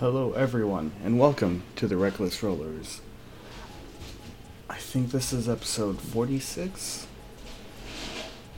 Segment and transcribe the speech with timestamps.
[0.00, 3.02] Hello, everyone, and welcome to the Reckless Rollers.
[4.70, 7.06] I think this is episode 46.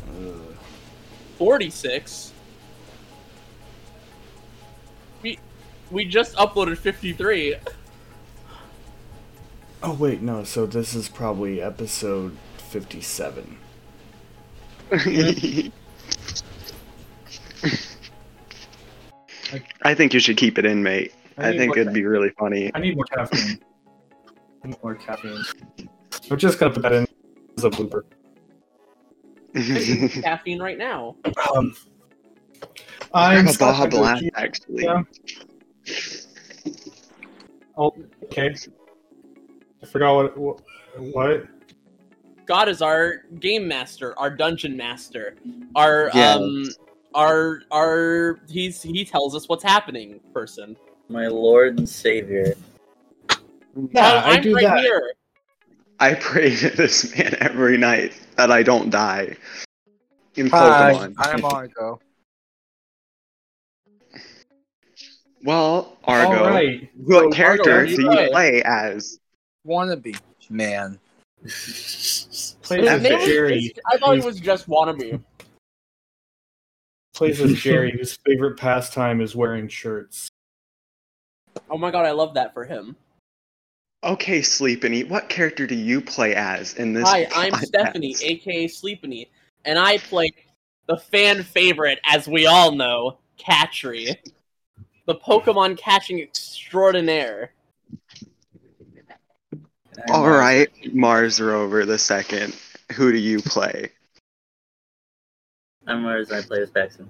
[0.06, 0.34] Uh,
[1.38, 2.32] 46.
[5.22, 5.40] We
[5.90, 7.56] we just uploaded 53.
[9.82, 13.58] oh, wait, no, so this is probably episode 57.
[19.82, 21.12] I think you should keep it in, mate.
[21.38, 22.70] I I, think it'd be really funny.
[22.74, 23.58] I need more caffeine.
[24.64, 25.42] I need more caffeine.
[26.30, 27.06] We're just gonna put that in
[27.56, 28.02] as a blooper.
[30.22, 31.14] Caffeine right now.
[31.54, 31.74] Um,
[33.12, 34.84] I'm a stuck Baja with Blast, actually.
[34.84, 35.02] Yeah.
[37.76, 38.54] Oh, okay.
[39.82, 40.62] I forgot what what.
[40.96, 41.46] what?
[42.46, 45.36] God is our game master, our dungeon master,
[45.74, 46.36] our Yes.
[46.36, 46.64] um,
[47.14, 50.20] our our he's he tells us what's happening.
[50.32, 50.76] Person.
[51.12, 52.54] My lord and savior.
[53.28, 53.36] Yeah,
[53.96, 54.78] Oh, I I'm do right that.
[54.80, 55.12] here.
[56.00, 59.36] I pray to this man every night that I don't die
[60.34, 61.14] in Hi, Pokemon.
[61.18, 62.00] I'm Argo.
[65.44, 66.88] Well, Argo, All right.
[66.96, 68.30] what So, character Argo, do you're you right.
[68.30, 69.18] play as?
[69.66, 70.18] Wannabe
[70.50, 70.98] man.
[71.42, 73.72] Plays as name was- Jerry.
[73.90, 75.20] I thought He's- it was just wannabe.
[77.14, 80.28] Plays as Jerry, whose favorite pastime is wearing shirts.
[81.70, 82.96] Oh my god, I love that for him.
[84.04, 87.08] Okay, Sleepanie, what character do you play as in this?
[87.08, 87.66] Hi, I'm podcast?
[87.66, 89.28] Stephanie, aka Sleepanie,
[89.64, 90.32] and I play
[90.86, 94.16] the fan favorite, as we all know, Catchery,
[95.06, 97.52] the Pokemon catching extraordinaire.
[100.08, 102.56] All right, Mars Rover the second.
[102.92, 103.90] Who do you play?
[105.86, 107.08] I'm Mars and I play with Paxton.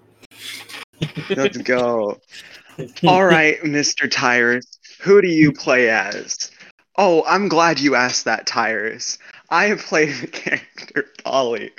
[1.31, 2.21] Let's go.
[3.07, 4.11] All right, Mr.
[4.11, 6.51] Tyrus, who do you play as?
[6.97, 9.19] Oh, I'm glad you asked that, Tyrus.
[9.51, 11.71] I have played the character Polly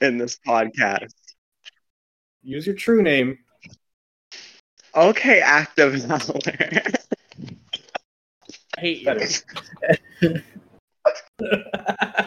[0.00, 1.12] in this podcast.
[2.42, 3.38] Use your true name.
[4.94, 6.40] Okay, Active Valor.
[8.76, 9.04] I hate you.
[10.20, 10.44] Better.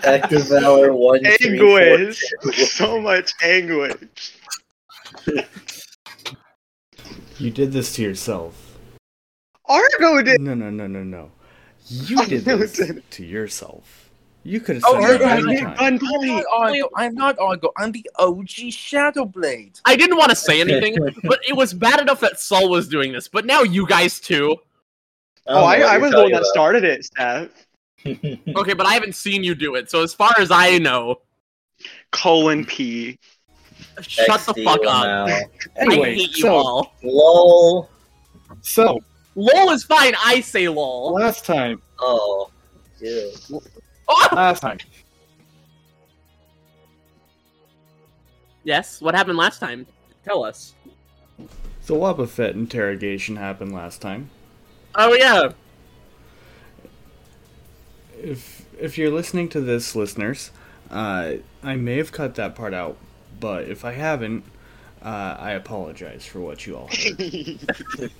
[0.03, 2.23] Active Valor one three, four, anguish.
[2.43, 2.51] two.
[2.51, 4.35] So much anguish.
[7.39, 8.77] You did this to yourself.
[9.65, 10.41] Argo did.
[10.41, 11.31] No, no, no, no, no.
[11.87, 13.09] You oh, did No, this didn't.
[13.11, 14.09] to yourself.
[14.43, 15.73] You could have Oh, said yeah, that yeah, any yeah.
[15.75, 15.75] time.
[15.79, 15.95] I'm
[16.27, 16.89] not Argo.
[16.95, 17.71] I'm not Argo.
[17.77, 19.79] I'm the OG Shadow Blade.
[19.85, 23.11] I didn't want to say anything, but it was bad enough that Sol was doing
[23.11, 24.57] this, but now you guys too.
[25.47, 27.49] Oh, I, I was the one that talking started it, Steph.
[28.05, 31.21] Okay, but I haven't seen you do it, so as far as I know,
[32.11, 33.17] Colon P.
[34.01, 35.27] shut the fuck up.
[35.27, 35.27] Lamau.
[35.29, 35.43] I
[35.77, 36.93] Anyway, hate you so all.
[37.03, 37.89] LOL.
[38.61, 38.99] so
[39.35, 41.13] LOL is fine, I say LOL.
[41.13, 42.49] last time, Oh.
[42.99, 43.31] Ew.
[44.07, 44.27] Oh!
[44.33, 44.77] last time,
[48.63, 49.85] Yes, what happened last time?
[50.25, 50.73] Tell us.
[51.85, 54.29] The Wobbuffet interrogation happened last time.
[54.95, 55.51] Oh yeah.
[58.21, 60.51] If if you're listening to this, listeners,
[60.91, 62.97] uh, I may have cut that part out,
[63.39, 64.43] but if I haven't,
[65.01, 67.59] uh, I apologize for what you all heard.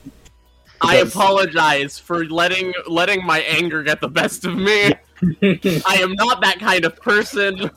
[0.82, 4.94] I apologize for letting letting my anger get the best of me.
[5.42, 7.70] I am not that kind of person.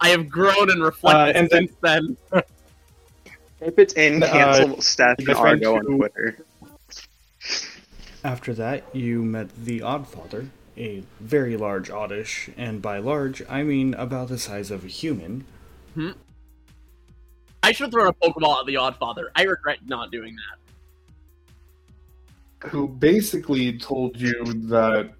[0.00, 2.16] I have grown and reflected Uh, and since then.
[3.64, 6.44] If it's in, Uh, cancel Steph and different Argo on Twitter.
[8.24, 13.94] After that, you met the Oddfather, a very large oddish, and by large, I mean
[13.94, 15.44] about the size of a human.
[17.62, 19.26] I should have thrown a Pokeball at the Oddfather.
[19.36, 20.36] I regret not doing
[22.60, 22.70] that.
[22.70, 25.12] who basically told you that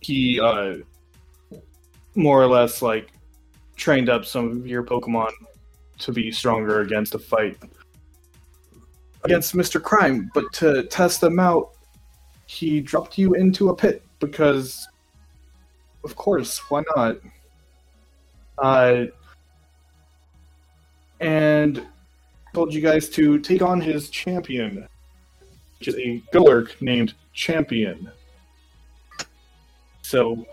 [0.00, 0.76] he uh,
[2.14, 3.10] more or less like
[3.76, 5.30] trained up some of your Pokemon
[5.98, 7.56] to be stronger against a fight
[9.24, 9.82] against Mr.
[9.82, 11.72] Crime, but to test them out,
[12.46, 14.88] he dropped you into a pit because,
[16.04, 17.16] of course, why not?
[18.56, 19.04] Uh,
[21.20, 21.84] and
[22.54, 24.86] told you guys to take on his champion,
[25.78, 28.10] which is a Golurk named Champion.
[30.02, 30.46] So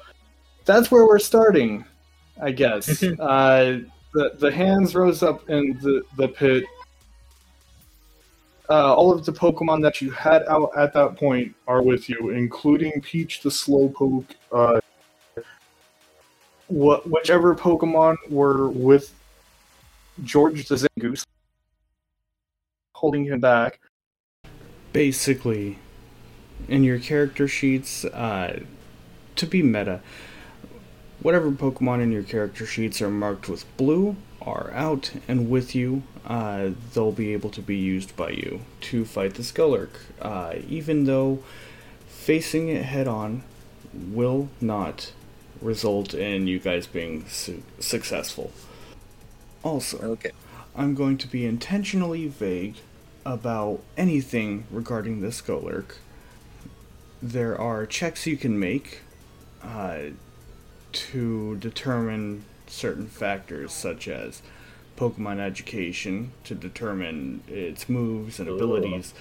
[0.65, 1.85] that's where we're starting,
[2.41, 3.01] I guess.
[3.19, 3.79] uh,
[4.13, 6.63] the the hands rose up in the the pit.
[8.68, 12.31] Uh, all of the Pokemon that you had out at that point are with you,
[12.31, 14.31] including Peach the Slowpoke.
[14.51, 14.79] Uh,
[16.68, 19.13] what whichever Pokemon were with
[20.23, 21.25] George the Zangoose,
[22.94, 23.79] holding him back.
[24.94, 25.77] Basically,
[26.67, 28.62] in your character sheets, uh,
[29.35, 30.01] to be meta,
[31.21, 36.03] whatever Pokemon in your character sheets are marked with blue are out and with you.
[36.25, 39.89] Uh, they'll be able to be used by you to fight the Skullurk,
[40.21, 41.44] uh, even though
[42.07, 43.44] facing it head on
[43.94, 45.11] will not
[45.61, 48.51] result in you guys being su- successful.
[49.65, 50.31] Also, Okay.
[50.75, 52.75] I'm going to be intentionally vague
[53.25, 55.95] about anything regarding the Skullurk.
[57.21, 59.00] There are checks you can make
[59.63, 60.09] uh,
[60.91, 64.44] to determine certain factors, such as
[64.97, 69.15] Pokemon education, to determine its moves and abilities.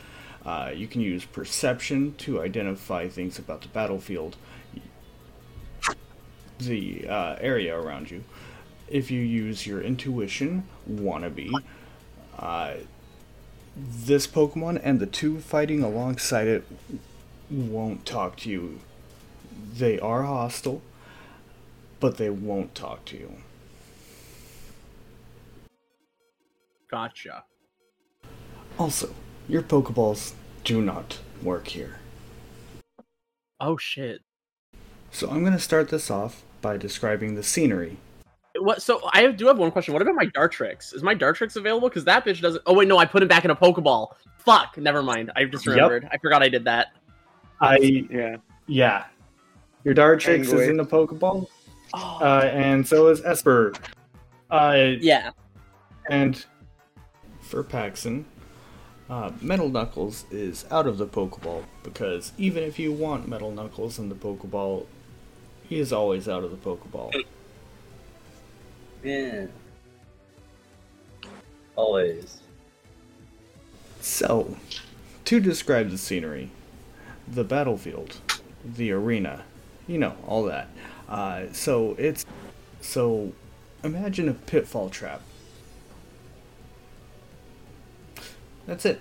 [0.44, 4.36] Uh, you can use perception to identify things about the battlefield,
[6.58, 8.24] the uh, area around you.
[8.88, 11.50] If you use your intuition, wannabe,
[12.38, 12.74] uh,
[13.76, 16.64] this Pokemon and the two fighting alongside it
[17.50, 18.80] won't talk to you.
[19.74, 20.82] They are hostile,
[22.00, 23.36] but they won't talk to you.
[26.90, 27.44] Gotcha.
[28.78, 29.14] Also,
[29.48, 30.32] your Pokeballs
[30.62, 31.98] do not work here.
[33.60, 34.20] Oh shit.
[35.10, 37.98] So I'm going to start this off by describing the scenery.
[38.58, 38.82] What?
[38.82, 39.92] So I do have one question.
[39.94, 40.94] What about my Dartrix?
[40.94, 41.88] Is my Dartrix available?
[41.88, 42.62] Because that bitch doesn't.
[42.66, 44.12] Oh wait, no, I put him back in a Pokeball.
[44.38, 44.76] Fuck.
[44.78, 45.32] Never mind.
[45.36, 45.74] I just Yep.
[45.74, 46.08] remembered.
[46.12, 46.88] I forgot I did that.
[47.60, 48.36] I Yeah.
[48.66, 49.04] yeah,
[49.84, 51.46] your Dartrix is in the Pokeball,
[51.94, 52.18] Oh.
[52.20, 53.72] uh, and so is Esper.
[54.50, 55.30] Uh, yeah.
[56.10, 56.44] and
[57.40, 58.24] For Paxson,
[59.08, 63.98] uh, Metal Knuckles is out of the Pokeball because even if you want Metal Knuckles
[63.98, 64.86] in the Pokeball,
[65.68, 67.12] he is always out of the Pokeball.
[69.04, 69.46] Yeah.
[71.76, 72.40] Always.
[74.00, 74.56] So,
[75.26, 76.50] to describe the scenery,
[77.28, 78.16] the battlefield,
[78.64, 79.44] the arena,
[79.86, 80.68] you know, all that.
[81.08, 82.24] Uh, so it's
[82.80, 83.32] so
[83.82, 85.20] imagine a pitfall trap.
[88.66, 89.00] That's it.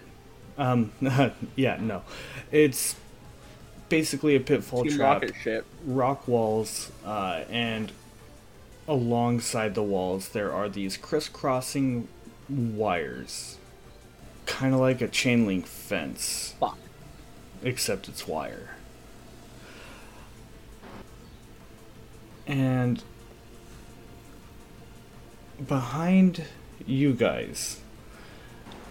[0.57, 0.91] Um,
[1.55, 2.03] yeah, no,
[2.51, 2.95] it's
[3.89, 5.65] basically a pitfall Team trap Rocket shit.
[5.85, 7.91] rock walls, uh, and
[8.87, 12.07] alongside the walls there are these crisscrossing
[12.49, 13.57] wires,
[14.45, 16.77] kind of like a chain link fence, Fuck.
[17.63, 18.75] except it's wire.
[22.45, 23.01] And
[25.65, 26.45] behind
[26.85, 27.79] you guys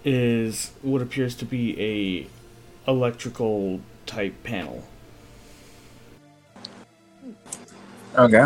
[0.03, 4.83] is what appears to be a electrical type panel.
[8.17, 8.45] Okay.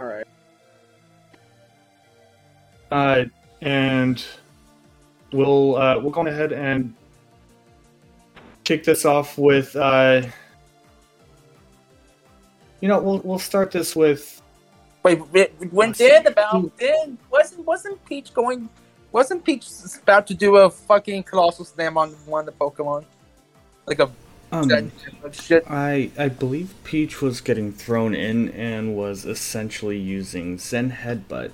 [0.00, 0.26] All right.
[2.90, 3.24] Uh,
[3.62, 4.24] and
[5.32, 6.94] we'll uh, we'll go ahead and
[8.64, 9.74] kick this off with.
[9.76, 10.22] Uh,
[12.80, 14.42] you know, we'll we'll start this with.
[15.02, 15.16] Wait,
[15.70, 18.68] when did about did wasn't wasn't Peach going?
[19.12, 19.66] Wasn't Peach
[20.02, 23.04] about to do a fucking colossal slam on one of the Pokemon?
[23.86, 24.10] Like a
[24.52, 24.92] Um,
[25.32, 25.64] shit.
[25.68, 31.50] I I believe Peach was getting thrown in and was essentially using Zen Headbutt.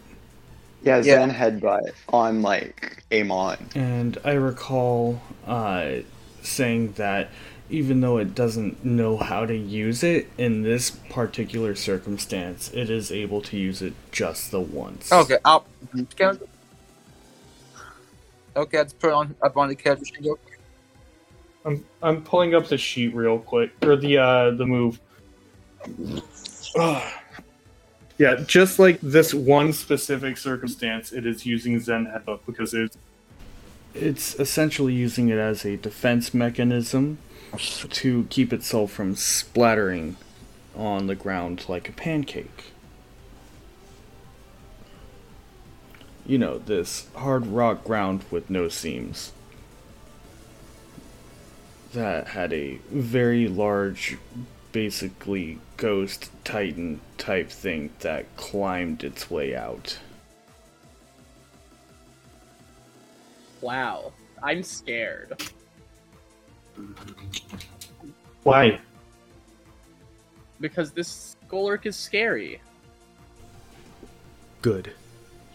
[0.83, 1.03] Yeah, Yeah.
[1.03, 3.59] Zen headbutt on like Amon.
[3.75, 5.97] And I recall uh,
[6.43, 7.29] saying that
[7.69, 13.13] even though it doesn't know how to use it in this particular circumstance, it is
[13.13, 15.13] able to use it just the once.
[15.13, 15.67] Okay, I'll.
[16.17, 16.41] Can
[18.57, 20.31] okay, let's put it on up on the character sheet.
[21.65, 25.01] I'm I'm pulling up the sheet real quick or the uh the move.
[26.77, 27.13] Ugh.
[28.21, 32.99] Yeah, just like this one specific circumstance, it is using Zen Headbutt because it's
[33.95, 37.17] It's essentially using it as a defense mechanism
[37.59, 40.19] to keep itself from splattering
[40.77, 42.73] on the ground like a pancake.
[46.27, 49.33] You know, this hard rock ground with no seams.
[51.95, 54.19] That had a very large,
[54.73, 59.99] basically ghost titan type thing that climbed its way out.
[63.61, 64.13] Wow,
[64.43, 65.43] I'm scared.
[68.43, 68.81] Why?
[70.61, 72.61] Because this Golurk is scary.
[74.63, 74.93] Good.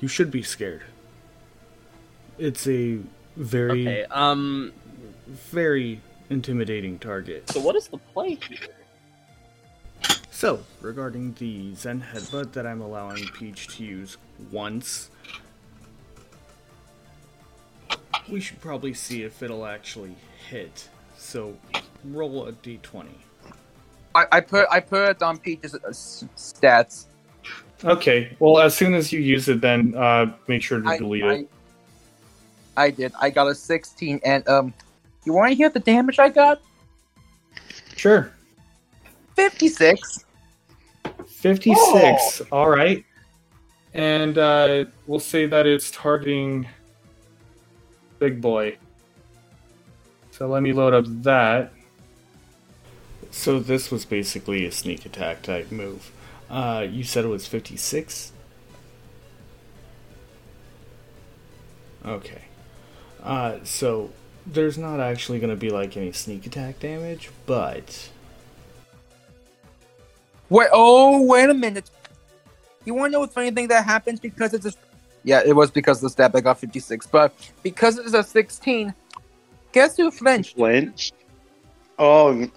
[0.02, 0.84] You should be scared.
[2.38, 3.00] It's a
[3.38, 4.72] very, Okay, um,
[5.28, 7.50] very intimidating target.
[7.50, 8.75] so what is the play here?
[10.36, 14.18] So, regarding the Zen Headbutt that I'm allowing Peach to use
[14.52, 15.10] once,
[18.28, 20.14] we should probably see if it'll actually
[20.50, 20.90] hit.
[21.18, 21.58] So,
[22.04, 23.06] roll a d20.
[24.14, 27.06] I, I put I put on Peach's uh, s- stats.
[27.86, 28.36] Okay.
[28.40, 31.34] Well, as soon as you use it, then uh, make sure to I, delete I,
[31.34, 31.50] it.
[32.76, 33.14] I did.
[33.22, 34.74] I got a 16, and um,
[35.24, 36.62] you want to hear the damage I got?
[37.96, 38.35] Sure.
[39.36, 40.26] 56.
[41.28, 42.42] 56.
[42.52, 43.04] All right.
[43.94, 46.68] And uh, we'll say that it's targeting
[48.20, 48.78] Big Boy.
[50.32, 51.72] So let me load up that.
[53.32, 56.10] So, this was basically a sneak attack type move.
[56.50, 58.32] Uh, you said it was 56?
[62.06, 62.44] Okay.
[63.22, 64.12] Uh, so,
[64.48, 68.10] there's not actually going to be like any sneak attack damage, but.
[70.50, 70.68] Wait.
[70.72, 71.90] Oh, wait a minute.
[72.86, 74.74] You want to know the funny thing that happens because it's a?
[75.24, 77.34] Yeah, it was because of the stab I got 56, but
[77.64, 78.94] because it's a 16,
[79.72, 80.56] guess who flinched?
[80.56, 81.12] Flinch.
[81.98, 82.48] Oh,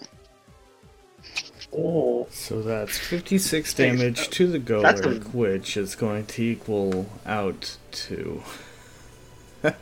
[1.72, 2.26] Oh.
[2.30, 8.42] So that's 56 damage to the that's a- which is going to equal out to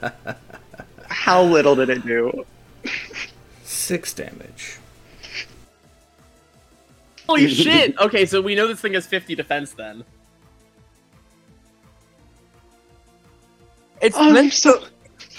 [1.08, 2.44] how little did it do?
[3.62, 4.78] 6 damage.
[7.28, 7.98] Holy shit!
[7.98, 10.04] Okay, so we know this thing has 50 defense then.
[14.00, 14.84] It's Oh, I'm so.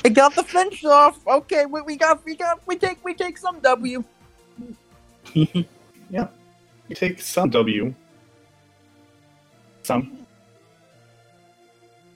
[0.03, 1.25] It got the flinch off.
[1.27, 4.03] Okay, we, we got we got we take we take some W.
[6.09, 6.27] Yeah,
[6.87, 7.93] you take some W.
[9.83, 10.25] Some.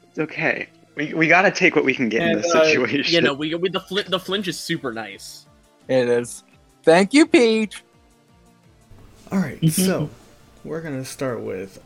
[0.09, 0.69] It's okay.
[0.95, 3.13] We, we gotta take what we can get in this uh, situation.
[3.13, 5.45] You know, we, we the fl- the flinch is super nice.
[5.89, 6.43] It is.
[6.83, 7.83] Thank you, Peach.
[9.31, 9.81] Alright, mm-hmm.
[9.81, 10.09] so
[10.63, 11.81] we're going to start with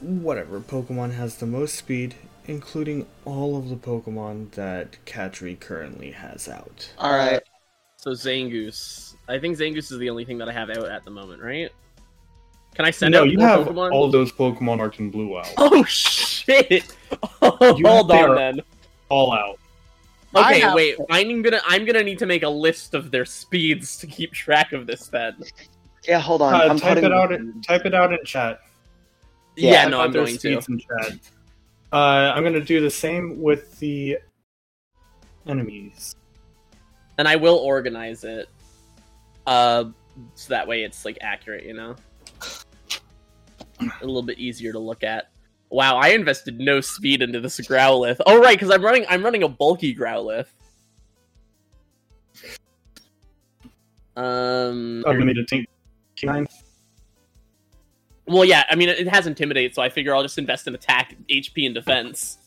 [0.00, 2.14] whatever Pokemon has the most speed,
[2.46, 6.90] including all of the Pokemon that Katri currently has out.
[6.98, 7.36] All right.
[7.36, 7.40] Uh,
[7.96, 9.14] so Zangoose.
[9.28, 11.70] I think Zangoose is the only thing that I have out at the moment, right?
[12.74, 13.92] Can I send no, out you have Pokemon?
[13.92, 15.52] all those Pokemon Arc and Blue out.
[15.56, 16.94] Oh shit!
[17.40, 18.60] Oh, You hold have on then.
[19.08, 19.58] All out.
[20.34, 20.96] Okay, have- wait.
[21.10, 24.72] I'm gonna I'm gonna need to make a list of their speeds to keep track
[24.72, 25.36] of this then.
[26.06, 26.54] Yeah, hold on.
[26.54, 27.32] Uh, I'm type putting it out.
[27.32, 28.60] In, type it out in chat.
[29.56, 30.52] Yeah, Yeah, no, I'm going to.
[30.68, 31.18] in chat.
[31.92, 34.18] Uh, I'm gonna do the same with the
[35.46, 36.14] enemies.
[37.18, 38.48] And I will organize it.
[39.46, 39.84] Uh
[40.34, 41.94] so that way it's like accurate, you know?
[43.80, 45.30] A little bit easier to look at.
[45.70, 48.20] Wow, I invested no speed into this Growlithe.
[48.26, 50.46] Oh right, because I'm running I'm running a bulky Growlithe.
[54.16, 55.66] Um I'm gonna need a Tink
[56.16, 56.46] K9.
[58.26, 61.14] Well, yeah, I mean, it has Intimidate, so I figure I'll just invest in attack,
[61.30, 62.38] HP, and defense.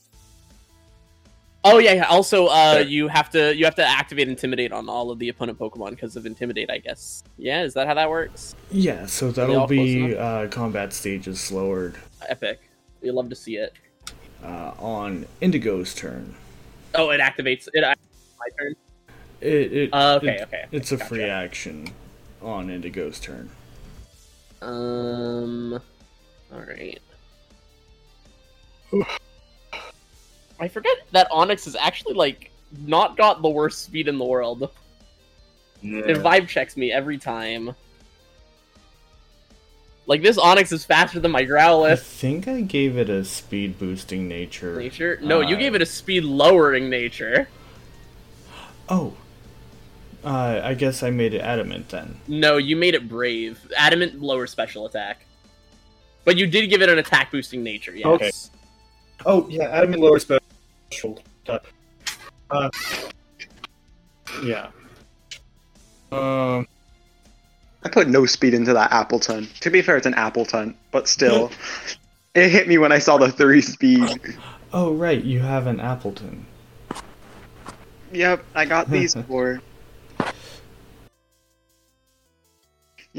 [1.64, 2.04] Oh yeah, yeah.
[2.06, 5.60] Also, uh, you have to you have to activate Intimidate on all of the opponent
[5.60, 7.24] Pokemon because of Intimidate, I guess.
[7.38, 8.56] Yeah, is that how that works?
[8.72, 11.98] Yeah, so that'll be uh, combat stages slowered
[12.28, 12.62] Epic.
[13.02, 13.74] We love to see it.
[14.44, 16.34] uh, on Indigo's turn.
[16.96, 17.84] Oh, it activates it.
[17.84, 18.76] activates My turn.
[19.42, 20.66] It, it, Uh, okay, it- okay.
[20.72, 21.10] It's a gotcha.
[21.10, 21.90] free action
[22.42, 23.50] on Indigo's turn.
[24.62, 25.80] Um.
[26.54, 27.00] All right.
[30.60, 32.52] I forget that Onix is actually like
[32.86, 34.70] not got the worst speed in the world.
[35.82, 37.74] It vibe checks me every time.
[40.08, 41.92] Like this Onix is faster than my Growlithe.
[41.92, 44.76] I think I gave it a speed boosting nature.
[44.78, 45.20] Nature?
[45.22, 47.48] No, you Uh, gave it a speed lowering nature.
[48.90, 49.14] Oh.
[50.24, 52.20] Uh, I guess I made it adamant then.
[52.28, 53.60] No, you made it brave.
[53.78, 55.26] Adamant lower special attack.
[56.26, 58.06] But you did give it an attack boosting nature, yes.
[58.06, 58.32] Okay.
[59.26, 61.22] Oh yeah, adamant lower special.
[62.50, 62.70] Uh,
[64.44, 64.68] yeah.
[66.12, 66.68] Um.
[67.84, 69.58] I put no speed into that Appletun.
[69.60, 71.50] To be fair, it's an Appletun, but still,
[72.36, 74.20] it hit me when I saw the three speed.
[74.74, 76.44] Oh, right, you have an Appletun.
[78.12, 79.62] Yep, I got these four.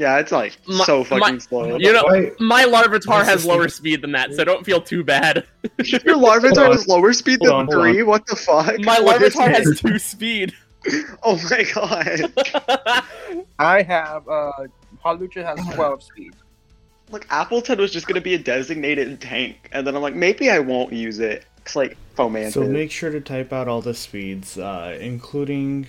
[0.01, 1.77] Yeah, it's like My- so fucking my- slow.
[1.77, 5.03] You know, Why- my Larvitar has lower thing- speed than that, so don't feel too
[5.03, 5.45] bad.
[5.85, 8.01] Your Larvitar has lower speed Hold than on, three.
[8.01, 8.79] What the fuck?
[8.79, 10.53] My What is Larvitar has two speed.
[11.21, 13.03] Oh my god!
[13.59, 14.51] I have uh,
[15.05, 16.33] Hawlucha has 12 speed.
[17.11, 20.57] Like Appletun was just gonna be a designated tank, and then I'm like, maybe I
[20.57, 21.45] won't use it.
[21.59, 22.53] It's like Fomantis.
[22.53, 25.85] So make sure to type out all the speeds, uh, including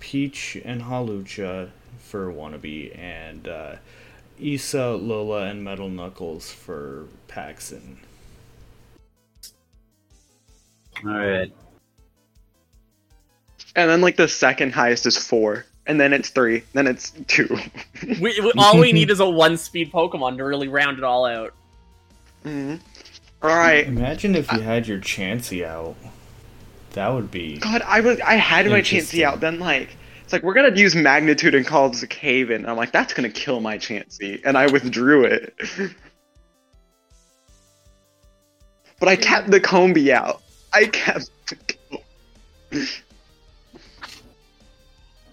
[0.00, 1.70] Peach and Hawlucha
[2.14, 3.74] for Wannabe, and uh,
[4.38, 7.98] Issa, Lola, and Metal Knuckles for Paxson.
[11.04, 11.50] Alright.
[13.74, 17.48] And then like the second highest is four, and then it's three, then it's two.
[18.06, 21.26] we, we, all we need is a one speed Pokemon to really round it all
[21.26, 21.52] out.
[22.44, 22.78] Mhm.
[23.42, 23.88] All right.
[23.88, 25.96] Imagine if you had your Chansey out.
[26.92, 27.58] That would be.
[27.58, 29.20] God, I was I had my Interesting.
[29.20, 29.40] Chansey out.
[29.40, 32.62] Then like it's like we're gonna use magnitude and call this a cave in.
[32.62, 35.54] And I'm like, that's gonna kill my Chansey, and I withdrew it.
[38.98, 40.42] but I kept the Combee out.
[40.72, 41.30] I kept.
[41.46, 42.88] The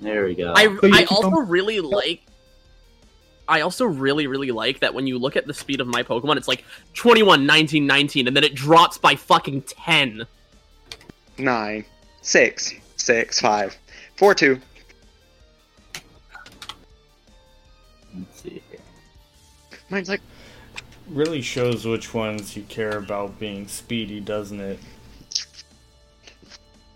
[0.01, 0.53] there we go.
[0.55, 2.21] I, I also really like.
[3.47, 6.37] I also really, really like that when you look at the speed of my Pokemon,
[6.37, 10.25] it's like 21, 19, 19, and then it drops by fucking 10.
[11.37, 11.85] 9,
[12.21, 13.77] 6, 6, 5,
[14.15, 14.61] 4, 2,
[19.91, 20.21] Mine's like
[21.07, 24.79] Really shows which ones you care about being speedy, doesn't it?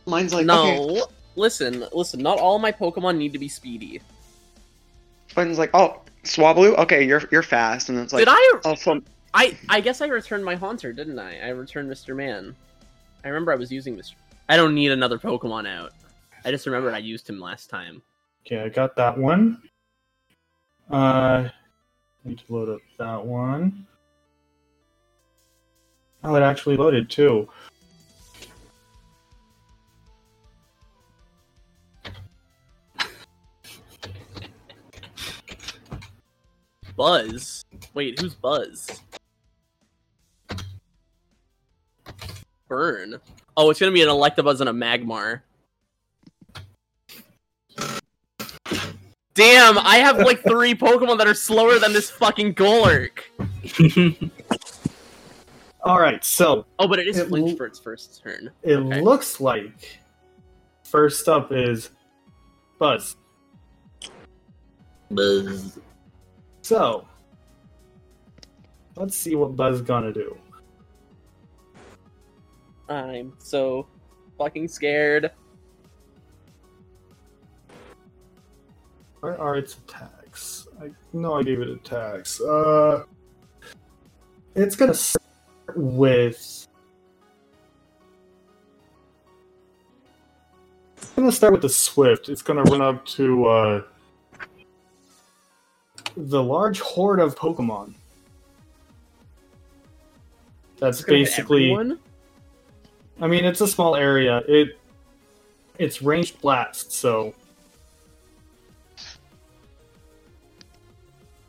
[0.08, 1.02] mine's like no, okay.
[1.36, 4.00] listen, listen, not all my Pokemon need to be speedy.
[5.36, 6.78] Mine's like oh Swablu.
[6.78, 8.60] Okay, you're you're fast, and it's like Did I?
[8.66, 11.40] oh from I I guess I returned my Haunter, didn't I?
[11.40, 12.16] I returned Mr.
[12.16, 12.56] Man.
[13.24, 14.14] I remember I was using Mr.
[14.48, 15.92] I don't need another Pokemon out.
[16.46, 18.02] I just remembered I used him last time.
[18.46, 19.62] Okay, I got that one.
[20.90, 21.50] Uh,
[22.26, 23.86] need to load up that one.
[26.24, 27.48] Oh, it actually loaded too.
[36.96, 37.66] Buzz.
[37.94, 39.02] Wait, who's Buzz?
[42.68, 43.20] Burn.
[43.56, 45.42] Oh, it's gonna be an Electabuzz and a Magmar.
[49.36, 53.20] Damn, I have like three Pokemon that are slower than this fucking Golurk.
[55.84, 58.50] All right, so Oh, but it is It flinch will- for its first turn.
[58.64, 59.02] it Okay.
[59.02, 60.00] looks like
[60.84, 61.90] first up is
[62.80, 63.18] Buzz.
[65.12, 65.78] Buzz.
[66.62, 67.06] So
[68.96, 70.38] let's see what Buzz gonna do.
[72.90, 73.88] I'm so
[74.38, 75.32] fucking scared.
[79.26, 80.68] Where are its attacks?
[80.80, 82.40] I know I gave it attacks.
[82.40, 83.06] Uh,
[84.54, 85.26] it's gonna start
[85.76, 86.68] with.
[90.96, 92.30] It's gonna start with the Swift.
[92.30, 93.82] It's gonna run up to uh,
[96.16, 97.96] the large horde of Pokemon.
[100.78, 101.72] That's It's gonna hit basically.
[101.72, 102.00] everyone?
[103.20, 104.44] I mean, it's a small area.
[104.48, 104.78] It
[105.80, 107.34] it's ranged blast, so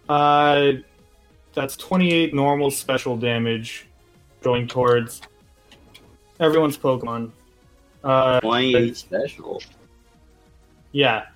[0.09, 0.73] uh
[1.55, 3.87] that's 28 normal special damage
[4.43, 5.23] going towards
[6.39, 7.31] everyone's Pokemon.
[8.05, 9.63] Uh 28 special.
[10.93, 11.27] yeah.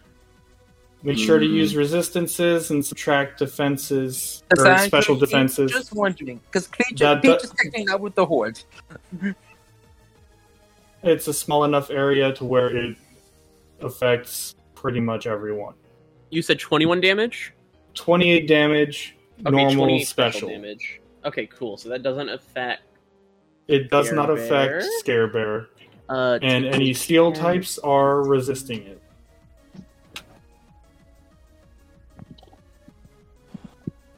[1.03, 5.71] Make sure to use resistances and subtract defenses or actually- special defenses.
[5.73, 8.61] Just wondering, because Peach, That- Peach that- is technically not with the horde.
[11.03, 12.95] It's a small enough area to where it
[13.81, 15.73] affects pretty much everyone.
[16.29, 17.55] You said 21 damage?
[17.95, 20.49] 28 damage, Okay, normal 28 special.
[20.49, 21.01] damage.
[21.25, 21.77] Okay, cool.
[21.77, 22.83] So that doesn't affect
[23.69, 24.37] It does not Bear?
[24.79, 25.69] affect Scare Bear,
[26.09, 29.01] uh and any steel types are resisting it.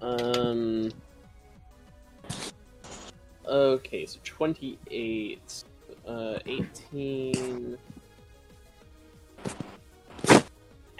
[0.01, 0.91] Um.
[3.47, 5.65] Okay, so 28,
[6.07, 7.77] uh, 18.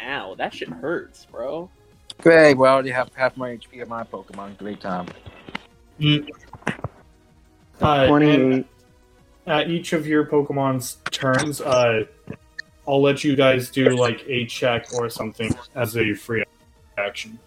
[0.01, 1.71] Ow, that shit hurts, bro.
[2.21, 4.59] Great, well, I already have half my HP of my Pokemon.
[4.59, 5.07] Great time.
[7.81, 8.65] Uh, twenty
[9.47, 12.05] at each of your Pokemon's turns, uh,
[12.87, 16.45] I'll let you guys do like a check or something as a free
[16.97, 17.39] action.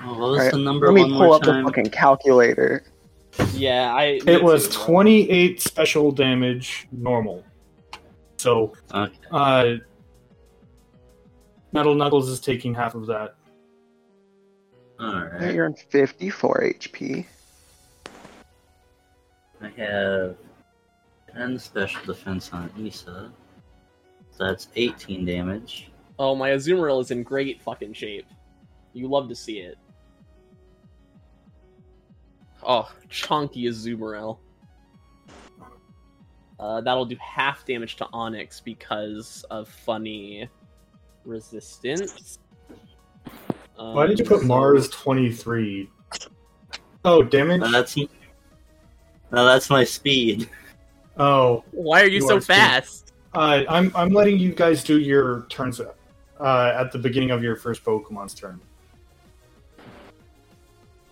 [0.00, 2.84] Oh, what was Alright, the number Let me one pull more up the fucking calculator.
[3.52, 4.20] Yeah, I.
[4.26, 7.44] It was 28 special damage normal.
[8.38, 9.12] So, Okay.
[9.30, 9.74] uh,
[11.72, 13.35] Metal Knuckles is taking half of that.
[15.00, 15.54] Alright.
[15.54, 17.26] You're on 54 HP.
[19.60, 20.36] I have
[21.34, 23.30] 10 special defense on Issa.
[24.30, 25.90] So that's 18 damage.
[26.18, 28.26] Oh, my Azumarill is in great fucking shape.
[28.92, 29.78] You love to see it.
[32.62, 34.38] Oh, chunky Azumarill.
[36.58, 40.48] Uh, that'll do half damage to Onix because of funny
[41.24, 42.38] resistance.
[43.76, 45.90] Why did you Um, put Mars 23?
[47.04, 47.60] Oh, damage?
[47.60, 50.48] Now that's now that's my speed.
[51.18, 53.12] Oh, Why are you, You so are fast?
[53.34, 57.56] uh, I'm I'm letting you guys do your turns uh, at the beginning of your
[57.56, 58.60] first Pokemon's turn.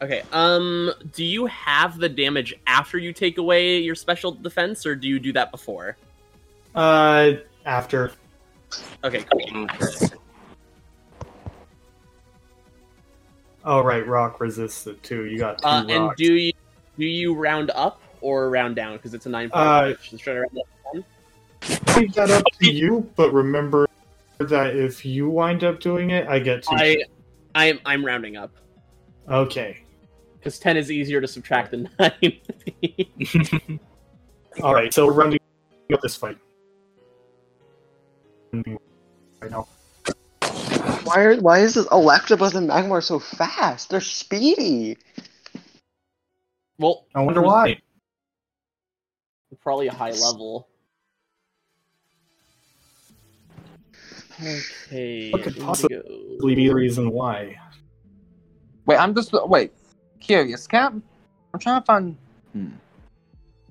[0.03, 0.23] Okay.
[0.33, 0.93] Um.
[1.13, 5.19] Do you have the damage after you take away your special defense, or do you
[5.19, 5.97] do that before?
[6.75, 7.33] Uh,
[7.65, 8.13] after.
[9.05, 9.25] Okay.
[9.33, 9.67] Cool.
[13.65, 15.25] Oh, right, rock resists it too.
[15.25, 16.17] You got two Uh, and rocks.
[16.19, 16.53] do you
[16.99, 18.97] do you round up or round down?
[18.97, 19.95] Because it's a nine point Uh.
[20.03, 21.05] Just round up.
[21.97, 23.87] leave that up to you, but remember
[24.39, 26.75] that if you wind up doing it, I get two.
[26.75, 27.03] I,
[27.55, 28.53] I'm I'm rounding up
[29.31, 29.79] Okay.
[30.39, 32.41] because ten is easier to subtract than nine.
[34.63, 34.93] All right.
[34.93, 35.41] So we're rounding
[35.93, 36.37] up this fight.
[38.53, 39.67] Right now.
[41.05, 43.91] Why are why is this Electabuzz and Magmar so fast?
[43.91, 44.97] They're speedy.
[46.79, 47.79] well, I wonder why.
[49.61, 50.69] probably a high level.
[54.43, 55.31] Okay.
[55.31, 55.67] What could Indigo.
[55.67, 57.57] possibly be the reason why?
[58.87, 59.73] Wait, I'm just wait.
[60.21, 60.95] Curious, Cap.
[61.53, 62.17] I'm trying to find.
[62.53, 62.69] Hmm.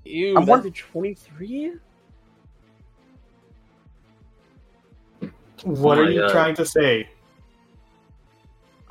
[0.05, 1.73] Ew, I'm that's won- twenty-three.
[5.63, 6.31] What Oh are you God.
[6.31, 7.09] trying to say?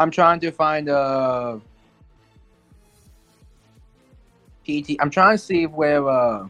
[0.02, 1.60] I'm trying to find a
[4.66, 4.96] PT.
[5.00, 6.48] I'm trying to see if where uh.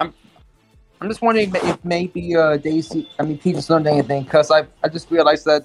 [0.00, 0.14] I'm.
[1.00, 3.10] I'm just wondering if maybe uh Daisy.
[3.18, 5.64] I mean Peter's learned anything because I I just realized that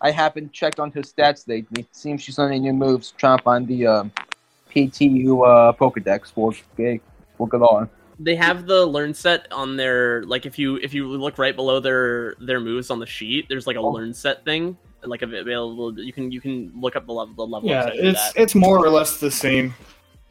[0.00, 1.82] I haven't checked on her stats lately.
[1.82, 3.12] It seems she's learning new moves.
[3.16, 4.04] Trying to find the uh,
[4.74, 6.52] PTU uh Pokedex for
[7.36, 7.88] for Galar.
[8.20, 11.78] They have the learn set on their like if you if you look right below
[11.78, 13.90] their their moves on the sheet, there's like a Oh.
[13.90, 15.98] learn set thing like available.
[15.98, 17.68] You can you can look up the level the level.
[17.68, 18.40] Yeah, it's that.
[18.40, 19.74] it's more or less the same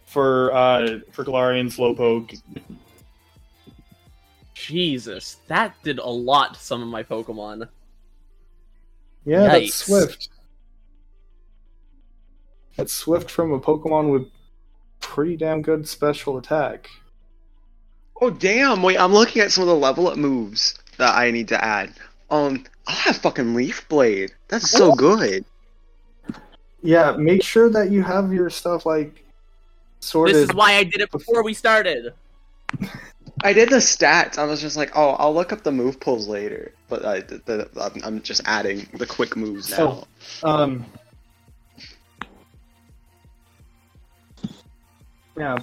[0.06, 2.42] for uh for Galarian Slowpoke.
[4.54, 7.70] Jesus, that did a lot to some of my Pokemon.
[9.24, 9.52] Yeah, Yikes.
[9.52, 10.30] that's Swift.
[12.76, 14.28] That's Swift from a Pokemon with
[15.00, 16.90] pretty damn good special attack.
[18.20, 18.82] Oh damn!
[18.82, 21.94] Wait, I'm looking at some of the level up moves that I need to add.
[22.30, 24.32] Um, I have fucking Leaf Blade.
[24.48, 25.46] That's so good.
[26.82, 29.24] Yeah, make sure that you have your stuff like
[30.00, 30.36] sorted.
[30.36, 32.14] This is why I did it before we started.
[33.44, 34.38] I did the stats.
[34.38, 36.72] I was just like, oh, I'll look up the move pulls later.
[36.90, 40.06] But I, the, the, I'm, I'm just adding the quick moves now.
[40.42, 40.86] So- Um.
[45.38, 45.58] Yeah.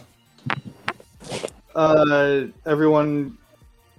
[1.74, 3.36] Uh, everyone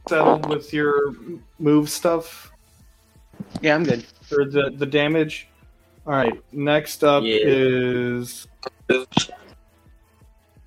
[0.08, 1.14] settled with your
[1.60, 2.52] move stuff
[3.62, 4.06] yeah, I'm good.
[4.32, 5.48] or the the damage.
[6.06, 6.40] All right.
[6.52, 7.38] Next up Yeah.
[7.42, 8.48] is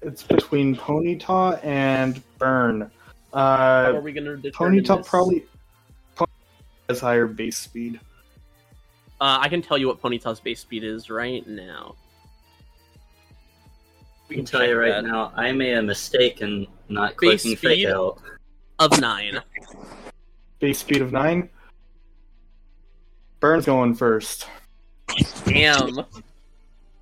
[0.03, 2.91] it's between Ponyta and Burn.
[3.33, 5.09] How Uh, are we gonna determine Ponyta this?
[5.09, 5.45] probably
[6.89, 8.01] has higher base speed.
[9.21, 11.95] Uh, I can tell you what Ponyta's base speed is right now.
[14.31, 15.05] I can tell you right that.
[15.05, 17.69] now, I made a mistake in not Base clicking speed?
[17.85, 18.21] fake out.
[18.79, 19.41] Of nine.
[20.61, 21.49] Base speed of nine.
[23.41, 24.49] Burn's going first.
[25.45, 26.05] Damn.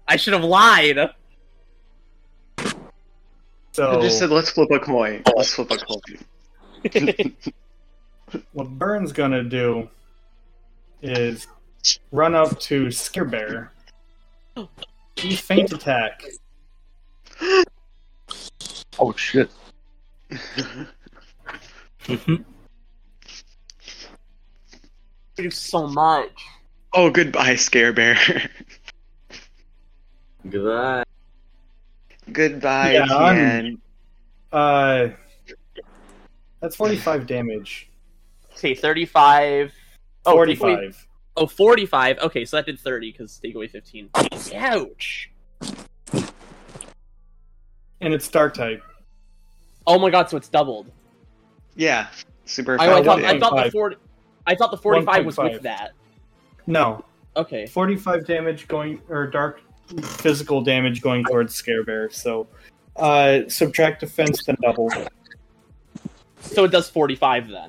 [0.08, 1.10] I should have lied.
[3.72, 5.22] So I just said, let's flip a coin.
[5.34, 7.36] Let's flip a coin.
[8.52, 9.88] what Burn's gonna do
[11.02, 11.46] is
[12.12, 13.72] run up to Scare Bear.
[15.16, 16.22] He feint attack.
[18.98, 19.50] Oh shit!
[22.06, 22.36] Mm-hmm.
[25.36, 26.30] Do so much.
[26.94, 28.16] oh, goodbye, Scare Bear.
[30.48, 31.02] Goodbye.
[32.30, 33.82] goodbye, Yeah, I'm-
[34.52, 35.08] Uh,
[36.60, 37.90] that's forty-five damage.
[38.54, 39.72] Okay, 35.
[40.24, 40.78] Oh, Forty-five.
[40.78, 40.94] wait.
[41.36, 42.18] Oh, 45.
[42.20, 44.08] Okay, so that did 30 because take away 15.
[44.54, 45.30] Ouch.
[48.00, 48.82] and it's Dark type.
[49.86, 50.86] Oh my god, so it's doubled.
[51.74, 52.06] Yeah,
[52.46, 53.42] super I, I thought, effective.
[53.42, 53.96] I thought the 40.
[54.46, 55.52] I thought the 45 was 1.5.
[55.52, 55.92] with that.
[56.66, 57.04] No,
[57.36, 57.66] Okay.
[57.66, 59.60] 45 damage going, or dark
[60.02, 62.08] physical damage going towards Scare Bear.
[62.10, 62.46] So
[62.96, 64.90] uh, subtract defense, then double.
[66.40, 67.68] So it does 45 then.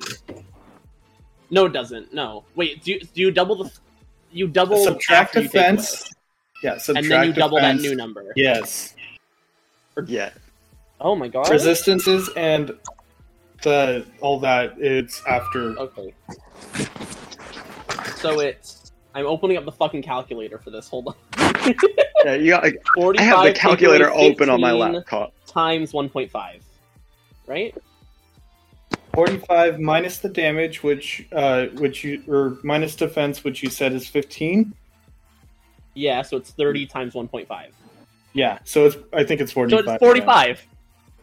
[1.50, 2.12] No, it doesn't.
[2.14, 2.44] No.
[2.54, 3.70] Wait, do you, do you double the.
[4.32, 4.76] You double.
[4.82, 6.10] subtract after you defense.
[6.62, 7.82] Yeah, subtract And then you double defense.
[7.82, 8.32] that new number.
[8.36, 8.94] Yes.
[9.96, 10.30] Or, Yeah.
[11.00, 11.48] Oh my god.
[11.50, 12.72] Resistances and
[13.62, 15.78] the all that it's after.
[15.78, 16.12] Okay.
[18.16, 18.92] So it's.
[19.14, 20.88] I'm opening up the fucking calculator for this.
[20.88, 21.74] Hold on.
[22.24, 25.32] Yeah, you got, I 45 have the calculator open on my 15 laptop.
[25.46, 26.60] Times 1.5.
[27.46, 27.74] Right?
[29.14, 34.06] 45 minus the damage, which uh, which you or minus defense, which you said is
[34.06, 34.72] 15.
[35.94, 37.66] Yeah, so it's 30 times 1.5.
[38.34, 39.84] Yeah, so it's I think it's 45.
[39.84, 40.48] So 45.
[40.50, 40.66] it's 45.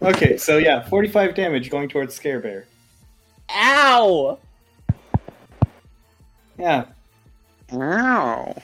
[0.01, 0.07] yeah.
[0.09, 2.65] Okay, so yeah, 45 damage going towards Scare Bear.
[3.51, 4.39] Ow!
[6.57, 6.85] Yeah.
[7.71, 8.55] Wow.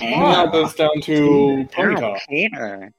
[0.00, 2.18] Now goes down to Ponyta.
[2.28, 2.92] Peter.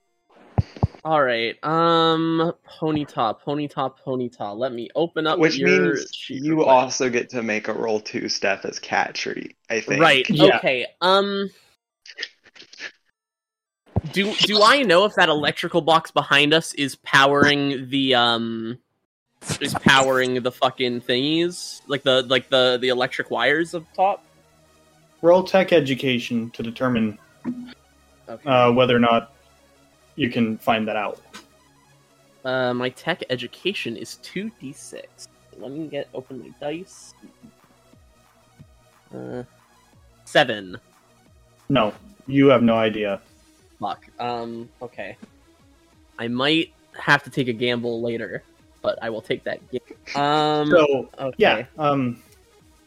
[1.03, 1.55] All right.
[1.63, 4.57] Um, Ponyta, Ponyta, Ponyta.
[4.57, 7.99] Let me open up Which your means you real also get to make a roll
[7.99, 10.01] two step as cat treat, I think.
[10.01, 10.29] Right.
[10.29, 10.57] Yeah.
[10.57, 10.87] Okay.
[11.01, 11.49] Um.
[14.11, 18.77] Do do I know if that electrical box behind us is powering the um
[19.61, 24.25] is powering the fucking thingies like the like the the electric wires up top?
[25.21, 27.17] Roll tech education to determine
[28.29, 28.49] Okay.
[28.49, 29.33] uh, whether or not
[30.15, 31.21] you can find that out.
[32.43, 35.27] Uh, my tech education is two d six.
[35.57, 37.13] Let me get open my dice.
[39.13, 39.43] Uh,
[40.25, 40.77] seven.
[41.69, 41.93] No,
[42.27, 43.21] you have no idea.
[43.79, 44.07] Fuck.
[44.19, 44.69] Um.
[44.81, 45.17] Okay.
[46.19, 48.43] I might have to take a gamble later,
[48.87, 49.59] but I will take that.
[49.69, 50.69] Ga- um.
[50.69, 51.35] So okay.
[51.37, 52.23] yeah, um,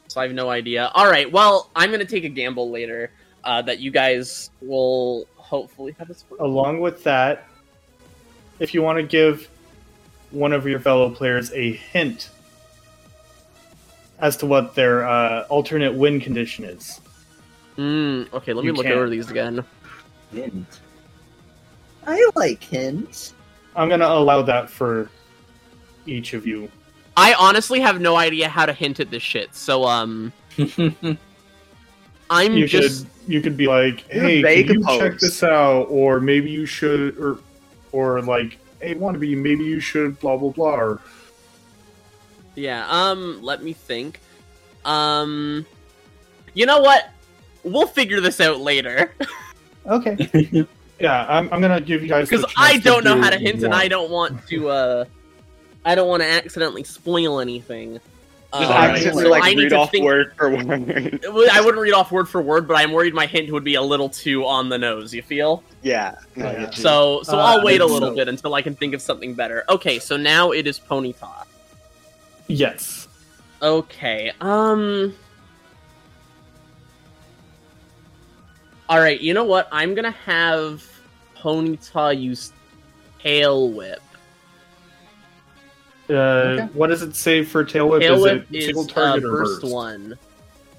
[0.08, 0.90] So I have no idea.
[0.94, 1.30] All right.
[1.30, 3.10] Well, I'm gonna take a gamble later.
[3.44, 6.24] Uh, that you guys will hopefully have this.
[6.40, 7.48] along with that,
[8.58, 9.48] if you want to give
[10.30, 12.28] one of your fellow players a hint
[14.18, 17.00] as to what their uh, alternate win condition is,
[17.78, 18.52] Mm, okay.
[18.52, 18.92] Let me You look can.
[18.92, 19.64] over these again.
[20.34, 20.80] Hint.
[22.06, 23.32] I like hints.
[23.74, 25.08] I'm going to allow that for
[26.06, 26.70] each of you.
[27.16, 29.54] I honestly have no idea how to hint at this shit.
[29.54, 30.32] So um,
[32.30, 33.04] I'm You just.
[33.04, 35.00] could you could be like, "Hey, can you opposed.
[35.00, 37.38] check this out?" Or maybe you should, or
[37.92, 41.00] or like, "Hey, wannabe, maybe you should blah blah blah." Or
[42.54, 44.20] Yeah, um, let me think.
[44.84, 45.66] Um,
[46.54, 47.10] you know what?
[47.62, 49.12] We'll figure this out later.
[49.86, 50.16] okay,
[50.98, 53.62] yeah, I'm, I'm gonna give you guys Because I don't know do how to hint
[53.62, 53.74] and.
[53.74, 55.04] I don't want to, uh,
[55.84, 57.94] I don't want to accidentally spoil anything.
[58.52, 60.60] Just Um, accidentally so like I need read to off think- word for word.
[61.52, 63.82] I wouldn't read off word for word, but I'm worried my hint would be a
[63.82, 65.14] little too on the nose.
[65.14, 65.62] You feel?
[65.82, 66.16] yeah.
[66.36, 66.68] Yeah.
[66.70, 69.34] So, so Uh, I'll wait a so- little bit until I can think of something
[69.34, 69.62] better.
[69.68, 71.44] Okay, so now it is Ponyta.
[72.48, 73.06] Yes.
[73.62, 74.32] Okay.
[74.40, 75.14] Um.
[78.88, 79.20] All right.
[79.20, 79.68] You know what?
[79.70, 80.84] I'm gonna have
[81.36, 82.52] Ponyta use
[83.22, 84.00] Tail Whip.
[86.10, 88.02] Uh, What does it say for tail whip?
[88.02, 89.72] Tail is Whip it is single uh, target or burst burst?
[89.74, 90.18] one.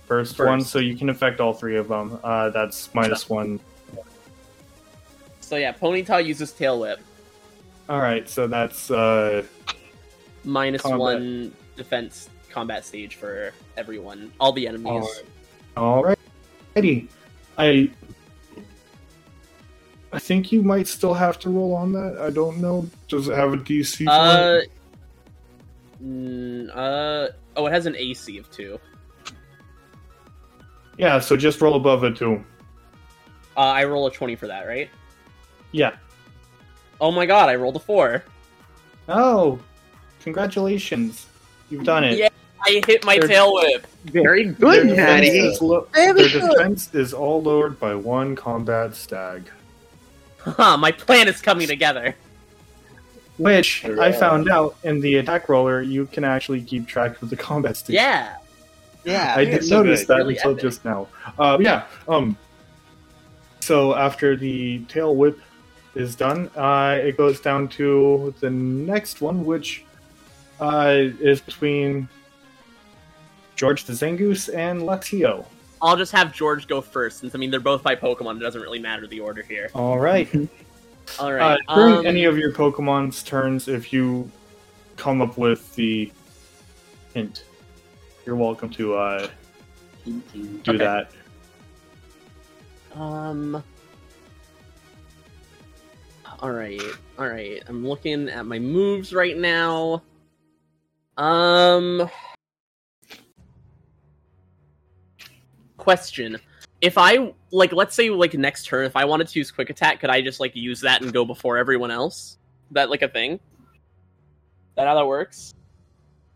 [0.08, 0.48] First, First.
[0.48, 2.20] one, so you can affect all three of them.
[2.24, 3.60] Uh, that's minus one.
[5.40, 7.00] So yeah, Ponyta uses Tail Whip.
[7.90, 9.44] All right, so that's uh,
[10.44, 11.00] Minus Combat.
[11.00, 15.08] one defense combat stage for everyone, all the enemies.
[15.78, 16.18] all right.
[16.76, 17.08] Alrighty,
[17.58, 17.90] I
[20.14, 22.18] I think you might still have to roll on that.
[22.20, 22.86] I don't know.
[23.08, 24.08] Does it have a DC?
[24.08, 24.72] Uh, it?
[26.04, 28.80] Mm, uh, oh, it has an AC of two.
[30.98, 31.20] yeah.
[31.20, 32.44] So just roll above it two.
[33.58, 34.90] Uh, I roll a twenty for that, right?
[35.72, 35.96] Yeah.
[37.00, 38.24] Oh my god, I rolled a four.
[39.10, 39.60] Oh,
[40.22, 41.26] congratulations!
[41.70, 42.18] You've done it.
[42.18, 42.30] Yeah.
[42.64, 43.88] I hit my They're- tail whip.
[44.06, 45.28] Very good, defense Natty.
[45.30, 46.52] is lo- Very their good.
[46.52, 49.50] defense is all lowered by one combat stag.
[50.40, 52.16] Huh, my plan is coming together.
[53.42, 57.36] Which I found out in the attack roller, you can actually keep track of the
[57.36, 57.96] combat stage.
[57.96, 58.36] Yeah.
[59.04, 59.34] Yeah.
[59.36, 60.08] I didn't so notice good.
[60.10, 60.62] that Really until epic.
[60.62, 61.08] just now.
[61.40, 61.86] Uh, yeah.
[62.08, 62.38] Um.
[63.60, 65.40] So after the tail whip
[65.96, 69.86] is done, uh, it goes down to the next one, which
[70.60, 72.08] uh, is between
[73.56, 75.46] George the Zangoose and Luxio.
[75.82, 78.38] I'll just have George go first, since I mean they're both by Pokemon.
[78.38, 79.70] It doesn't really matter the order here.
[79.74, 80.30] All right.
[81.20, 84.32] All Uh, during um, any of your Pokemon's turns, if you
[84.98, 86.12] come up with the
[87.14, 87.44] hint,
[88.26, 89.28] you're welcome to uh,
[90.06, 90.78] do Okay.
[90.78, 91.12] that.
[92.94, 93.64] Um.
[96.40, 96.82] All right,
[97.20, 97.62] all right.
[97.68, 100.02] I'm looking at my moves right now.
[101.18, 102.10] Um.
[105.78, 106.38] Question:
[106.82, 110.00] If I like, let's say like next turn, if I wanted to use quick attack,
[110.00, 112.38] could I just like use that and go before everyone else?
[112.72, 113.40] that like a thing?
[114.76, 115.54] That how that works?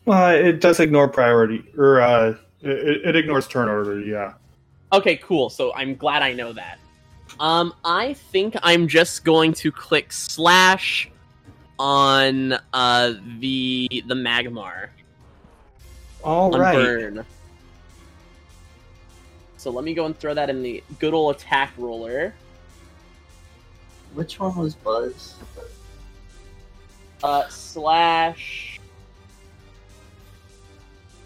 [0.08, 4.00] Uh, it does ignore priority, or uh, it, it ignores turn order.
[4.02, 4.34] Yeah.
[4.94, 5.50] Okay, cool.
[5.50, 6.78] So I'm glad I know that.
[7.40, 11.10] Um, I think I'm just going to click slash
[11.78, 14.88] on uh the the Magmar
[16.24, 16.74] All right.
[16.74, 17.26] burn.
[19.66, 22.36] So let me go and throw that in the good old attack roller.
[24.14, 25.34] Which one was Buzz?
[27.24, 28.80] Uh, slash.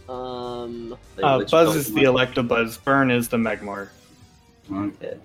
[0.08, 2.82] Um, Uh, Buzz is the Electabuzz.
[2.82, 3.89] Burn is the Magmar.
[4.71, 5.17] Okay.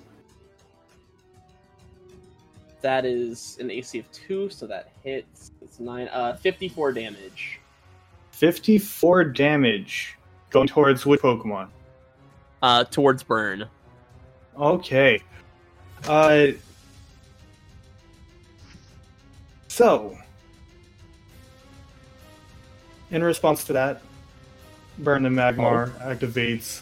[2.80, 5.52] that is an AC of two, so that hits.
[5.62, 6.08] It's nine.
[6.08, 7.60] Uh, fifty-four damage.
[8.32, 10.16] 54 damage.
[10.50, 11.68] Going towards which Pokemon?
[12.64, 13.68] Uh, towards burn.
[14.58, 15.20] Okay.
[16.08, 16.46] Uh.
[19.68, 20.16] So.
[23.10, 24.00] In response to that,
[24.98, 26.80] Burn the Magmar activates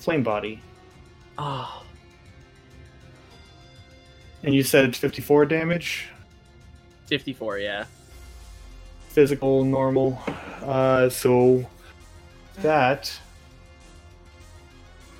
[0.00, 0.60] Flame Body.
[1.38, 1.84] Oh,
[4.42, 6.08] And you said 54 damage?
[7.06, 7.84] 54, yeah.
[9.10, 10.20] Physical, normal.
[10.62, 11.64] Uh, so
[12.56, 13.20] that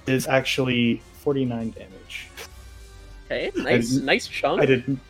[0.07, 2.29] is actually 49 damage.
[3.27, 4.63] Okay, nice, didn't- nice chunk.
[4.63, 5.01] I didn't.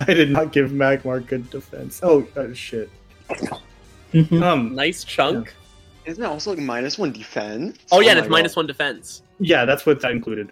[0.00, 2.00] I did not give Magmar good defense.
[2.02, 2.88] Oh, uh, shit.
[4.42, 5.52] um, Nice chunk.
[6.06, 7.76] Isn't that also like minus one defense?
[7.92, 9.22] Oh yeah, my that's one defense.
[9.38, 10.50] yeah, that's what that included.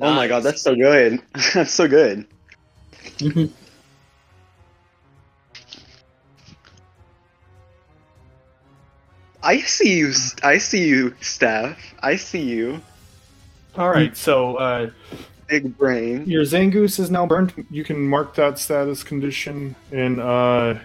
[0.00, 1.20] Oh my god, that's so good.
[1.54, 2.26] that's so good.
[9.42, 10.12] I see you.
[10.42, 11.78] I see you, Steph.
[12.02, 12.80] I see you.
[13.76, 14.90] All right, so uh,
[15.48, 16.26] Big brain.
[16.28, 17.66] your Zangoose is now burned.
[17.70, 20.20] You can mark that status condition in.
[20.20, 20.78] Uh,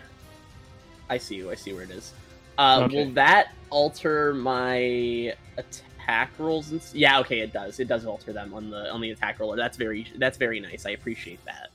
[1.09, 1.51] I see you.
[1.51, 2.13] I see where it is.
[2.57, 2.95] Uh, Okay.
[3.05, 6.71] Will that alter my attack rolls?
[6.71, 6.79] And...
[6.79, 7.79] s- Yeah, okay, it does.
[7.79, 9.57] It does alter them on the on the attack roller.
[9.57, 10.85] That's very that's very nice.
[10.85, 11.69] I appreciate that.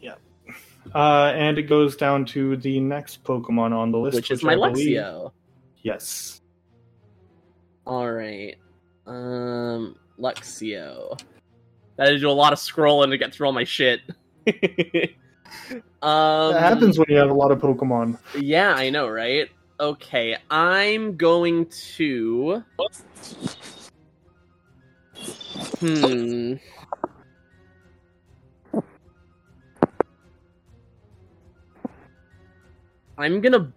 [0.00, 0.14] Yeah.
[0.94, 4.52] uh, and it goes down to the next Pokemon on the list, Which is my
[4.54, 5.32] I believe- Luxio.
[5.86, 6.40] Yes.
[7.86, 8.56] All right,
[9.06, 11.16] um, Luxio.
[11.94, 14.00] That is do a lot of scrolling to get through all my shit.
[16.02, 18.18] um, that happens when you have a lot of Pokemon.
[18.36, 19.48] Yeah, I know, right?
[19.78, 22.64] Okay, I'm going to.
[25.78, 26.54] Hmm.
[33.18, 33.72] I'm gonna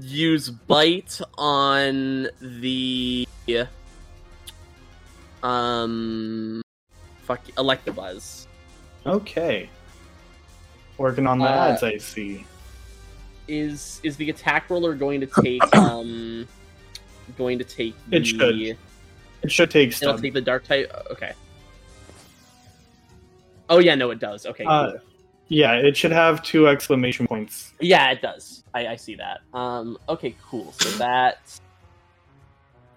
[0.00, 3.26] use bite on the
[5.42, 6.62] um
[7.22, 8.46] fuck Electabuzz.
[9.06, 9.68] Okay.
[10.98, 12.46] Working on the Uh, ads, I see.
[13.48, 16.46] is is the attack roller going to take um
[17.36, 18.76] going to take the It should.
[19.42, 21.32] It should take it'll take the dark type okay
[23.68, 25.00] oh yeah no it does okay Uh, cool.
[25.52, 27.72] Yeah, it should have two exclamation points.
[27.80, 31.38] yeah it does I, I see that um okay cool so that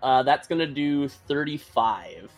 [0.01, 2.29] uh that's gonna do 35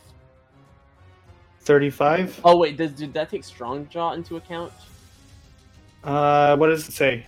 [1.62, 2.42] 35?
[2.46, 4.72] oh wait does did that take strong jaw into account
[6.04, 7.26] Uh, what does it say?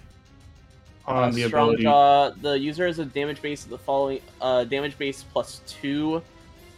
[1.05, 1.83] On Uh, the strong ability.
[1.83, 6.21] jaw the user has a damage base of the following uh damage base plus two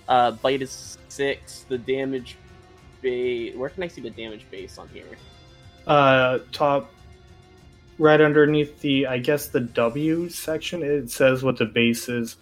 [0.09, 2.35] uh bite is six the damage
[3.01, 5.05] base where can i see the damage base on here
[5.87, 6.91] Uh, top,
[7.97, 12.37] right underneath the, I guess the W section, it says what the base is.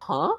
[0.00, 0.32] huh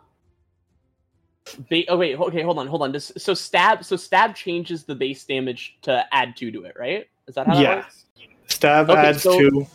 [1.69, 4.95] ba- oh wait okay hold on hold on this so stab so stab changes the
[4.95, 7.75] base damage to add two to it right is that how that Yeah.
[7.77, 8.01] works
[8.47, 9.67] Stab Okay, adds so- two.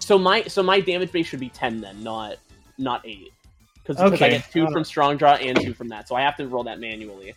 [0.00, 2.36] so my so my damage base should be 10 then not
[2.78, 3.32] not 8
[3.88, 6.36] because i get two uh, from strong jaw and two from that so i have
[6.36, 7.34] to roll that manually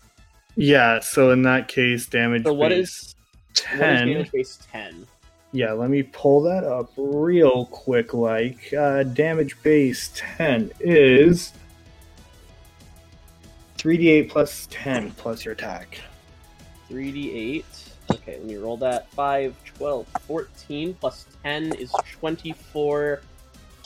[0.56, 3.16] Yeah, so in that case, damage so what base is
[3.56, 4.08] what is 10.
[4.08, 5.08] damage base 10
[5.54, 8.14] Yeah, let me pull that up real quick.
[8.14, 11.54] Like, uh, damage base 10 is
[13.78, 16.00] 3d8 plus 10 plus your attack.
[16.90, 17.64] 3d8.
[18.12, 19.10] Okay, let me roll that.
[19.12, 23.22] 5, 12, 14 plus 10 is 24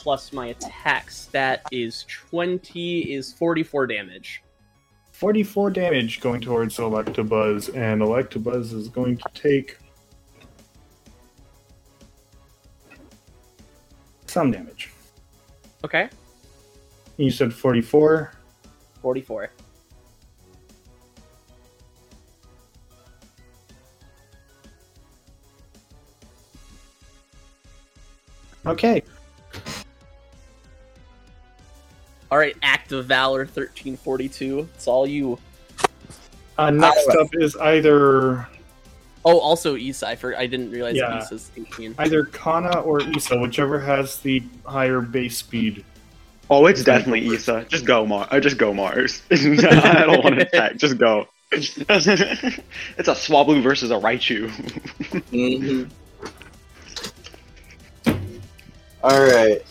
[0.06, 4.40] plus my attack stat is 20 is 44 damage.
[5.10, 9.78] 44 damage going towards Electabuzz, and Electabuzz is going to take
[14.26, 14.92] some damage.
[15.82, 16.08] Okay.
[17.16, 18.30] You said 44.
[19.02, 19.50] 44.
[28.66, 29.02] Okay.
[32.30, 34.68] All right, Act of Valor 1342.
[34.74, 35.38] It's all you.
[36.58, 38.48] Uh, next up is either
[39.28, 40.06] Oh, also Issa.
[40.08, 41.18] I, for, I didn't realize Yeah.
[41.18, 41.96] Issa's 18.
[41.98, 45.84] either Kana or Issa, whichever has the higher base speed.
[46.48, 47.66] Oh, it's definitely Issa.
[47.68, 48.28] Just go, Mars.
[48.30, 49.22] Uh, just go, Mars.
[49.32, 50.76] I don't want to attack.
[50.76, 51.26] Just go.
[51.52, 54.48] it's a Swablu versus a Raichu.
[55.32, 55.90] Mm-hmm.
[59.02, 59.64] Alright.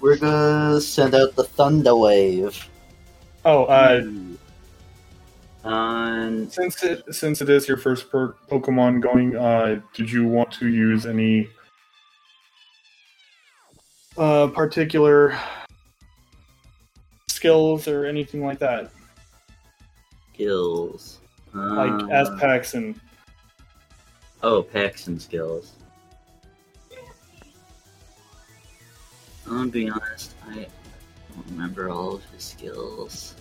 [0.00, 2.68] We're gonna send out the Thunder Wave.
[3.44, 4.04] Oh, uh,
[5.64, 10.52] On since it since it is your first per- Pokemon going, uh, did you want
[10.52, 11.48] to use any
[14.16, 15.38] uh particular
[17.28, 18.90] skills or anything like that,
[20.34, 21.18] skills.
[21.54, 23.00] like Uh, Aspax and
[24.42, 25.72] Oh, packs and skills.
[29.48, 33.34] I'm gonna be honest, I don't remember all of his skills.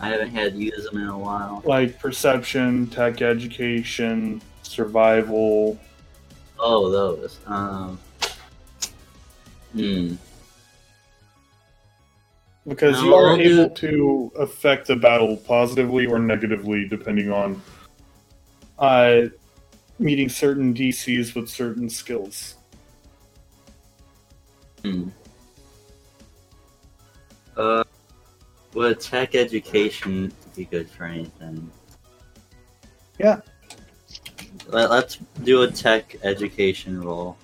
[0.00, 1.62] I haven't had to use them in a while.
[1.64, 5.78] like perception, tech education, survival.
[6.58, 7.38] Oh, those.
[7.46, 7.98] Um.
[9.72, 10.14] Hmm.
[12.66, 17.62] Because you are able to affect the battle positively or negatively depending on
[18.78, 19.26] uh,
[20.00, 22.56] meeting certain DCs with certain skills.
[24.84, 25.08] Hmm.
[27.56, 27.84] Uh,
[28.74, 31.70] would tech education be good for anything?
[33.18, 33.40] Yeah.
[34.68, 37.36] Let, let's do a tech education roll.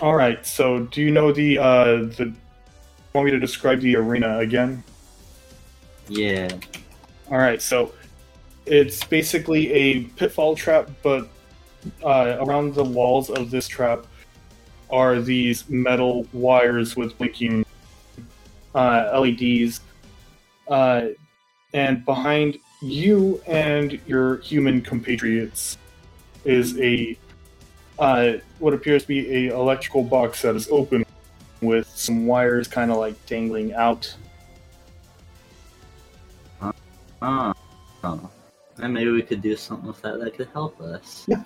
[0.00, 0.44] All right.
[0.46, 1.84] So, do you know the uh,
[2.16, 2.32] the?
[3.12, 4.84] Want me to describe the arena again?
[6.08, 6.48] Yeah.
[7.30, 7.60] All right.
[7.60, 7.92] So,
[8.66, 11.28] it's basically a pitfall trap, but
[12.04, 14.06] uh, around the walls of this trap
[14.90, 17.64] are these metal wires with blinking
[18.74, 19.80] LEDs,
[20.68, 21.08] uh,
[21.72, 25.76] and behind you and your human compatriots
[26.44, 27.16] is a
[27.98, 31.04] uh, what appears to be a electrical box that is open
[31.60, 34.14] with some wires kind of like dangling out.
[37.22, 37.52] Oh.
[38.02, 38.30] oh.
[38.78, 41.26] And maybe we could do something with that that could help us.
[41.28, 41.42] Yeah.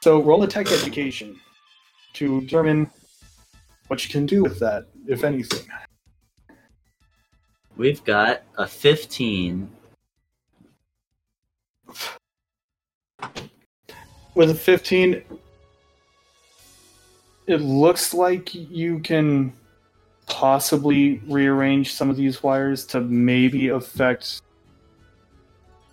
[0.00, 1.38] So roll a tech education
[2.14, 2.90] to determine
[3.88, 5.68] what you can do with that, if anything.
[7.76, 9.70] We've got a 15.
[14.34, 15.22] With a 15,
[17.46, 19.52] it looks like you can
[20.26, 24.40] possibly rearrange some of these wires to maybe affect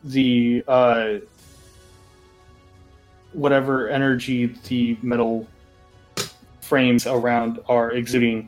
[0.05, 1.15] the uh,
[3.33, 5.47] whatever energy the metal
[6.61, 8.47] frames around are exuding.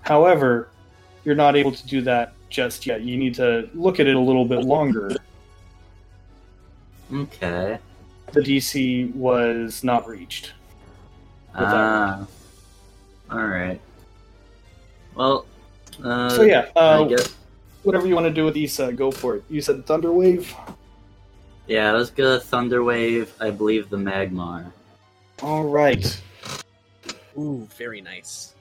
[0.00, 0.70] However,
[1.28, 3.02] you're not able to do that just yet.
[3.02, 5.14] You need to look at it a little bit longer.
[7.12, 7.78] Okay.
[8.32, 10.54] The DC was not reached.
[11.52, 12.26] With that Ah.
[13.30, 13.78] Alright.
[15.14, 15.44] Well,
[16.02, 17.36] uh, so yeah, I uh, guess,
[17.82, 19.44] whatever you want to do with Issa, go for it.
[19.50, 20.54] You said Thunder Wave.
[21.66, 23.28] yeah, let's go Thunderwave.
[23.38, 24.72] I believe the Magmar.
[25.42, 26.18] All right,
[27.36, 28.54] Ooh, very nice.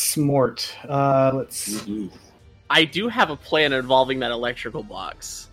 [0.00, 0.74] Smort.
[0.88, 1.56] Uh, let's.
[1.56, 2.10] see.
[2.68, 5.48] I do have a plan involving that electrical box.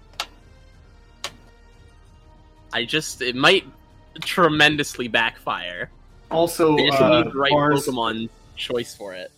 [2.73, 3.65] I just it might
[4.21, 5.89] tremendously backfire.
[6.29, 7.87] Also, I just uh, need the right Mars.
[7.87, 9.31] Pokemon choice for it.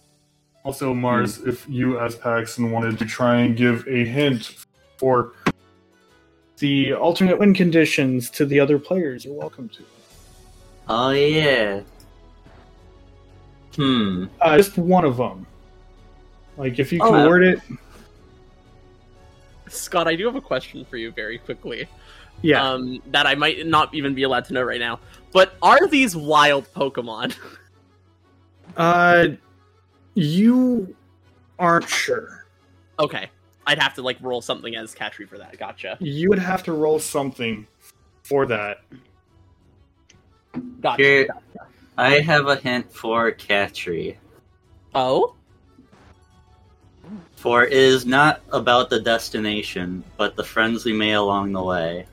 [0.64, 1.40] Also, Mars.
[1.40, 4.66] If you, as Paxton, wanted to try and give a hint
[4.98, 5.34] for
[6.58, 9.84] the alternate win conditions to the other players, you're welcome to.
[10.90, 11.82] Oh, yeah.
[13.80, 14.26] Hmm.
[14.42, 15.48] Uh, just one of them.
[16.58, 17.62] Like, if you can Oh, word it,
[19.70, 21.88] Scott, I do have a question for you very quickly.
[22.42, 22.62] yeah.
[22.68, 25.00] Um, that I might not even be allowed to know right now.
[25.32, 27.36] But are these wild Pokemon?
[28.78, 29.30] Uh,
[30.14, 30.96] you
[31.58, 32.46] aren't sure.
[33.00, 33.28] okay,
[33.66, 35.58] I'd have to like roll something as Katri for that.
[35.58, 35.98] Gotcha.
[36.00, 37.66] You would have to roll something
[38.24, 38.82] for that.
[40.82, 41.02] Gotcha.
[41.04, 41.28] Here,
[42.00, 44.16] I have a hint for Katri.
[44.96, 45.36] Oh,
[47.36, 52.06] For it is not about the destination, but the friends we made along the way.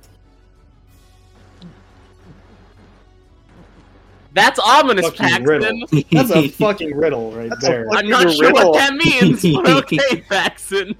[4.34, 5.44] that's ominous, Fucking Paxton.
[5.46, 5.86] riddle.
[6.12, 7.88] That's a fucking riddle right That's there.
[7.90, 8.72] I'm not sure riddle.
[8.72, 10.94] what that means, but okay, Paxton.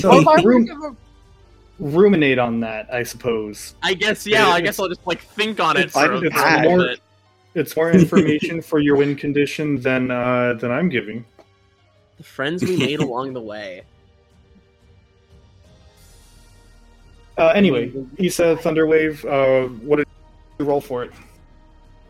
[0.00, 0.96] So Well, I rum- a-
[1.78, 3.74] ruminate on that, I suppose.
[3.82, 4.48] I guess yeah.
[4.48, 7.00] I guess I'll just like think on it it's- for a it's little more- bit.
[7.54, 11.24] It's more information for your win condition than uh, than I'm giving.
[12.16, 13.82] The friends we made along the way.
[17.36, 19.24] Uh, anyway, Issa Thunderwave.
[19.24, 20.06] Uh, what did
[20.58, 21.10] you roll for it?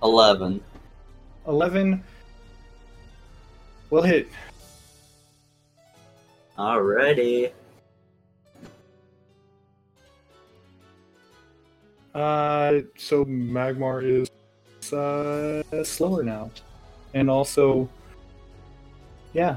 [0.03, 0.61] 11.
[1.47, 2.05] Eleven.
[3.89, 4.29] Will hit.
[6.59, 7.53] Alrighty.
[12.15, 14.29] Uh, so Magmar is
[14.93, 16.51] uh, slower now,
[17.15, 17.89] and also,
[19.33, 19.57] yeah,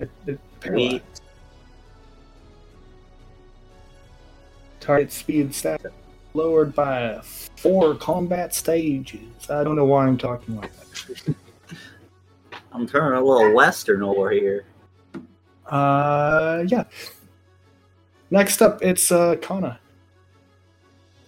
[0.00, 1.22] it, it paralyzed.
[4.80, 5.80] Target speed stat
[6.34, 7.20] lowered by
[7.56, 9.50] four combat stages.
[9.50, 11.34] I don't know why I'm talking like that.
[12.72, 14.64] I'm turning a little western over here.
[15.66, 16.84] Uh, yeah.
[18.30, 19.78] Next up, it's uh Kana,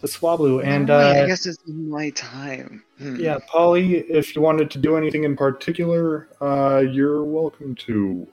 [0.01, 2.85] the Swablu, and Alright, I uh, guess it's my time.
[2.99, 3.17] Hmm.
[3.17, 3.99] yeah, Polly.
[3.99, 8.27] If you wanted to do anything in particular, uh, you're welcome to.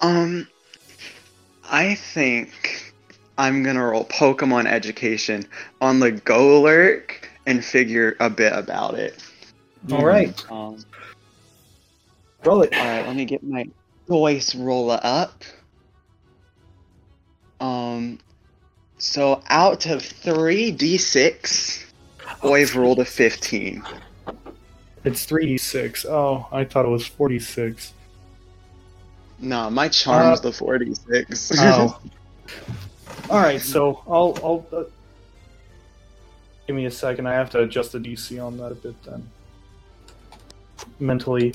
[0.00, 0.46] Um,
[1.70, 2.92] I think
[3.38, 5.46] I'm gonna roll Pokemon Education
[5.80, 7.12] on the Golurk
[7.46, 9.22] and figure a bit about it.
[9.90, 10.84] All right, Um,
[12.44, 12.74] roll it.
[12.76, 13.66] all right, let me get my
[14.06, 15.44] voice roller up.
[17.60, 18.18] Um,
[18.98, 21.84] so out of three d6,
[22.42, 23.82] I've rolled a 15.
[25.04, 26.04] It's three d six.
[26.04, 27.92] Oh, I thought it was forty six.
[29.38, 31.52] Nah, my charm's Uh, the 46.
[31.56, 32.00] Oh.
[33.30, 34.84] All right, so I'll I'll uh,
[36.66, 37.26] give me a second.
[37.26, 39.30] I have to adjust the DC on that a bit then.
[40.98, 41.54] Mentally.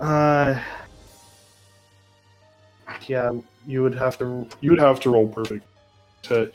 [0.00, 0.60] Uh.
[3.06, 3.32] Yeah,
[3.66, 5.64] you would have to you would have to roll perfect
[6.24, 6.50] to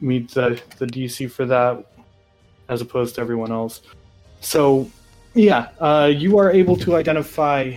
[0.00, 1.84] meet the the DC for that,
[2.68, 3.82] as opposed to everyone else.
[4.40, 4.90] So,
[5.34, 7.76] yeah, uh, you are able to identify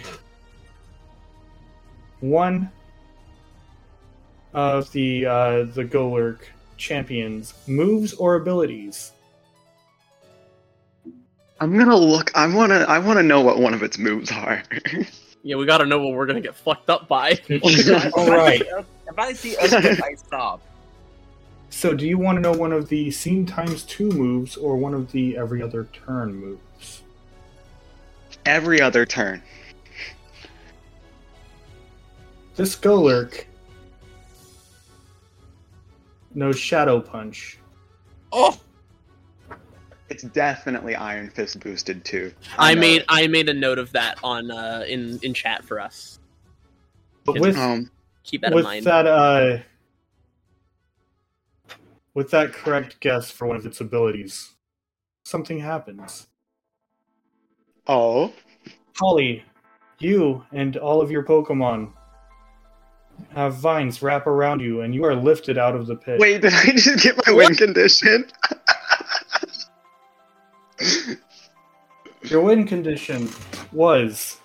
[2.19, 2.71] one
[4.53, 6.39] of the uh, the Golurk
[6.77, 9.11] champions moves or abilities.
[11.59, 12.31] I'm gonna look.
[12.35, 12.85] I wanna.
[12.87, 14.63] I wanna know what one of its moves are.
[15.47, 17.39] Yeah, we gotta know what we're gonna get fucked up by.
[18.17, 18.63] All right.
[19.07, 20.59] If I see Earthquake, I stop.
[21.69, 24.93] So, do you want to know one of the scene times two moves or one
[24.93, 27.01] of the every other turn moves?
[28.45, 29.41] Every other turn.
[32.55, 33.43] This Golurk
[36.33, 37.57] knows Shadow Punch.
[38.31, 38.57] Oh,
[40.09, 42.31] It's definitely Iron Fist boosted too.
[42.57, 43.05] I know made.
[43.09, 46.19] I made a note of that on uh, in in chat for us.
[47.25, 47.89] But with Um,
[48.23, 48.85] Keep that in mind.
[48.85, 49.57] that uh
[52.15, 54.55] with that correct guess for one of its abilities,
[55.25, 56.27] something happens.
[57.87, 58.33] oh,
[58.95, 59.43] Holly,
[59.99, 61.91] you and all of your Pokemon
[63.33, 66.19] have vines wrap around you, and you are lifted out of the pit.
[66.19, 66.41] wait!
[66.41, 68.25] Did I just get my win condition?
[72.23, 73.29] Your win condition
[73.71, 74.37] was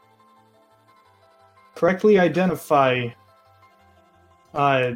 [1.75, 3.09] correctly identify
[4.53, 4.93] uh,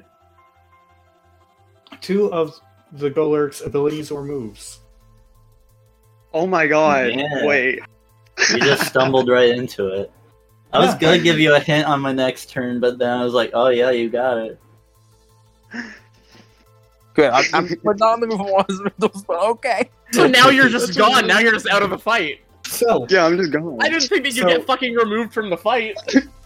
[2.04, 2.60] two of
[2.92, 4.80] the Golurk's abilities or moves.
[6.34, 7.12] oh my god!
[7.14, 7.46] Yeah.
[7.46, 7.80] Wait.
[8.50, 10.10] You just stumbled right into it.
[10.72, 10.98] I was Yeah.
[11.00, 13.68] gonna give you a hint on my next turn, but then I was like, oh
[13.68, 14.60] yeah, you got it.
[17.14, 17.30] good.
[17.30, 18.64] I'm, I'm we're not on the move on
[19.28, 19.88] but okay.
[20.12, 21.26] so now you're just gone.
[21.26, 22.40] Now you're just out of the fight.
[22.66, 23.78] So, Yeah, I'm just gone.
[23.80, 25.96] I didn't think that you'd So- get fucking removed from the fight.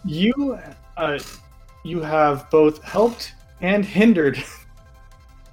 [0.05, 0.59] you
[0.97, 1.19] uh,
[1.85, 4.43] you have both helped and hindered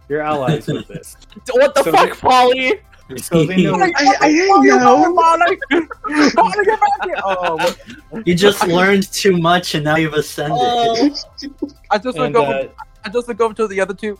[0.09, 1.17] your allies with this.
[1.53, 2.73] What the So fuck, they- Polly?
[3.17, 3.91] So they know I,
[4.21, 5.13] I didn't know.
[5.13, 7.15] Molly, Molly, get back here!
[7.23, 7.75] Oh,
[8.25, 10.57] You just learned too much, and now you've ascended.
[10.59, 11.15] Oh,
[11.91, 12.51] I just look and, over.
[12.51, 12.67] uh,
[13.03, 14.17] I just look over to the other two.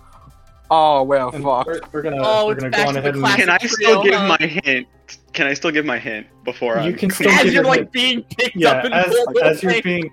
[0.70, 1.66] Oh well, fuck.
[1.66, 3.58] we're, we're gonna Oh, we're gonna back go on to the ahead and Can I
[3.58, 4.88] still give my hint?
[5.34, 6.88] Can I still give my hint before I?
[6.88, 7.92] you can still as give you're like hint.
[7.92, 10.12] being picked yeah up and as, pulled as you're being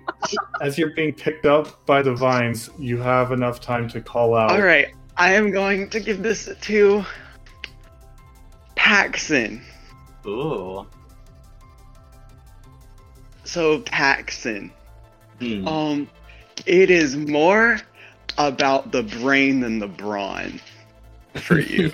[0.61, 4.51] as you're being picked up by the vines you have enough time to call out
[4.51, 7.05] All right, I am going to give this to
[8.75, 9.61] Paxton.
[10.25, 10.87] Ooh.
[13.43, 14.71] So Paxton.
[15.39, 15.67] Hmm.
[15.67, 16.09] um,
[16.65, 17.79] it is more
[18.37, 20.59] about the brain than the brawn
[21.35, 21.91] for you.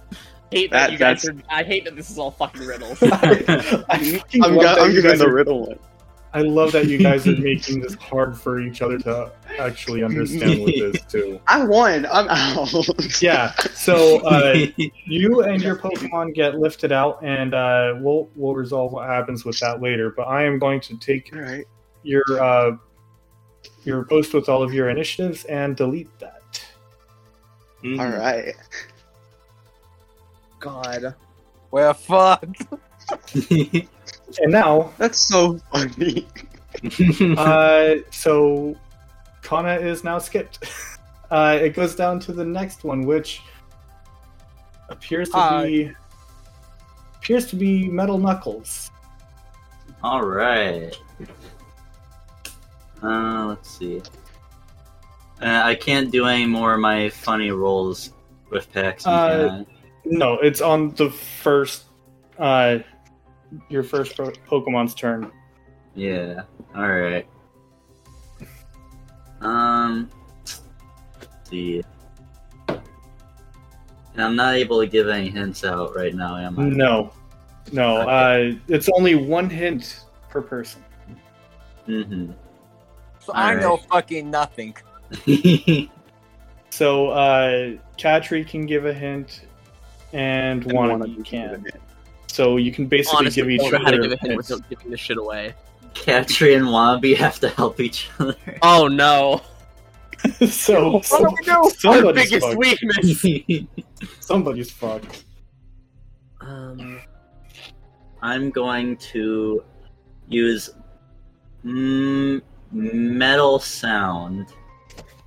[0.52, 1.54] hate that, That- you guys that's- are.
[1.54, 3.02] I hate that this is all fucking riddles.
[3.02, 3.08] I
[3.88, 5.78] fucking I'm, love go- I'm giving the riddle one.
[6.34, 10.62] I love that you guys are making this hard for each other to actually understand
[10.62, 11.38] with this too.
[11.46, 12.06] I won.
[12.10, 12.72] I'm out.
[13.22, 13.52] Yeah.
[13.74, 14.66] So uh,
[15.04, 19.58] you and your Pokemon get lifted out, and uh, we'll we'll resolve what happens with
[19.60, 20.10] that later.
[20.10, 21.66] But I am going to take All right.
[22.02, 22.76] your uh,
[23.84, 26.64] your post with all of your initiatives and delete that.
[27.84, 28.00] Mhm.
[28.00, 28.54] All right.
[30.60, 31.14] God.
[31.70, 32.44] Well, fuck.
[34.40, 36.26] And now, That's so funny.
[37.36, 38.74] uh, so
[39.42, 40.64] Kana is now skipped.
[41.30, 43.40] Uh, it goes down to the next one, which
[44.90, 45.64] appears to Hi.
[45.66, 45.92] be
[47.16, 48.90] appears to be Metal Knuckles.
[50.02, 50.94] All right.
[53.02, 54.02] Uh, let's see.
[55.40, 58.12] Uh, I can't do any more of my funny rolls
[58.50, 59.10] with Paxton.
[59.12, 59.64] Uh,
[60.04, 61.84] No, it's on the first,
[62.38, 62.80] uh,
[63.68, 65.30] your first po- Pokemon's turn.
[65.94, 66.42] Yeah.
[66.74, 67.26] All right.
[69.40, 70.08] Um.
[70.44, 70.60] Let's
[71.50, 71.82] see.
[72.68, 76.64] And I'm not able to give any hints out right now, am I?
[76.64, 77.12] No,
[77.72, 78.52] no, Okay.
[78.52, 80.84] uh, it's only one hint per person.
[81.88, 82.32] Mm-hmm.
[83.20, 84.76] So I know fucking nothing.
[86.72, 89.42] So, uh, Katri can give a hint,
[90.14, 91.66] and And one one of you of you can.
[92.32, 94.66] So you can basically Honestly, give each don't how to other give a hint without
[94.70, 95.54] giving this shit away.
[95.92, 98.34] Katri and Wabi have to help each other.
[98.62, 99.42] Oh no!
[100.48, 102.06] so, What do we do?
[102.06, 102.56] Our biggest fucked.
[102.56, 103.26] weakness.
[104.20, 105.24] Somebody's fucked.
[106.40, 107.02] Um,
[108.22, 109.62] I'm going to
[110.26, 110.70] use
[111.62, 112.40] mm,
[112.72, 114.46] metal sound.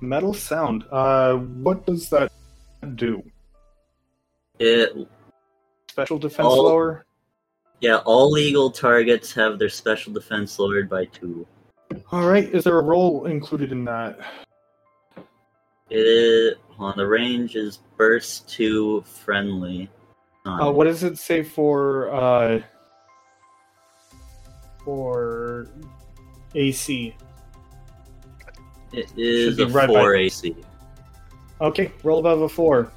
[0.00, 0.82] Metal sound.
[0.90, 2.32] Uh, what does that
[2.96, 3.22] do?
[4.58, 5.06] It
[5.96, 6.60] Special defense Oh.
[6.60, 7.06] lower.
[7.80, 11.46] yeah, all legal targets have their special defense lowered by two.
[12.12, 12.44] All right.
[12.54, 14.18] Is there a roll included in that?
[15.88, 19.88] It is on the range is burst to friendly.
[20.44, 22.60] Uh, what does it say for uh
[24.84, 25.66] for
[26.54, 27.14] AC?
[28.92, 30.54] it is a be right by- four AC.
[31.62, 32.92] Okay, roll above a four.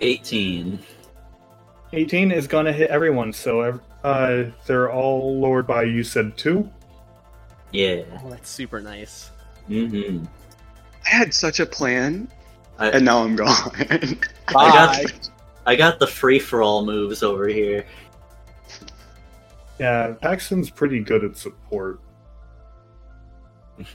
[0.00, 0.78] Eighteen.
[1.92, 6.70] 18 is gonna hit everyone, so uh, they're all lowered by you said two.
[7.72, 8.02] Yeah.
[8.22, 9.30] oh, that's super nice.
[9.68, 10.24] Mm-hmm.
[11.06, 12.28] I had such a plan,
[12.78, 13.72] I, and now I'm gone.
[14.48, 15.30] I got
[15.66, 17.84] I got the free for all moves over here.
[19.78, 22.00] Yeah, Paxton's pretty good at support.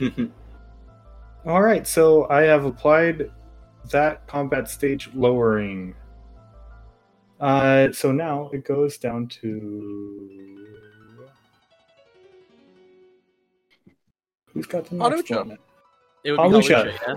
[1.44, 3.30] All right, so I have applied
[3.90, 5.94] that combat stage lowering.
[7.40, 10.58] Uh, so now it goes down to
[14.52, 15.46] who's got the next Hawlucha.
[15.46, 15.58] one?
[16.24, 16.84] It would be Hawlucha.
[16.84, 17.14] Hawlucha, yeah.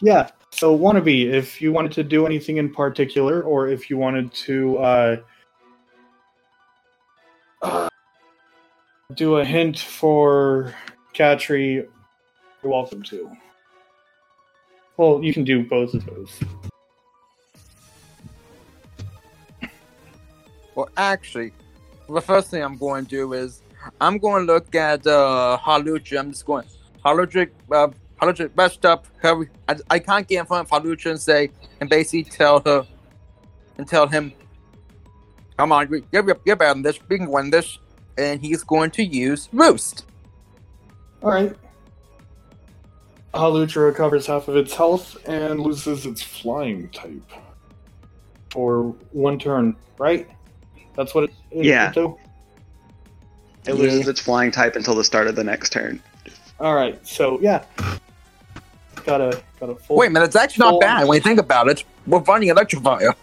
[0.00, 0.30] Yeah.
[0.50, 4.78] So wannabe, if you wanted to do anything in particular, or if you wanted to
[4.78, 5.16] uh,
[7.62, 7.88] uh,
[9.14, 10.74] do a hint for
[11.14, 11.86] Katri,
[12.62, 13.30] you're welcome to.
[14.98, 16.40] Well, you can do both of those.
[20.74, 21.52] Well, actually,
[22.08, 23.62] the first thing I'm going to do is
[24.00, 26.18] I'm going to look at uh, Hawlucha.
[26.18, 26.66] I'm just going
[27.04, 27.88] Hawlucha, uh,
[28.20, 29.06] Hawlucha, best up.
[29.18, 29.48] Hurry.
[29.68, 32.84] I, I can't get in front of Hawlucha and say and basically tell her
[33.76, 34.32] and tell him,
[35.56, 36.98] "Come on, we- you're, you're better than this.
[37.08, 37.78] We can win this."
[38.16, 40.06] And he's going to use Roost.
[41.22, 41.54] All right.
[43.34, 47.30] Hawlucha recovers half of its health and loses its flying type
[48.50, 50.28] for one turn, right?
[50.96, 51.30] That's what it.
[51.50, 51.92] it Yeah.
[51.94, 52.14] it
[53.66, 56.02] it loses its flying type until the start of the next turn.
[56.58, 57.06] All right.
[57.06, 57.64] So yeah,
[59.04, 59.96] got a got a full.
[59.96, 61.84] Wait a minute, it's actually not bad when you think about it.
[62.06, 63.14] We're running Electrifier.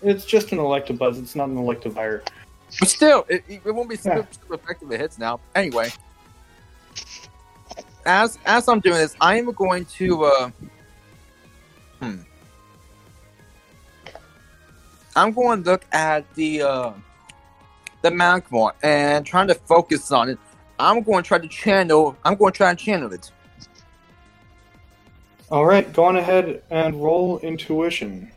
[0.00, 1.18] It's just an Electabuzz.
[1.18, 2.26] It's not an Electivire.
[2.80, 4.24] But still, it, it it won't be super, Yeah.
[4.30, 5.40] super effective it hits now.
[5.54, 5.90] Anyway,
[8.08, 10.24] as as I'm doing this, I am going to.
[10.24, 10.50] Uh,
[12.00, 12.16] hmm.
[15.14, 16.92] I'm going to look at the uh,
[18.02, 20.38] the Magmar and trying to focus on it.
[20.78, 22.16] I'm going to try to channel.
[22.24, 23.30] I'm going to try and channel it.
[25.50, 25.92] All right.
[25.92, 28.30] Go on ahead and roll intuition.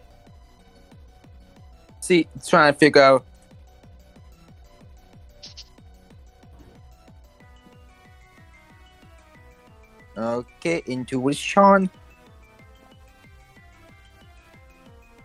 [2.01, 3.26] see, trying to figure out.
[10.18, 11.89] Okay, intuition.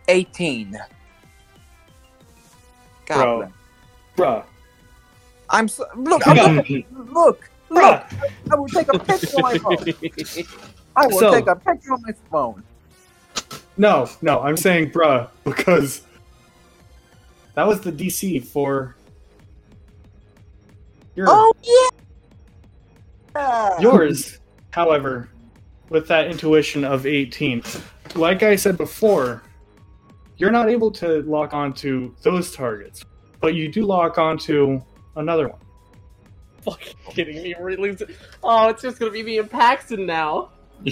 [0.09, 0.78] 18.
[3.07, 3.51] God
[4.16, 4.24] Bro.
[4.26, 4.45] Bruh.
[5.51, 8.05] I'm so, look, I'm look, look, look.
[8.51, 9.76] I will take a picture on my phone.
[10.97, 12.62] I will So- take a picture on my phone.
[13.78, 16.01] No, no, I'm saying bruh because
[17.55, 18.97] that was the DC for
[21.14, 21.53] your Oh
[23.34, 23.80] yeah.
[23.80, 24.39] yours.
[24.76, 25.30] However,
[25.88, 27.62] with that intuition of 18,
[28.14, 29.42] like I said before,
[30.36, 33.02] you're not able to lock onto those targets,
[33.40, 34.82] but you do lock onto
[35.16, 35.60] another one.
[36.60, 37.54] Fucking kidding me?
[37.58, 37.96] Really?
[38.42, 40.50] Oh, it's just gonna be me and Paxton now.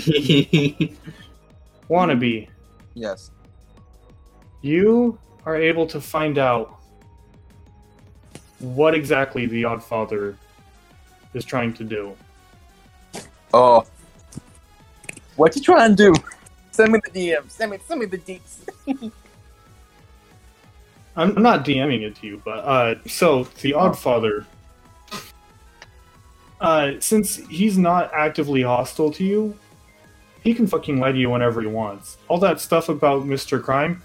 [1.91, 2.49] Wannabe.
[2.95, 3.33] Yes.
[4.63, 6.81] you are able to find out
[8.61, 10.37] what exactly the Oddfather
[11.35, 12.17] is trying to do.
[13.57, 13.87] Oh.
[15.37, 16.13] What you trying to do?
[16.73, 17.49] Send me the DM.
[17.49, 18.69] Send me, send me the deets.
[21.17, 24.45] I'm I'm not DMing it to you, but uh, so the Oddfather,
[26.61, 29.57] uh, since he's not actively hostile to you,
[30.43, 32.19] he can fucking lie to you whenever he wants.
[32.27, 33.63] All that stuff about Mr.
[33.63, 34.03] Crime,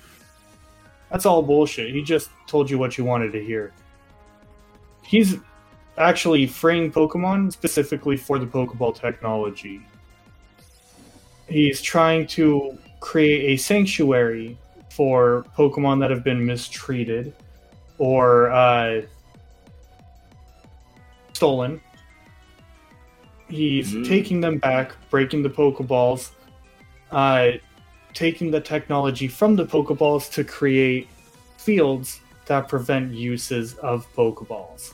[1.09, 1.91] that's all bullshit.
[1.91, 3.73] He just told you what you wanted to hear.
[5.01, 5.37] He's
[5.99, 9.81] actually freeing Pokemon specifically for the Pokeball technology.
[11.47, 14.57] He's trying to create a sanctuary
[14.91, 17.33] for Pokemon that have been mistreated
[17.97, 19.01] or uh,
[21.33, 21.81] stolen.
[23.49, 24.07] He's Mm.
[24.07, 26.31] taking them back, breaking the Pokeballs,
[27.11, 27.51] uh,
[28.13, 31.07] taking the technology from the Pokeballs to create
[31.57, 34.93] fields that prevent uses of Pokeballs.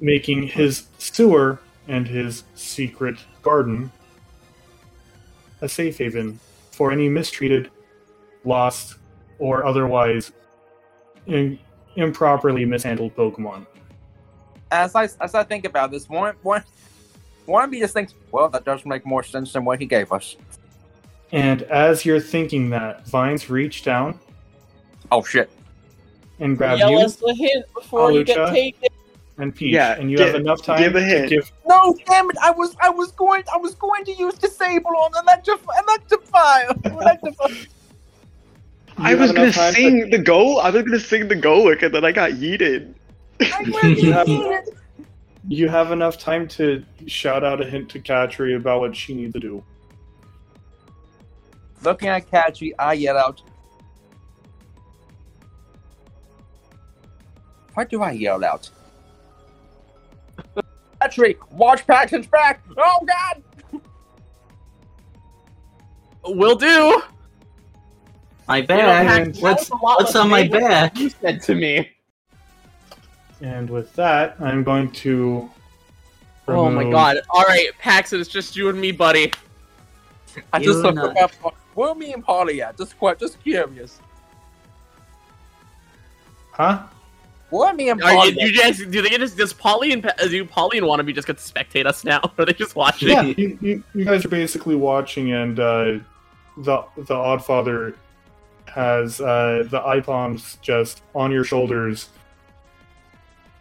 [0.00, 3.90] Making his sewer and his secret garden
[5.60, 6.38] a safe haven
[6.70, 7.70] for any mistreated,
[8.44, 8.96] lost,
[9.38, 10.32] or otherwise
[11.26, 11.58] in,
[11.96, 13.66] improperly mishandled Pokemon.
[14.70, 16.62] As I as I think about this, one one
[17.46, 20.12] one of me just thinks, well, that does make more sense than what he gave
[20.12, 20.36] us.
[21.32, 24.18] And as you're thinking that, Vines reach down
[25.12, 25.50] Oh shit!
[26.38, 28.88] and grab Yell you us a hint before you get taken.
[29.40, 31.30] And Peach, Yeah, and you gi- have enough time give a to hint.
[31.30, 31.50] give.
[31.66, 32.36] No, damn it!
[32.42, 37.46] I was I was going I was going to use disable on electrify electrify electrify.
[38.98, 40.60] I was gonna enough time to- sing the goal.
[40.60, 42.92] I was gonna sing the Golurk, and then I got yeeted.
[43.40, 43.60] I
[43.96, 44.68] You have- use.
[45.48, 49.32] You have enough time to shout out a hint to Katri about what she needs
[49.32, 49.64] to do.
[51.82, 53.40] Looking at Catchy, I yell out.
[57.72, 58.68] What do I yell out?
[61.00, 62.62] Catchy, watch Paxton's back!
[62.76, 63.80] Oh god!
[66.24, 67.02] Will do.
[68.46, 70.98] My You know, what's that was a lot what's on my vague than back?
[70.98, 71.90] You said to me.
[73.40, 75.48] And with that, I'm going to.
[76.48, 77.18] Oh my god.
[77.30, 79.32] Alright, Paxton, it's just you and me, buddy.
[80.52, 81.32] I You just look know- up
[81.74, 82.76] where me and Polly at.
[82.76, 84.00] Just quite, just curious.
[86.52, 86.82] Huh?
[87.50, 88.30] Where me and Are Polly?
[88.38, 91.38] you, you just do they just does Polly and do Polly and Wannabe just get
[91.38, 92.20] to spectate us now?
[92.38, 93.08] Or are they just watching?
[93.08, 95.98] Yeah, you, you, you guys are basically watching, and uh,
[96.58, 97.94] the the Oddfather
[98.66, 102.10] has uh, the Aipoms just on your shoulders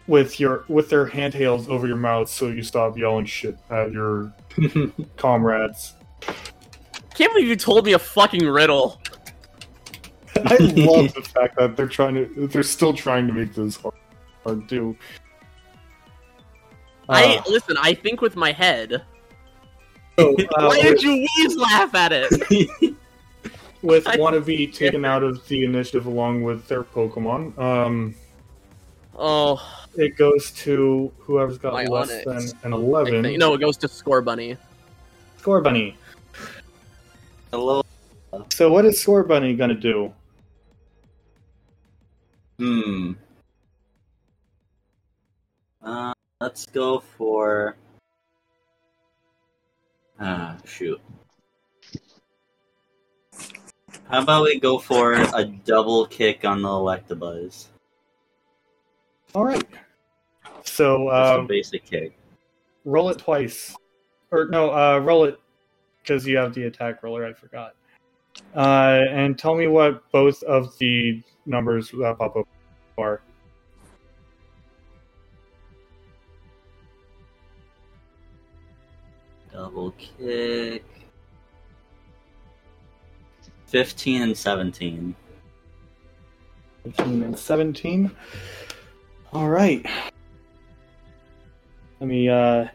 [0.07, 4.31] with your with their handtails over your mouth, so you stop yelling shit at your
[5.17, 5.93] comrades.
[7.15, 9.01] Can't believe you told me a fucking riddle.
[10.45, 13.95] I love the fact that they're trying to they're still trying to make this hard,
[14.43, 14.95] hard to.
[17.07, 17.75] I Uh, listen.
[17.79, 19.01] I think with my head.
[20.17, 22.31] so, uh, Why with- did you wheeze laugh at it?
[23.81, 27.57] with I- Wannabe taken out of the initiative along with their Pokemon.
[27.57, 28.15] Um,
[29.21, 29.59] Oh,
[29.97, 33.23] it goes to whoever's got My less than an 11.
[33.23, 34.55] think- no, it goes to Scorbunny.
[35.37, 35.97] Score Bunny.
[37.51, 37.81] Hello.
[38.49, 40.13] So what is Scorbunny gonna do?
[42.59, 43.13] Hmm.
[45.81, 47.77] Uh, let's go for.
[50.19, 50.99] Ah, shoot.
[54.09, 57.67] How about we go for a double kick on the Electabuzz?
[59.33, 59.63] All right.
[60.65, 62.17] So um, basic kick.
[62.83, 63.73] roll it twice,
[64.31, 65.39] or no, uh, roll it
[66.01, 67.25] because you have the attack roller.
[67.25, 67.75] I forgot.
[68.53, 72.47] Uh, and tell me what both of the numbers that pop up
[72.97, 73.21] are.
[79.51, 80.85] Double kick.
[83.67, 85.15] 15 and 17.
[86.83, 88.11] 15 and 17.
[89.33, 89.85] All right.
[91.99, 92.67] Let me uh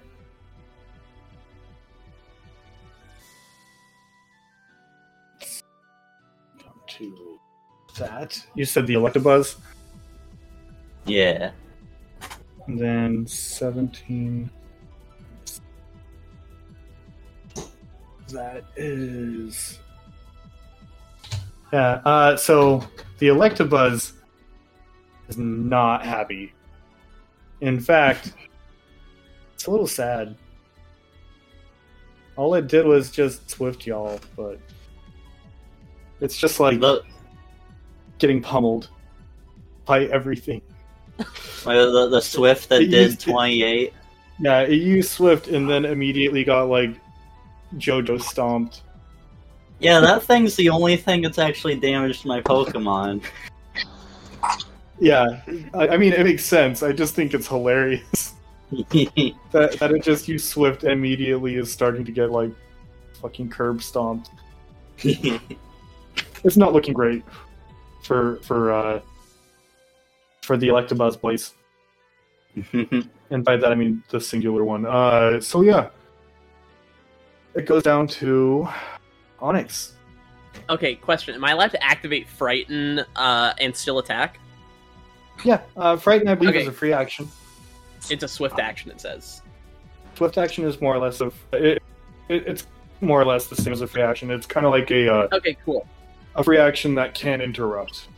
[7.99, 8.45] that.
[8.55, 9.57] You said the Electabuzz,
[11.07, 11.53] Yeah.
[12.66, 14.51] and then 17.
[18.28, 19.78] That is.
[21.72, 22.84] Yeah, uh, so
[23.18, 24.12] the Electabuzz
[25.28, 26.53] is not happy.
[27.61, 28.32] In fact,
[29.55, 30.36] it's a little sad.
[32.36, 34.59] All it did was just swift y'all, but
[36.20, 37.03] it's just like The,
[38.25, 38.89] getting pummeled
[39.85, 40.62] by everything.
[41.18, 43.93] the, the Swift that It did used 28.
[44.41, 46.99] Yeah, it used swift and then immediately got like
[47.77, 48.81] JoJo stomped.
[49.79, 53.22] Yeah, that thing's the only thing that's actually damaged my Pokemon.
[54.99, 55.43] Yeah,
[55.75, 56.83] I, I mean it makes sense.
[56.83, 58.33] I just think it's hilarious
[58.70, 62.53] that that it just used swift immediately is starting to get like
[63.20, 64.31] fucking curb stomped.
[66.45, 67.25] It's not looking great
[68.05, 69.00] for for uh
[70.42, 71.55] for the Electabuzz place.
[73.30, 74.86] and by that I mean the singular one.
[74.86, 75.88] Uh, so yeah,
[77.55, 78.68] it goes down to
[79.40, 79.92] Onix.
[80.70, 84.38] Okay, question: Am I allowed to activate Frighten uh, and still attack?
[85.44, 86.62] Yeah, uh, Frighten I believe Okay.
[86.62, 87.28] is a free action.
[88.09, 88.90] It's a swift action.
[88.90, 89.42] It says.
[90.14, 91.82] Swift action is more or less of it,
[92.28, 92.66] it, it's
[93.00, 94.30] more or less the same as a free action.
[94.30, 95.88] It's kind of like a uh, Okay, cool.
[96.37, 98.09] A free action that can interrupt.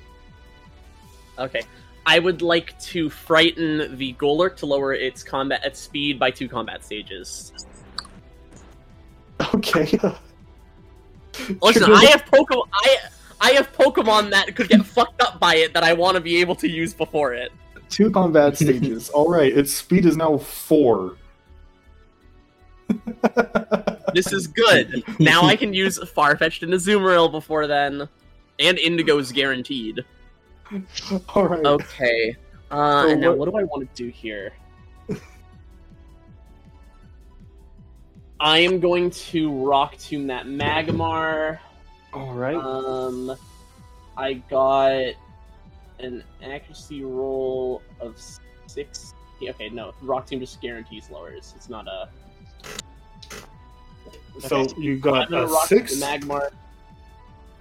[1.38, 1.62] Okay.
[2.06, 6.48] I would like to frighten the Golurk to lower its combat at speed by two
[6.48, 7.52] combat stages.
[9.54, 9.82] Okay.
[11.62, 12.68] Listen, I have Pokemon.
[12.72, 12.96] I
[13.40, 16.40] I have Pokemon that could get fucked up by it that I want to be
[16.40, 17.52] able to use before it.
[17.90, 19.08] two combat stages.
[19.14, 21.16] All right, its speed is now four.
[24.14, 25.02] This is good.
[25.18, 28.08] now I can use Farfetch'd and Azumarill before then,
[28.58, 30.04] and Indigo's guaranteed.
[31.34, 31.64] All right.
[31.64, 32.36] Okay.
[32.70, 34.52] Uh, So and now what- what do I want to do here?
[38.38, 41.58] I am going to Rock Tomb that Magmar.
[42.12, 42.56] All right.
[42.56, 43.34] Um,
[44.16, 45.14] I got
[46.00, 48.20] an accuracy roll of
[48.66, 49.14] six.
[49.42, 51.54] Okay, no, Rock Tomb just guarantees lowers.
[51.56, 52.08] It's not a.
[54.38, 54.74] so okay.
[54.80, 55.96] you got a rock six.
[55.96, 56.50] Magmar.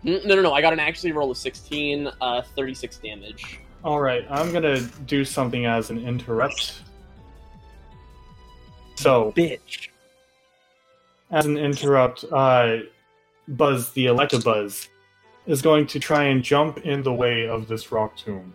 [0.03, 0.53] Mm, No, no, no.
[0.53, 3.59] I got an actually roll of 16, uh, 36 damage.
[3.83, 6.81] All right, I'm gonna do something as an interrupt.
[8.95, 9.89] So Bitch.
[11.31, 12.77] as an interrupt, uh,
[13.47, 14.87] Buzz the Electabuzz
[15.45, 18.53] is going to try and jump in the way of this rock tomb.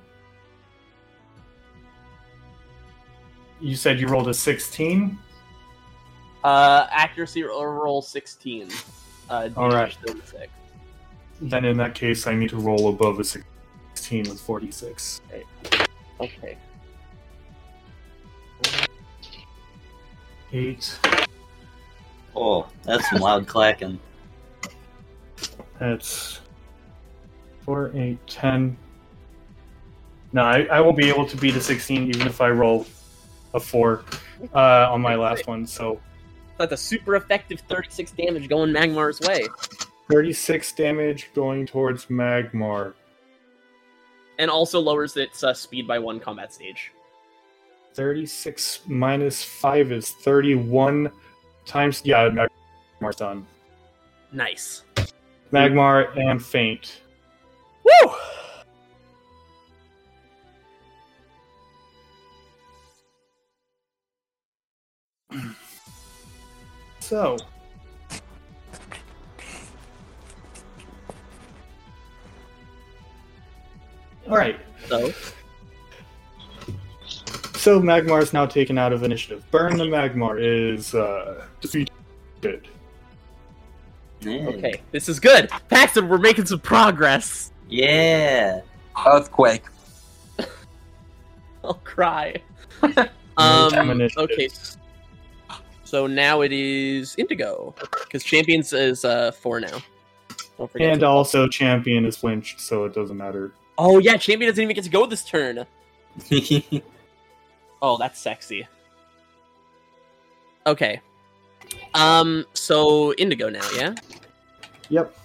[3.60, 5.18] You said you rolled a 16?
[6.42, 8.68] Uh, accuracy ro- roll 16.
[9.28, 9.96] Uh, damage All right.
[10.06, 10.48] 36.
[11.42, 15.20] Then in that case, I need to roll above a 16 with 46.
[16.20, 16.58] Okay.
[20.52, 20.98] 8.
[22.36, 23.98] Oh, that's some loud clacking.
[25.78, 26.40] That's
[27.64, 28.76] 4, 8, 10.
[30.32, 32.86] No, I, I won't be able to beat a 16 even if I roll
[33.54, 34.04] a 4
[34.54, 35.66] uh, on my last one.
[35.66, 36.00] So
[36.60, 39.46] That's a super effective 36 damage going Magmar's way.
[40.10, 42.92] 36 damage going towards Magmar.
[44.38, 46.92] And also lowers its uh, speed by one combat stage.
[47.94, 51.10] 36 minus 5 is 31
[51.64, 52.02] times.
[52.04, 53.46] Yeah, Magmar's done.
[54.30, 54.82] Nice.
[55.54, 57.00] Magmar and Faint.
[57.84, 58.12] Woo!
[67.10, 67.36] So.
[74.28, 75.12] Alright, So,
[77.56, 79.42] so Magmar is now taken out of initiative.
[79.50, 81.90] Burn the Magmar is uh, defeated.
[84.24, 85.50] Okay, this is good.
[85.68, 87.50] Paxton, we're making some progress.
[87.68, 88.60] Yeah.
[89.04, 89.64] Earthquake.
[91.64, 92.36] I'll cry.
[93.36, 94.48] Um, okay.
[95.90, 97.74] So now it is Indigo
[98.04, 99.78] because Champions is uh four now.
[100.56, 100.90] Don't forget.
[100.92, 103.50] And to- also, champion is flinched, so it doesn't matter.
[103.76, 105.66] oh yeah, Champion doesn't even get to go this turn.
[107.82, 108.68] Oh, that's sexy.
[110.66, 111.00] Okay.
[111.94, 112.44] Um.
[112.52, 113.94] So Indigo now, yeah.
[114.90, 115.16] Yep.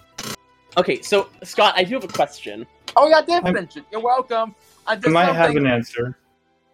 [0.77, 1.01] Okay.
[1.01, 2.65] So Scott, I do have a question.
[2.95, 3.83] Oh yeah, I did mention.
[3.91, 4.55] You're welcome.
[4.87, 6.17] I did I might have something- an answer.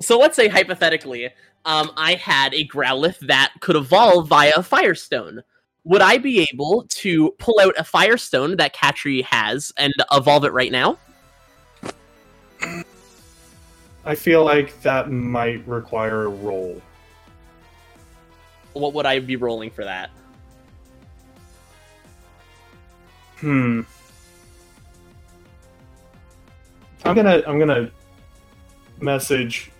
[0.02, 1.30] So let's say hypothetically,
[1.66, 5.44] um, I had a Growlithe that could evolve via a Firestone.
[5.84, 10.54] Would I be able to pull out a Firestone that Katri has and evolve it
[10.54, 10.98] right now?
[14.06, 16.82] I feel like that might require a roll.
[18.74, 20.10] What would I be rolling for that?
[23.38, 23.82] Hmm.
[27.04, 27.92] I'm gonna I'm gonna
[29.00, 29.72] message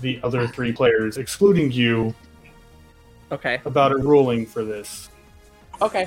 [0.00, 2.14] the other three players, excluding you,
[3.32, 3.60] Okay.
[3.64, 5.10] about a ruling for this.
[5.80, 6.06] Okay.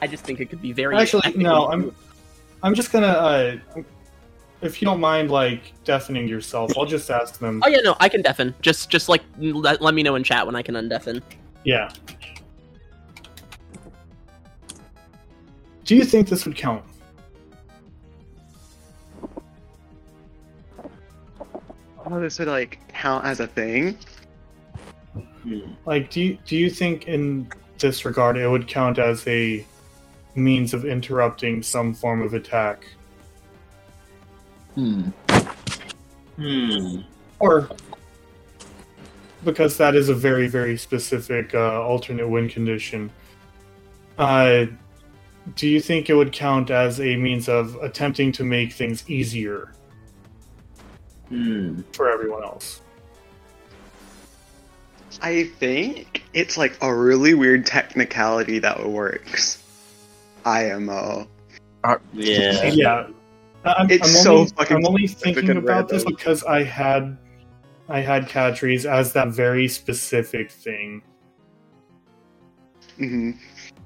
[0.00, 1.94] I just think it could be very Actually, no, I'm.
[2.62, 3.56] I'm just gonna uh
[4.60, 7.62] if you don't mind like deafening yourself, I'll just ask them.
[7.64, 8.54] Oh yeah, no, I can deafen.
[8.60, 11.22] Just, just like let, let me know in chat when I can undeafen.
[11.64, 11.90] Yeah.
[15.88, 16.84] Do you think this would count?
[22.04, 23.96] Oh, this would like count as a thing.
[25.86, 29.64] Like, do you do you think in this regard it would count as a
[30.34, 32.84] means of interrupting some form of attack,
[34.74, 35.04] Hmm.
[36.36, 36.98] Hmm.
[37.38, 37.70] or
[39.42, 43.10] because that is a very very specific uh, alternate win condition?
[44.18, 44.66] Uh,
[45.54, 49.72] do you think it would count as a means of attempting to make things easier
[51.28, 51.82] Hmm.
[51.92, 52.80] for everyone else?
[55.20, 59.62] I think it's like a really weird technicality that works.
[60.44, 61.28] IMO.
[62.12, 62.64] Yeah.
[62.64, 63.06] yeah
[63.64, 67.16] I'm, It's I'm so only, fucking I'm only thinking and about this because i had
[67.88, 71.02] i had Katri's as that very specific thing
[72.98, 73.30] hmm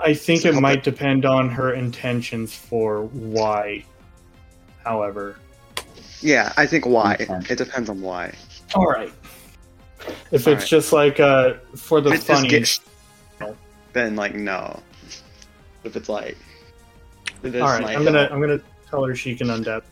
[0.00, 3.84] i think So it how might depend on her intentions for why
[4.84, 5.36] however
[6.22, 7.16] Yeah, I think why.
[7.20, 7.40] Okay.
[7.52, 8.32] It depends on why.
[8.74, 9.12] all right
[10.32, 10.68] if All it's right.
[10.68, 12.80] just like uh for the If it just gets-
[13.92, 14.80] Then like no.
[15.84, 16.36] If it's like.
[17.42, 19.82] If it's all right like, i'm gonna i'm gonna tell her she can undeath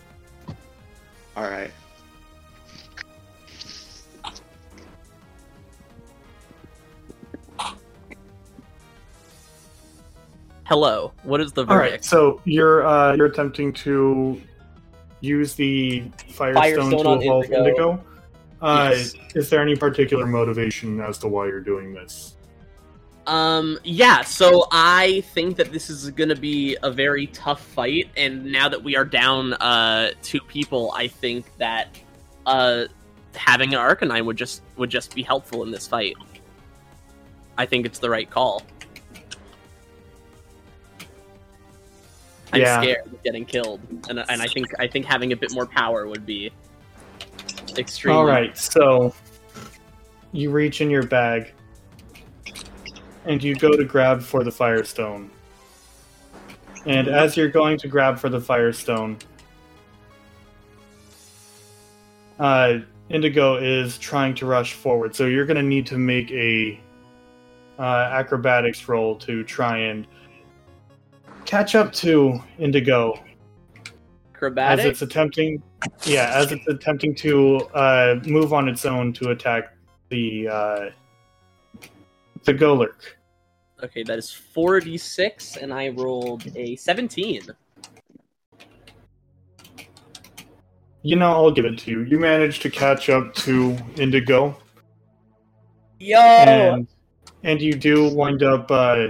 [1.36, 1.70] All right.
[10.70, 11.12] Hello.
[11.24, 14.40] What is the all right so you're uh you're attempting to
[15.20, 17.66] use the firestone, Firestone to on evolve Indigo.
[17.66, 18.04] indigo,
[18.62, 19.14] Uh, Yes.
[19.34, 22.36] is there any particular motivation as to why you're doing this
[23.26, 28.08] Um, yeah, so I think that this is going to be a very tough fight,
[28.16, 31.88] and now that we are down uh, two people, I think that
[32.46, 32.84] uh,
[33.34, 36.16] having an Arcanine would just would just be helpful in this fight.
[37.58, 38.62] I think it's the right call.
[42.52, 42.80] I'm Yeah.
[42.80, 46.08] scared of getting killed, and, and I think I think having a bit more power
[46.08, 46.50] would be
[47.78, 48.18] extremely.
[48.18, 49.14] All right, so
[50.32, 51.52] you reach in your bag
[53.26, 55.30] and you go to grab for the firestone.
[56.86, 59.18] And as you're going to grab for the firestone,
[62.38, 62.78] uh,
[63.10, 65.14] Indigo is trying to rush forward.
[65.14, 66.80] So you're going to need to make a
[67.78, 70.06] uh, acrobatics roll to try and
[71.50, 73.20] catch up to Indigo
[74.56, 75.60] as it's attempting
[76.04, 79.74] yeah as it's attempting to uh, move on its own to attack
[80.10, 80.90] the uh,
[82.44, 83.16] the golurk
[83.82, 87.42] Okay, that is 46, and I rolled a 17.
[91.02, 94.54] you know i'll give it to you you managed to catch up to indigo
[95.98, 96.18] Yo!
[96.18, 96.86] and
[97.42, 99.08] and you do wind up uh,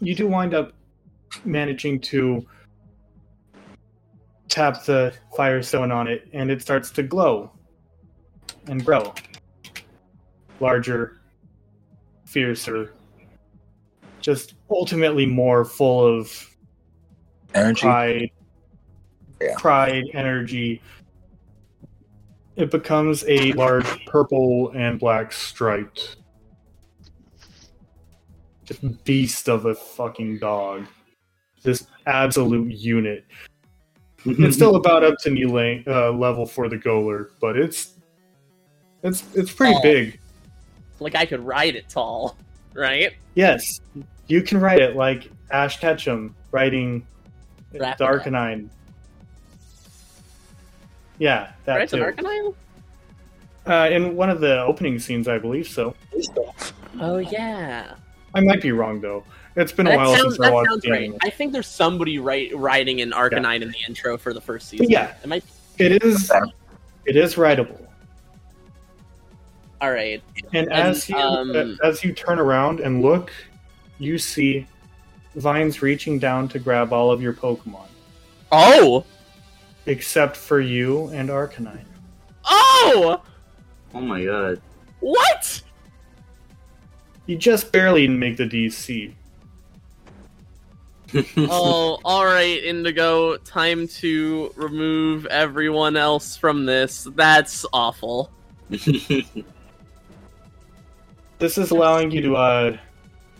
[0.00, 0.72] you do wind up
[1.44, 2.46] managing to
[4.48, 7.50] tap the firestone on it and it starts to glow
[8.68, 9.12] and grow
[10.60, 11.18] larger
[12.24, 12.92] fiercer
[14.20, 16.50] just ultimately more full of
[17.54, 17.82] Energy.
[17.82, 18.30] pride,
[19.40, 19.54] Yeah.
[19.58, 20.82] pride, energy.
[22.56, 26.16] It becomes a large purple and black striped,
[29.04, 30.86] beast of a fucking dog.
[31.62, 33.24] This absolute unit.
[34.24, 37.94] it's still about up to knee length, uh, level for the Golurk, but it's
[39.02, 39.82] it's it's pretty Oh.
[39.82, 40.18] big.
[41.00, 42.36] Like I could ride it tall,
[42.74, 43.12] right?
[43.34, 43.80] Yes,
[44.28, 47.06] you can write it like Ash Ketchum writing
[47.72, 48.68] the Rapidash.
[51.18, 51.96] Yeah, that Right, too.
[52.02, 52.54] an Arcanine?
[53.66, 55.94] Uh, in one of the opening scenes, I believe so.
[57.00, 57.94] Oh yeah.
[58.36, 59.24] I might be wrong though.
[59.56, 61.02] It's been a That while sounds, since I that watched sounds right.
[61.04, 61.18] anime.
[61.22, 64.90] I think there's somebody right, riding an Arcanine in the intro for the first season.
[64.90, 65.14] Yeah.
[65.22, 65.44] It might
[65.78, 66.30] It is
[67.06, 67.80] it is writable.
[69.80, 70.22] all right.
[70.52, 73.32] And And, as you um, as you turn around and look,
[73.98, 74.66] you see
[75.36, 77.88] vines reaching down to grab all of your Pokemon,
[78.52, 79.04] Oh!
[79.86, 81.84] except for you and Arcanine.
[82.44, 83.22] Oh!
[83.94, 84.60] Oh my god.
[85.00, 85.62] What?
[87.26, 89.12] You just barely make the DC.
[91.36, 93.36] oh, alright, Indigo.
[93.38, 97.06] Time to remove everyone else from this.
[97.14, 98.30] That's awful.
[101.38, 102.76] This is allowing you to uh,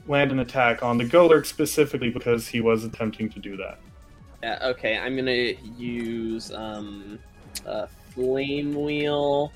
[0.06, 3.78] land an attack on the Golurk specifically because he was attempting to do that.
[4.42, 7.18] Yeah, okay, I'm gonna use um
[7.66, 9.50] uh flame wheel.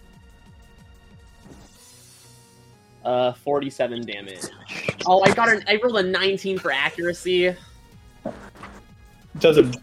[3.05, 4.42] Uh, 47 damage.
[5.07, 5.64] Oh, I got an.
[5.66, 7.57] I rolled a 19 for accuracy.
[9.38, 9.76] Does it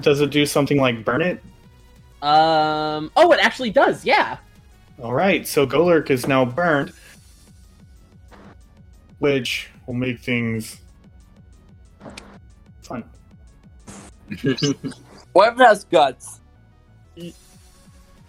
[0.00, 1.42] does it do something like burn it?
[2.22, 3.10] Um.
[3.16, 4.04] Oh, it actually does.
[4.04, 4.38] Yeah.
[5.02, 6.92] All right, so Golurk is now burned,
[9.18, 10.78] which will make things
[12.82, 13.04] fun.
[15.32, 16.39] Whatever has guts.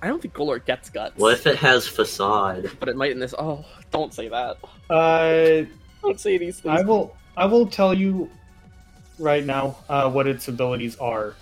[0.01, 1.17] I don't think Golurk gets guts.
[1.17, 2.71] what if it has facade?
[2.79, 3.35] But it might in this.
[3.37, 4.57] Oh, don't say that.
[4.89, 5.65] Uh,
[6.01, 6.79] Don't say these things.
[6.79, 8.27] I will I will tell you
[9.19, 11.35] right now uh, what its abilities are,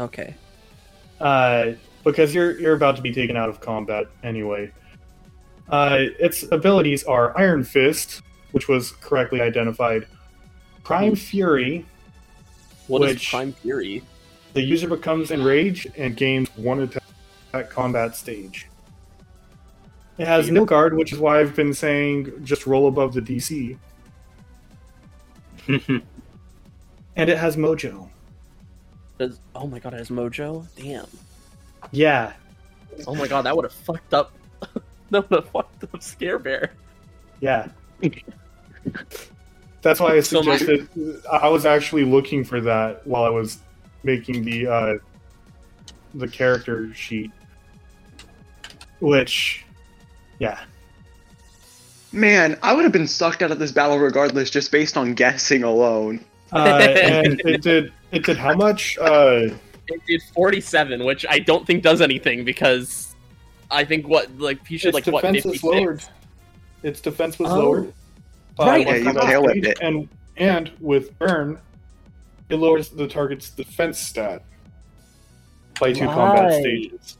[0.00, 0.34] Okay.
[1.20, 1.72] uh,
[2.02, 4.72] because you're you're about to be taken out of combat anyway.
[5.68, 10.08] Uh, its abilities are Iron Fist, which was correctly identified,
[10.82, 11.86] Prime Fury,
[12.88, 14.02] What is Which- Prime Fury?
[14.54, 17.02] The user becomes enraged and gains one attack
[17.52, 18.68] at combat stage.
[20.18, 23.76] It has no guard, which is why I've been saying just roll above the DC.
[27.18, 28.10] And it has Mojo.
[29.18, 30.66] Does oh my god, it has Mojo.
[30.76, 31.06] Damn.
[31.90, 32.34] Yeah,
[33.06, 34.32] Oh my god, that would have fucked up.
[35.10, 36.72] that would have fucked up Scare Bear.
[37.40, 37.68] yeah.
[39.82, 41.22] That's why I So my- suggested.
[41.32, 43.60] I was actually looking for that while I was
[44.02, 44.94] making the uh,
[46.16, 47.30] the character sheet.
[49.00, 49.64] Which,
[50.38, 50.60] yeah,
[52.12, 55.64] Man, I would have been sucked out of this battle regardless just based on guessing
[55.64, 56.24] alone.
[56.52, 57.92] uh, and it did.
[58.12, 58.96] It did how much?
[58.98, 59.48] Uh,
[59.88, 63.14] It did 47, which I don't think does anything because
[63.70, 66.08] I think what like he should like what 56.
[66.82, 67.58] Its defense was Oh.
[67.58, 67.92] lowered.
[68.58, 69.78] Right, yeah, you combat tail whipped it.
[69.82, 70.08] And
[70.38, 71.58] and with burn,
[72.48, 74.42] it lowers the target's defense stat
[75.80, 77.18] by two combat stages.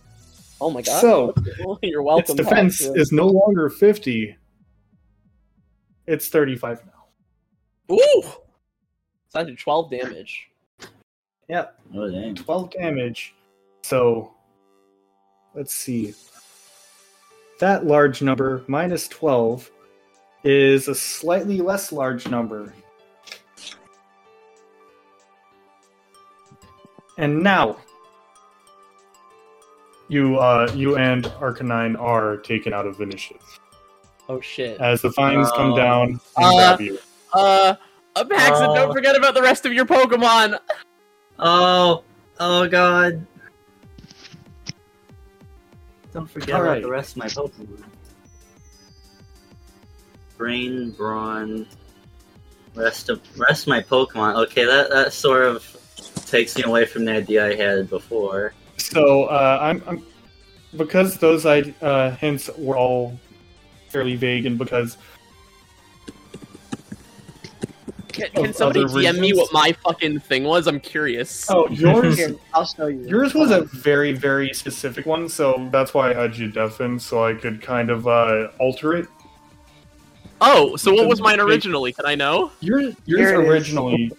[0.60, 1.00] Oh my god.
[1.00, 1.34] So,
[1.82, 2.22] you're welcome.
[2.22, 3.00] its defense Patrick.
[3.00, 4.36] is no longer fifty.
[6.06, 7.94] It's thirty-five now.
[7.96, 8.22] Ooh.
[9.28, 10.48] So I did 12 damage.
[11.48, 12.34] Yeah, oh dang.
[12.34, 13.34] twelve damage.
[13.82, 14.34] So,
[15.54, 16.14] let's see.
[17.60, 19.70] That large number minus twelve
[20.42, 22.72] is a slightly less large number.
[27.18, 27.76] And now,
[30.08, 33.42] you uh, you and Arcanine are taken out of initiative
[34.28, 34.80] Oh shit.
[34.80, 35.76] as the vines come Oh.
[35.76, 36.98] down and Uh, grab you.
[37.32, 37.74] Uh,
[38.14, 38.74] uh Paxton, Oh.
[38.74, 40.58] don't forget about the rest of your Pokemon.
[41.38, 42.02] Oh,
[42.40, 43.26] oh god.
[46.12, 46.82] Don't forget about Alright.
[46.82, 47.82] the rest of my Pokemon.
[50.38, 51.66] Brain, Brawn,
[52.74, 54.34] rest of rest of my Pokemon.
[54.46, 55.64] Okay, that that sort of
[56.26, 58.54] takes me away from the idea I had before.
[58.76, 60.06] So uh, I'm, I'm
[60.76, 63.18] because those I, uh, hints were all
[63.88, 64.98] fairly vague, and because
[68.16, 70.66] Can, can somebody other DM me what my fucking thing was?
[70.66, 71.50] I'm curious.
[71.50, 73.06] oh yours Here, I'll show you.
[73.06, 77.24] yours was a very very specific one, so that's why I had you deafen so
[77.24, 79.06] I could kind of uh, alter it.
[80.40, 81.92] Oh, so what was mine originally?
[81.92, 82.52] Can I know?
[82.60, 83.48] Yours yours it is.
[83.48, 84.12] originally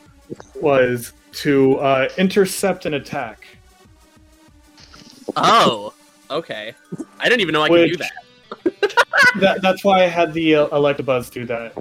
[0.55, 3.47] was to uh, intercept an attack.
[5.35, 5.93] Oh,
[6.29, 6.73] okay.
[7.19, 8.11] I didn't even know I could do that.
[9.39, 11.73] that, that's why I had the uh, Electabuzz do that.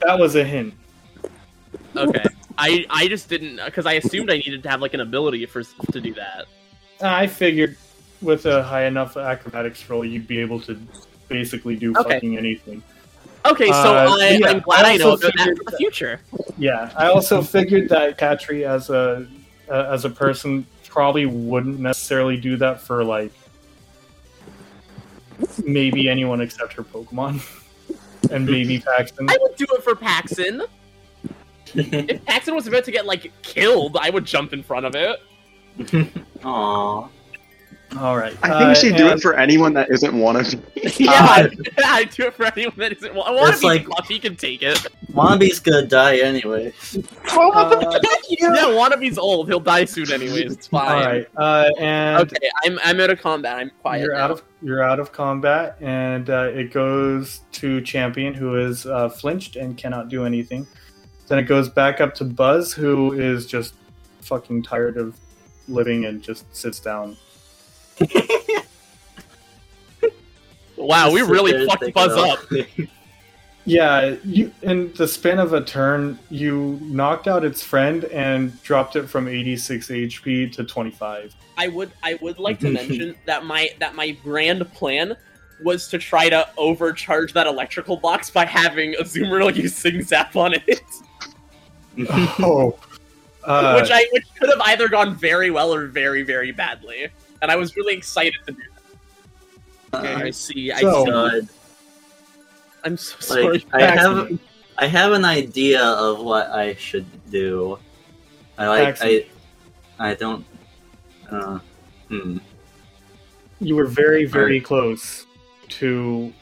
[0.00, 0.74] That was a hint.
[1.96, 2.24] Okay.
[2.58, 5.62] I I just didn't because I assumed I needed to have like an ability for
[5.64, 6.46] to do that.
[7.00, 7.76] I figured
[8.22, 10.78] with a high enough acrobatics roll, you'd be able to
[11.28, 12.14] basically do Okay.
[12.14, 12.82] fucking anything.
[13.46, 15.76] Okay, so Uh, I, yeah, I'm glad I I, know about that for the that-
[15.76, 16.20] future.
[16.56, 19.26] Yeah, I also figured that Katri as a
[19.68, 23.32] uh, as a person probably wouldn't necessarily do that for like
[25.64, 27.42] maybe anyone except her Pokemon
[28.30, 29.28] and maybe Paxton.
[29.28, 30.62] I would do it for Paxton.
[31.74, 35.20] if Paxton was about to get like killed, I would jump in front of it.
[35.78, 37.10] Aww.
[37.98, 40.52] All right, I think uh, she'd do and- it for anyone that isn't one of
[40.52, 40.60] you.
[40.96, 41.48] yeah, Uh,
[41.78, 43.14] yeah, I do it for anyone that isn't.
[43.14, 44.78] Well, I want It's like- Fluffy can take it.
[45.12, 46.72] Wannabe's gonna die anyway.
[47.30, 47.98] Uh,
[48.28, 49.46] Yeah, Wannabe's old.
[49.48, 50.52] He'll die soon anyways.
[50.52, 50.90] It's fine.
[50.92, 53.58] all right, uh, and Okay, I'm I'm out of combat.
[53.58, 54.02] I'm quiet.
[54.02, 54.24] you're now.
[54.24, 59.08] out of you're out of combat, and uh, it goes to champion who is uh,
[59.08, 60.66] flinched and cannot do anything.
[61.28, 63.74] Then it goes back up to Buzz, who is just
[64.22, 65.16] fucking tired of
[65.68, 67.16] living and just sits down.
[70.76, 72.40] Wow, we Just sit there really fucked Buzz up.
[73.66, 78.94] Yeah, you in the span of a turn, you knocked out its friend and dropped
[78.94, 81.34] it from 86 HP to 25.
[81.56, 85.16] I would I would like to mention that my that my grand plan
[85.62, 90.52] was to try to overcharge that electrical box by having Azumarill use Zing Zap on
[90.52, 90.82] it,
[92.40, 92.78] oh,
[93.44, 97.08] uh, which I which could have either gone very well or very very badly,
[97.44, 98.62] and I was really excited to do
[99.92, 99.98] that.
[99.98, 100.72] Okay, I see.
[100.72, 101.10] I So- see.
[101.10, 101.48] God.
[102.84, 103.58] I'm so sorry.
[103.58, 104.38] Like I have,
[104.78, 107.78] I have an idea of what I should do.
[108.56, 109.24] I like Paxton.
[109.98, 110.44] I, I don't.
[111.30, 111.58] Uh,
[112.08, 112.38] hmm.
[113.60, 114.64] you were very, very Alright.
[114.64, 115.26] close
[115.80, 116.32] to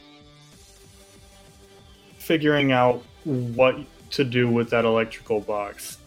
[2.17, 3.77] figuring out what
[4.11, 5.97] to do with that electrical box.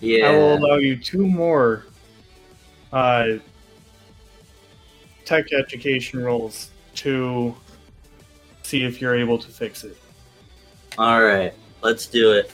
[0.00, 0.26] Yeah.
[0.26, 1.86] I will allow you two more
[2.92, 3.38] uh,
[5.26, 7.54] tech education rolls to
[8.62, 9.96] see if you're able to fix it.
[10.96, 11.52] All right.
[11.82, 12.50] Let's do it.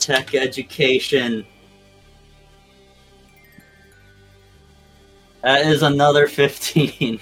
[0.00, 1.46] Tech education.
[5.42, 7.20] That is another fifteen.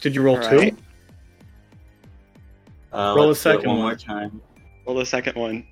[0.00, 0.74] Did you roll Alright.
[0.74, 0.82] two?
[2.92, 3.86] Uh, Roll a let's do it second one one.
[3.88, 4.40] more time.
[4.86, 5.64] Well, the second one.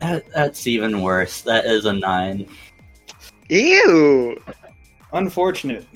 [0.00, 1.40] That, that's even worse.
[1.42, 2.46] That is a nine.
[3.48, 4.40] Ew.
[5.12, 5.86] Unfortunate.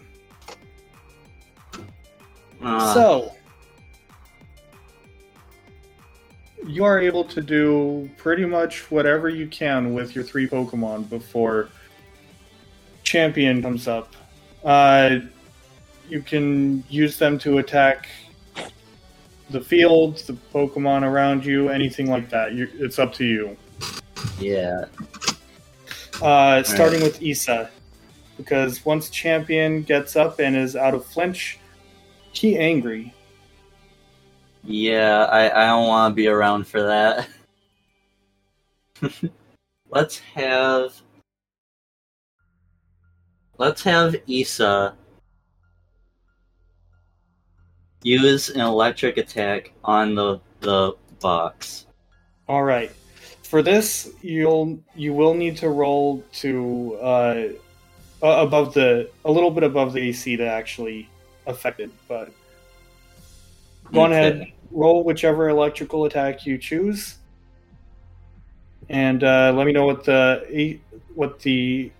[2.62, 3.32] Uh, so,
[6.66, 11.68] you are able to do pretty much whatever you can with your three Pokemon before
[13.02, 14.14] Champion comes up.
[14.64, 15.18] Uh,
[16.08, 18.08] you can use them to attack
[19.50, 22.54] the fields, the Pokemon around you, anything like that.
[22.54, 23.56] You, it's up to you.
[24.42, 24.84] Yeah.
[26.20, 27.70] Uh, starting with Issa,
[28.36, 31.58] because once Champion gets up and is out of flinch,
[32.32, 33.12] he angry.
[34.64, 37.28] Yeah, I, I don't want to be around for that.
[39.90, 40.94] let's have.
[43.58, 44.94] Let's have Issa
[48.02, 51.86] use an electric attack on the the box.
[52.48, 52.90] All right.
[53.52, 57.48] For this, you'll you will need to roll to uh,
[58.22, 61.10] above the a little bit above the AC to actually
[61.46, 61.90] affect it.
[62.08, 62.32] But
[63.92, 64.12] go Okay.
[64.12, 67.18] ahead, roll whichever electrical attack you choose,
[68.88, 70.80] and uh, let me know what the
[71.14, 71.92] what the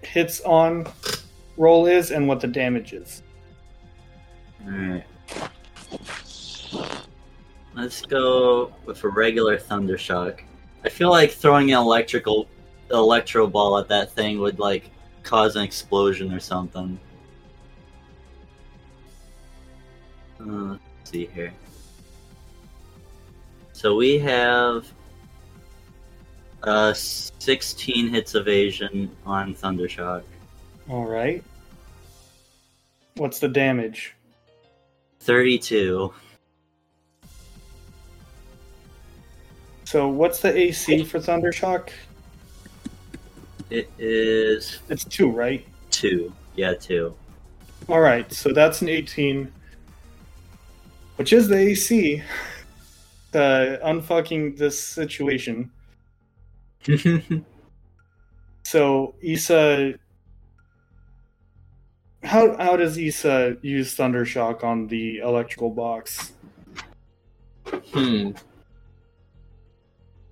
[0.00, 0.90] hits on
[1.58, 3.22] roll is and what the damage is.
[4.66, 5.04] Alright.
[7.74, 10.44] Let's go with a regular thunder shock.
[10.88, 12.48] I feel like throwing an electrical
[12.90, 14.90] electro ball at that thing would like
[15.22, 16.98] cause an explosion or something.
[20.40, 21.52] Uh, let's see here.
[23.74, 24.90] So we have
[26.62, 30.22] uh 16 hits evasion on Thundershock.
[30.88, 31.44] All right.
[33.16, 34.14] What's the damage?
[35.20, 36.14] 32.
[39.88, 41.88] So what's the AC for Thundershock?
[43.70, 45.66] It is It's two, right?
[45.92, 46.30] 2.
[46.56, 47.14] Yeah, 2.
[47.88, 49.50] All right, so that's an 18,
[51.16, 52.22] which is the AC.
[53.32, 55.70] The unfucking this situation.
[58.64, 59.94] So Issa,
[62.22, 66.32] how how does Issa use Thundershock on the electrical box?
[67.94, 68.32] Hmm.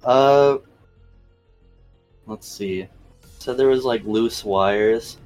[0.07, 0.59] Uh,
[2.27, 2.87] let's see.
[3.41, 5.19] So there was like loose wires.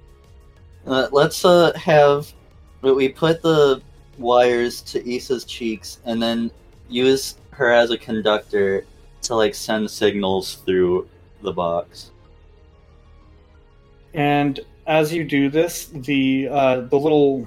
[0.86, 2.32] Uh, let's uh have
[2.80, 3.82] we put the
[4.16, 6.50] wires to Issa's cheeks and then
[6.88, 8.86] use her as a conductor
[9.22, 11.06] to like send signals through
[11.42, 12.10] the box.
[14.14, 17.46] And as you do this, the uh, the little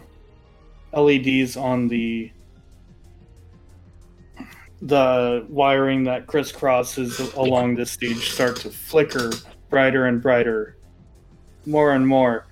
[0.96, 2.32] LEDs on the
[4.88, 9.32] the wiring that crisscrosses along the stage start to flicker
[9.70, 10.78] brighter and brighter,
[11.66, 12.46] more and more.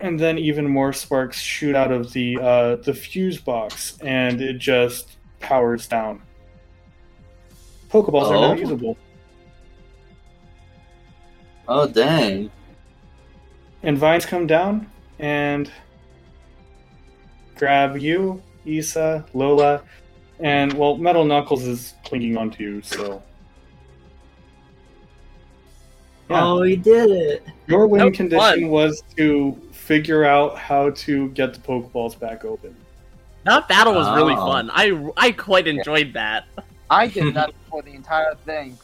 [0.00, 4.58] And then even more sparks shoot out of the uh, the fuse box, and it
[4.58, 6.22] just powers down.
[7.90, 8.40] Pokeballs are Oh.
[8.48, 8.96] not usable.
[11.68, 12.50] Oh dang!
[13.84, 15.70] and vines come down and
[17.56, 19.82] grab you, Issa, Lola,
[20.42, 22.82] and well, Metal Knuckles is clinging onto you.
[22.82, 23.22] So
[26.30, 26.44] Yeah.
[26.44, 27.46] Oh, he did it!
[27.66, 28.68] your win That was condition fun.
[28.68, 32.74] was to figure out how to get the Pokeballs back open.
[33.44, 34.46] That battle was really Oh.
[34.46, 34.70] fun.
[34.72, 36.44] I I quite enjoyed that.
[36.90, 38.78] I did that for the entire thing.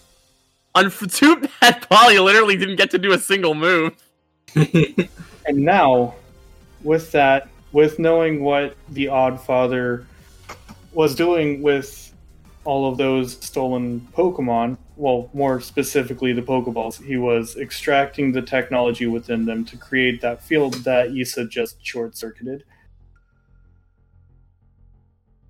[0.74, 3.92] On too bad, Polly literally didn't get to do a single move.
[4.54, 6.14] And now,
[6.82, 10.04] with that, with knowing what the Oddfather
[10.92, 12.14] was doing with
[12.64, 19.06] all of those stolen Pokemon, well, more specifically the Pokeballs, he was extracting the technology
[19.06, 22.64] within them to create that field that Issa just short circuited,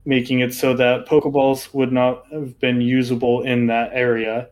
[0.04, 4.48] making it so that Pokeballs would not have been usable in that area.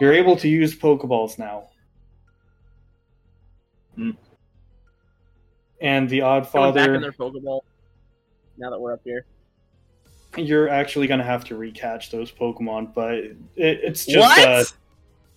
[0.00, 1.70] You're able to use Pokeballs now.
[3.96, 4.10] Hmm.
[5.80, 7.62] And the Odd Going back in their Pokeball.
[8.56, 9.26] Now that we're up here.
[10.36, 14.64] You're actually going to have to recatch those Pokemon, but it, it's just uh,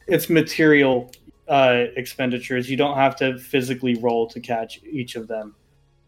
[0.08, 1.12] it's material
[1.48, 2.70] uh, expenditures.
[2.70, 5.56] You don't have to physically roll to catch each of them.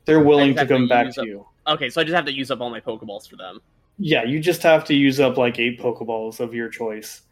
[0.06, 1.46] They're willing to have to come back use to you.
[1.68, 3.60] okay, so I just have to use up all my Pokeballs for them.
[4.00, 7.24] Yeah, you just have to use up like eight Pokeballs of your choice.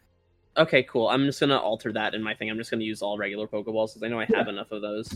[0.58, 1.08] Okay, cool.
[1.08, 2.50] I'm just gonna alter that in my thing.
[2.50, 5.08] I'm just gonna use all regular Pokeballs because I know I have enough of those.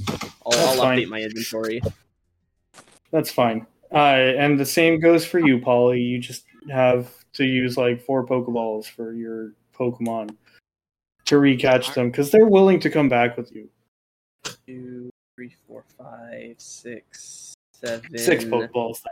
[0.46, 1.80] I'll, I'll update my inventory.
[3.10, 3.66] That's fine.
[3.92, 3.96] Uh,
[4.38, 6.00] and the same goes for you, Polly.
[6.00, 10.36] You just have to use like four Pokeballs for your Pokemon
[11.24, 13.68] to recatch them because they're willing to come back with you.
[14.66, 19.02] Two, three, four, five, six, seven, Six Pokeballs.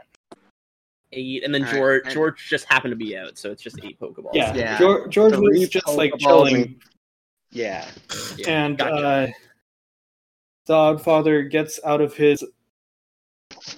[1.13, 3.79] eight, and then Alright, George and- George just happened to be out, so it's just
[3.83, 4.35] eight Pokeballs.
[4.35, 4.79] Yeah, Yeah.
[4.79, 6.83] George, George Three was just like Pokeballs chilling and-
[7.51, 7.89] Yeah.
[8.37, 8.95] Yeah, and gotcha.
[8.95, 9.27] uh,
[10.67, 12.45] the Oddfather gets out of his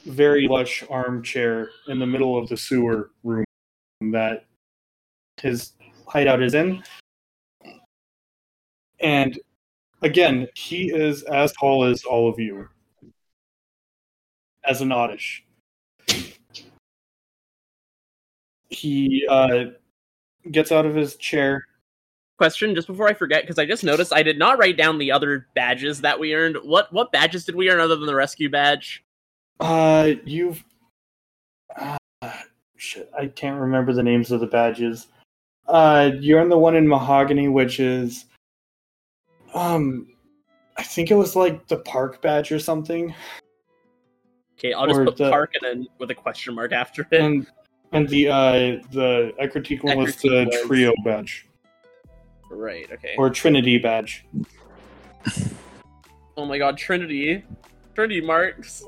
[0.05, 3.45] very lush armchair in the middle of the sewer room
[4.01, 4.47] that
[5.41, 5.73] his
[6.07, 6.83] hideout is in.
[9.01, 9.39] And
[10.03, 12.69] again, he is as tall as all of you,
[14.65, 15.45] as an oddish.
[18.69, 19.65] He uh,
[20.51, 21.67] gets out of his chair
[22.41, 25.13] Question, just before I forget, because I just noticed I did not write down the
[25.13, 26.57] other badges that we earned.
[26.63, 29.05] What what badges did we earn other than the rescue badge?
[29.61, 30.65] Uh, you've.
[31.77, 31.97] Uh,
[32.77, 35.07] shit, I can't remember the names of the badges.
[35.69, 38.25] Uh, you're in the one in Mahogany, which is.
[39.55, 40.09] Um,
[40.77, 43.15] I think it was like the park badge or something,
[44.59, 47.21] Okay, I'll just Or put the- park and then with a question mark after it.
[47.21, 47.47] and
[47.93, 48.53] and the uh
[48.93, 51.47] the Ecruteak one was the was- trio badge
[52.51, 52.87] right.
[52.93, 53.15] Okay.
[53.19, 54.25] or Trinity badge.
[56.37, 57.43] oh my God, Trinity,
[57.95, 58.85] Trinity marks.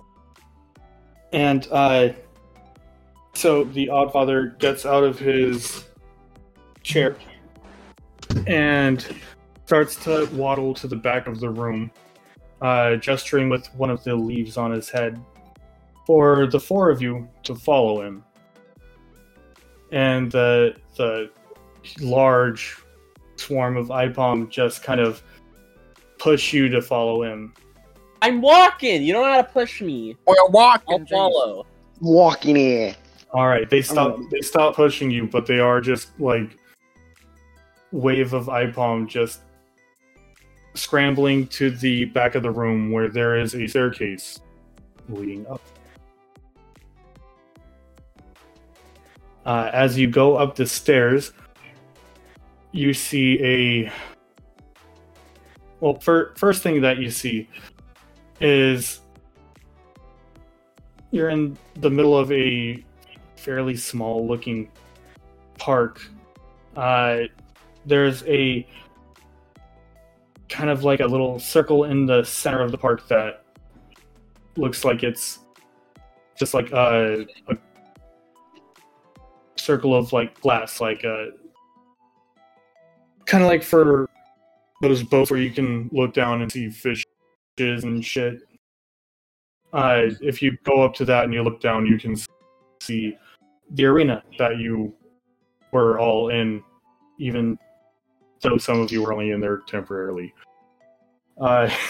[1.33, 2.11] And uh,
[3.35, 5.85] so the Oddfather gets out of his
[6.83, 7.17] chair
[8.47, 9.05] and
[9.67, 11.91] starts to waddle to the back of the room,
[12.61, 15.23] uh, gesturing with one of the leaves on his head
[16.07, 18.25] for the four of you to follow him.
[19.93, 21.31] And the the
[22.01, 22.77] large
[23.37, 25.23] swarm of Aipom just kind of
[26.19, 27.55] push you to follow him.
[28.23, 29.03] I'm walking.
[29.03, 30.17] You don't know how to push me.
[30.27, 31.01] Or you're walking.
[31.01, 31.67] I'll follow.
[32.01, 32.95] Walking in.
[33.33, 34.19] All right, they stop.
[34.31, 36.57] They stop pushing you, but they are just like
[37.91, 39.41] wave of Aipom just
[40.75, 44.41] scrambling to the back of the room where there is a staircase
[45.09, 45.61] leading up.
[49.45, 51.33] Uh, as you go up the stairs,
[52.71, 53.93] you see a.
[55.81, 57.49] Well, fir- first thing that you see
[58.43, 59.01] is
[61.13, 62.85] you're in the middle of a
[63.37, 64.69] fairly small looking
[65.59, 66.03] park.
[66.77, 67.21] Uh,
[67.87, 68.67] there's a
[70.49, 73.45] kind of like a little circle in the center of the park that
[74.57, 75.39] looks like it's
[76.39, 77.57] just like a, a
[79.57, 81.31] circle of like glass, like a
[83.25, 84.09] kind of like for
[84.81, 86.69] those boats where you can look down and see
[87.63, 88.41] and shit.
[89.73, 92.15] Uh, if you go up to that and you look down, you can
[92.83, 93.17] see
[93.71, 94.93] the arena that you
[95.73, 96.63] were all in,
[97.19, 97.59] even
[98.43, 100.35] though some of you were only in there temporarily.
[101.41, 101.71] Uh,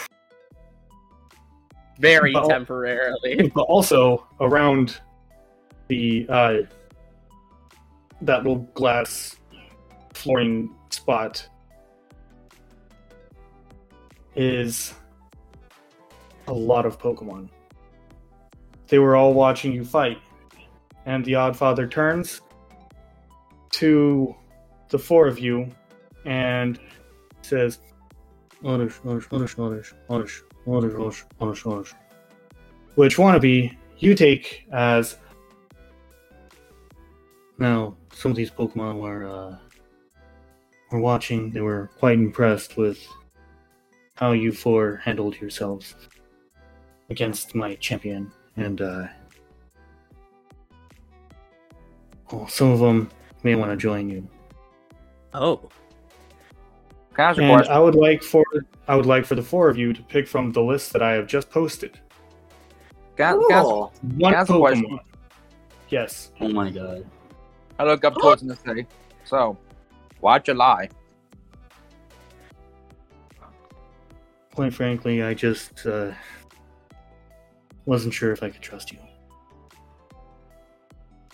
[1.99, 3.49] Very Well- temporarily.
[3.55, 5.01] but also around
[5.89, 6.57] the uh,
[8.23, 9.37] that little glass
[10.15, 11.47] flooring spot
[14.35, 14.95] is
[16.47, 17.49] a lot of Pokemon.
[18.89, 20.19] They were all watching you fight,
[21.07, 22.41] and the Oddfather turns
[23.73, 24.35] to
[24.89, 25.71] the four of you
[26.27, 26.79] and
[27.43, 27.81] says,
[28.65, 31.95] Oddish, Oddish, Oddish, Oddish, Oddish, Oddish, Oddish, Oddish, Oddish.
[32.95, 35.17] Which wannabe you take as
[37.59, 39.57] now some of these Pokemon were uh,
[40.91, 41.51] were watching.
[41.51, 43.05] They were quite impressed with
[44.15, 45.95] how you four handled yourselves
[47.13, 49.07] against my champion, and uh,
[52.33, 53.11] well, some of them
[53.45, 54.27] may want to join you.
[55.35, 55.69] Oh.
[57.19, 57.69] I And?
[57.69, 58.43] I would like for
[58.89, 61.13] I would like for the four of you to pick from the list that I
[61.13, 62.01] have just posted.
[63.17, 63.93] Can I, can I ask- Cool.
[64.17, 64.99] One Can I ask question?
[65.91, 66.33] Yes.
[66.41, 67.05] Oh my god.
[67.79, 68.87] I look up towards the city.
[69.25, 69.59] So,
[70.21, 70.89] why'd you lie?
[74.55, 76.13] Quite frankly, I just uh,
[77.87, 78.99] wasn't sure if I could trust you.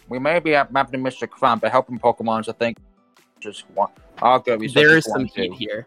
[0.09, 1.29] We may be mapping Mr.
[1.29, 2.79] Crump, but helping Pokemon's, I think,
[3.41, 3.91] just one.
[4.23, 5.87] I'll go research There some heat here.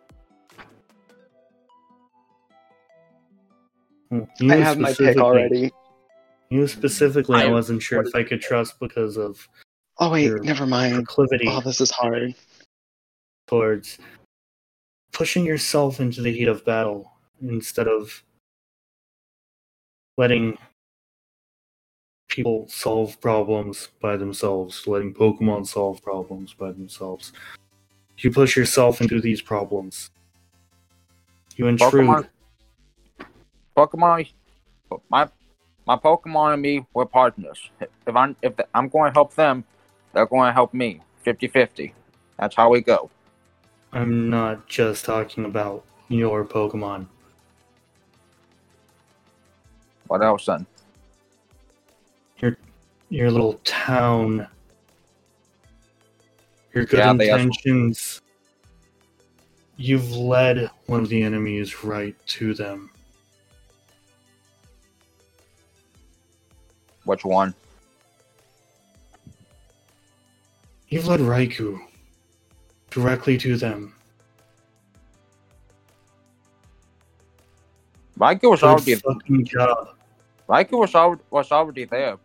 [4.09, 5.71] Hmm, You I have my pick already.
[6.49, 9.47] You specifically, I, I- wasn't sure if I could trust because of
[9.99, 10.95] Oh wait, Your never mind.
[10.95, 12.33] proclivity Oh, this is hard.
[13.47, 13.97] towards
[15.11, 17.11] pushing yourself into the heat of battle
[17.41, 18.23] instead of
[20.17, 20.57] letting
[22.27, 27.33] people solve problems by themselves, letting Pokemon solve problems by themselves.
[28.17, 30.11] You push yourself into these problems.
[31.55, 32.07] You intrude.
[32.07, 32.29] Pokemon-
[33.75, 34.29] Pokemon,
[35.09, 35.27] my
[35.88, 37.69] my Pokemon and me, we're partners.
[37.79, 39.63] If I'm if I'm going to help them,
[40.13, 41.01] they're going to help me.
[41.25, 41.93] 50-50.
[42.39, 43.09] That's how we go.
[43.93, 47.07] I'm not just talking about your Pokemon.
[50.11, 50.65] What else then?
[52.39, 52.57] your
[53.07, 54.45] your little town,
[56.73, 58.21] your good Yeah, intentions.
[59.77, 62.89] You've led one of the enemies right to them.
[67.05, 67.55] Which one?
[70.89, 71.79] You've led Raikou
[72.89, 73.93] directly to them.
[78.19, 79.95] Raikou was already fucking job.
[80.52, 82.18] Raikou was already was already there.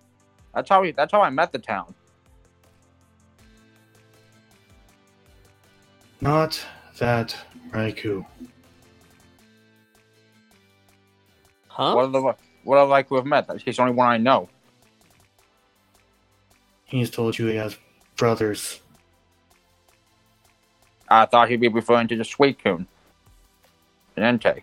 [0.52, 1.94] That's how he, that's how I met the town.
[6.20, 6.60] Not
[6.98, 7.36] that
[7.70, 8.26] Raikou.
[11.68, 11.94] Huh?
[11.94, 12.34] What are the
[12.64, 13.48] what are Raikou have met?
[13.60, 14.48] He's the only one I know.
[16.84, 17.76] He's told you he has
[18.16, 18.80] brothers.
[21.08, 22.86] I thought he'd be referring to the Suicune.
[24.16, 24.62] And Entei.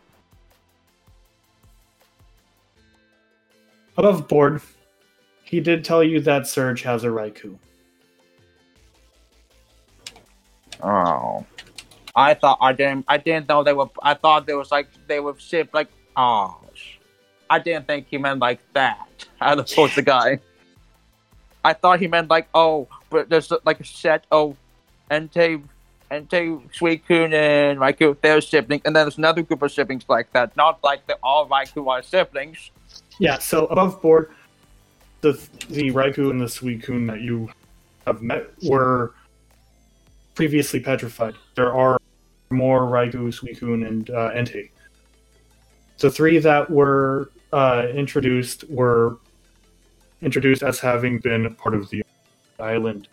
[3.97, 4.61] Above board,
[5.43, 7.57] he did tell you that Surge has a Raikou.
[10.81, 11.45] Oh.
[12.15, 15.19] I thought I didn't I didn't know they were I thought there was like they
[15.19, 16.59] were shipped like oh
[17.49, 19.07] I didn't think he meant like that.
[19.41, 20.39] As opposed to guy.
[21.63, 24.55] I thought he meant like oh but there's like a set oh
[25.09, 25.63] Entei
[26.11, 30.55] Entei Suicune and Raikou they're siblings and then there's another group of siblings like that.
[30.55, 32.69] Not like they all Raikou are siblings.
[33.19, 34.31] Yeah, so above board,
[35.21, 35.33] the
[35.69, 37.49] the Raikou and the Suicune that you
[38.05, 39.13] have met were
[40.35, 41.35] previously petrified.
[41.55, 41.99] There are
[42.49, 44.69] more Raikou, Suicune, and uh, Entei.
[45.99, 49.17] The three that were uh, introduced were
[50.21, 52.03] introduced as having been part of the
[52.59, 53.07] island.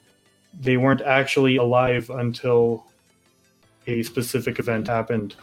[0.61, 2.85] They weren't actually alive until
[3.87, 5.37] a specific event happened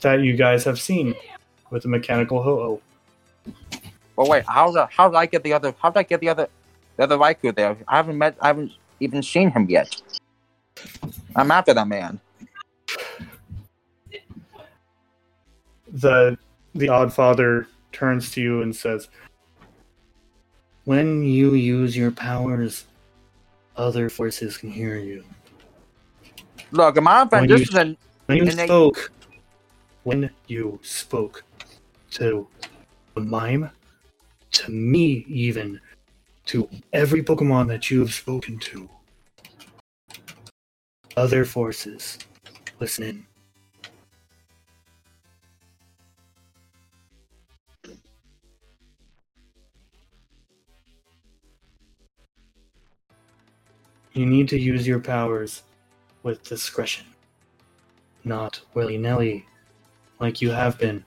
[0.00, 1.14] that you guys have seen
[1.70, 2.80] with the mechanical Ho-Oh.
[4.16, 6.20] But wait, how the uh, how did I get the other how did I get
[6.20, 6.48] the other
[6.96, 7.76] There's a Raikou there.
[7.88, 8.36] I haven't met.
[8.40, 9.88] I haven't even seen him yet.
[11.34, 12.20] I'm after that man.
[15.92, 16.38] The
[16.74, 19.08] the Oddfather turns to you and says,
[20.84, 22.86] When you use your powers,
[23.76, 25.24] other forces can hear you.
[26.70, 27.96] Look, When offense, you- this is an
[28.26, 29.12] When you they- spoke,
[30.04, 31.44] when you spoke
[32.12, 32.71] to the
[33.20, 33.70] mime,
[34.52, 35.80] to me even,
[36.46, 38.88] to every Pokemon that you have spoken to,
[41.16, 42.18] other forces,
[42.80, 43.26] listen in.
[54.14, 55.62] You need to use your powers
[56.22, 57.06] with discretion
[58.24, 59.46] not willy nilly
[60.20, 61.04] like you have been.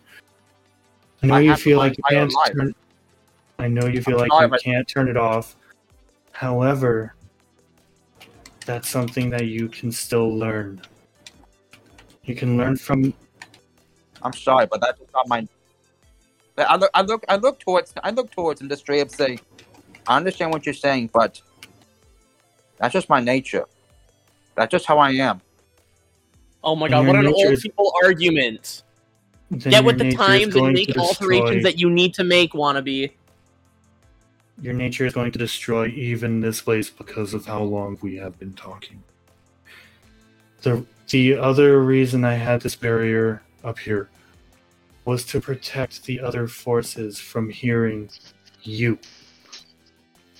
[1.26, 2.76] I know I you feel like you can't turn.
[3.58, 5.56] I know you feel I'm like you but- can't turn it off.
[6.32, 7.16] However,
[8.66, 10.82] that's something that you can still learn.
[12.26, 13.14] You can learn from.
[14.22, 15.48] I'm sorry, but that's not my.
[16.58, 19.40] I look, I look, I look towards, I look towards industry and just straight up
[19.40, 19.64] say,
[20.08, 21.42] I understand what you're saying, but
[22.78, 23.66] that's just my nature.
[24.56, 25.42] That's just how I am.
[26.64, 28.84] Oh my god, your what an old people argument.
[29.61, 33.11] Then Get with the times and make alterations that you need to make, wannabe.
[34.61, 38.40] Your nature is going to destroy even this place because of how long we have
[38.40, 39.03] been talking.
[40.61, 44.10] The the other reason I had this barrier up here
[45.03, 48.10] was to protect the other forces from hearing
[48.64, 48.98] you.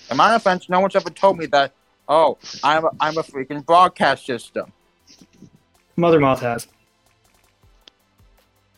[0.10, 1.74] In my offense, no one's ever told me that.
[2.08, 4.72] Oh, I'm a, I'm a freaking broadcast system.
[5.96, 6.68] Mother Moth has.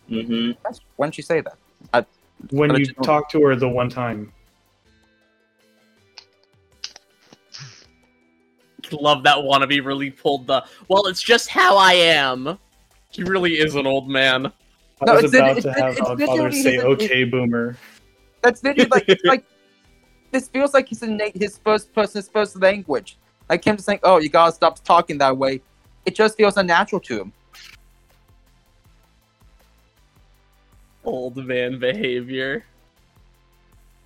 [0.10, 0.52] Mm-hmm.
[0.64, 2.08] That's when she say that.
[2.52, 4.32] When you it's- talked to her the one time.
[8.92, 10.64] Love that wannabe really pulled the.
[10.88, 12.58] Well, it's just how I am.
[13.10, 14.46] He really is an old man.
[14.46, 14.52] I
[15.06, 17.76] No, was it's- about it's- to it's- have it's Godfather say, his- "Okay, boomer."
[18.42, 19.44] That's literally like it's like
[20.32, 23.18] this feels like his innate, his first person, his first language.
[23.50, 25.62] Like him just saying, "Oh, you gotta stop talking that way."
[26.06, 27.34] It just feels unnatural to him.
[31.08, 32.66] Old man behavior.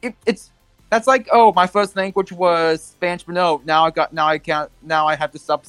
[0.03, 0.51] It, it's
[0.91, 4.37] that's like, "Oh, my first language was Spanish, but no, now I got now I
[4.37, 5.65] can't now I have to stop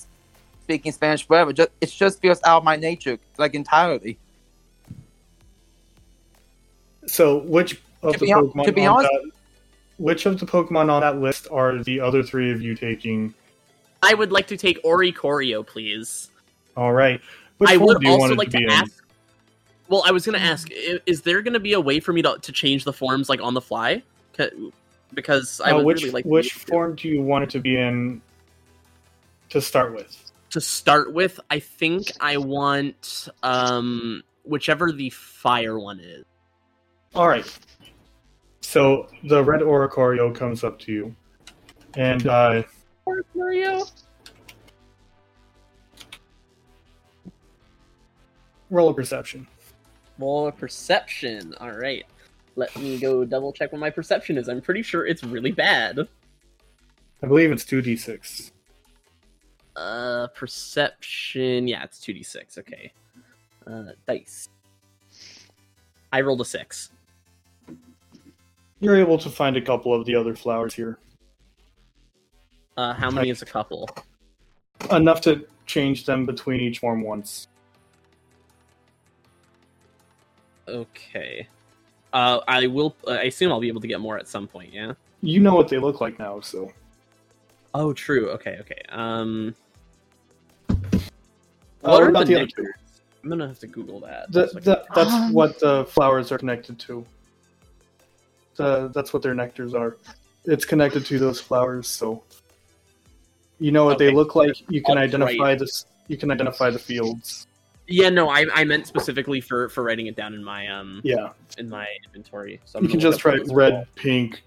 [0.62, 4.18] speaking Spanish forever." Just it just feels out of my nature, like entirely.
[7.06, 9.30] So, which of To the be Pokemon to be on honest- that,
[9.96, 13.32] which of the Pokemon on that list are the other three of you taking?
[14.02, 16.30] I would like to take Oricorio, please.
[16.76, 17.20] All right.
[17.58, 19.01] Which I would also like to to ask.
[19.92, 20.68] Well, I was gonna ask:
[21.04, 23.52] Is there gonna be a way for me to, to change the forms like on
[23.52, 24.02] the fly?
[25.14, 27.60] Because I Uh, would which really like which to- form do you want it to
[27.60, 28.22] be in
[29.50, 30.16] to start with?
[30.48, 31.38] to start with.
[31.50, 36.24] I think I want um whichever the fire one is.
[37.14, 37.44] All right.
[38.62, 41.14] So the red Oricorio comes up to you,
[41.98, 42.62] and uh,
[43.34, 43.84] Mario.
[48.70, 49.46] roll a perception.
[50.18, 51.54] Roll a perception.
[51.60, 52.04] All right.
[52.56, 54.48] Let me go double check what my perception is.
[54.48, 56.06] I'm pretty sure it's really bad.
[57.22, 58.52] I believe it's two d six.
[59.74, 61.66] Uh, perception.
[61.66, 62.58] Yeah, it's two d six.
[62.58, 62.92] Okay.
[63.66, 64.48] Uh, dice.
[66.12, 66.90] I rolled a six.
[68.80, 70.98] You're able to find a couple of the other flowers here,
[72.76, 73.88] Uh, how many is a couple?
[74.90, 77.46] enough to change them between each form once.
[80.68, 81.48] Okay.
[82.12, 82.94] Uh, I will.
[83.06, 84.72] Uh, I assume I'll be able to get more at some point.
[84.72, 84.94] Yeah.
[85.22, 86.70] You know what they look like now, so
[87.74, 88.30] Oh, true.
[88.30, 88.58] Okay.
[88.60, 88.82] Okay.
[88.90, 89.54] Um.
[90.68, 90.74] Uh,
[91.80, 92.62] What what are about the the other two?
[92.62, 92.72] nectars?
[93.22, 94.30] I'm gonna have to Google that.
[94.32, 97.04] The, so I the, that's Um, what the flowers are connected to.
[98.56, 99.96] The, that's what their nectars are.
[100.44, 102.22] It's connected to those flowers, so
[103.60, 104.56] you know what they look like.
[104.68, 105.58] You can That's identify right.
[105.58, 105.86] this.
[106.08, 107.46] You can identify the fields.
[107.88, 111.30] Yeah, no, I, I meant specifically for for writing it down in my um Yeah,
[111.58, 112.60] in my inventory.
[112.64, 113.84] So I'm you can just up what write red, are.
[113.96, 114.42] pink,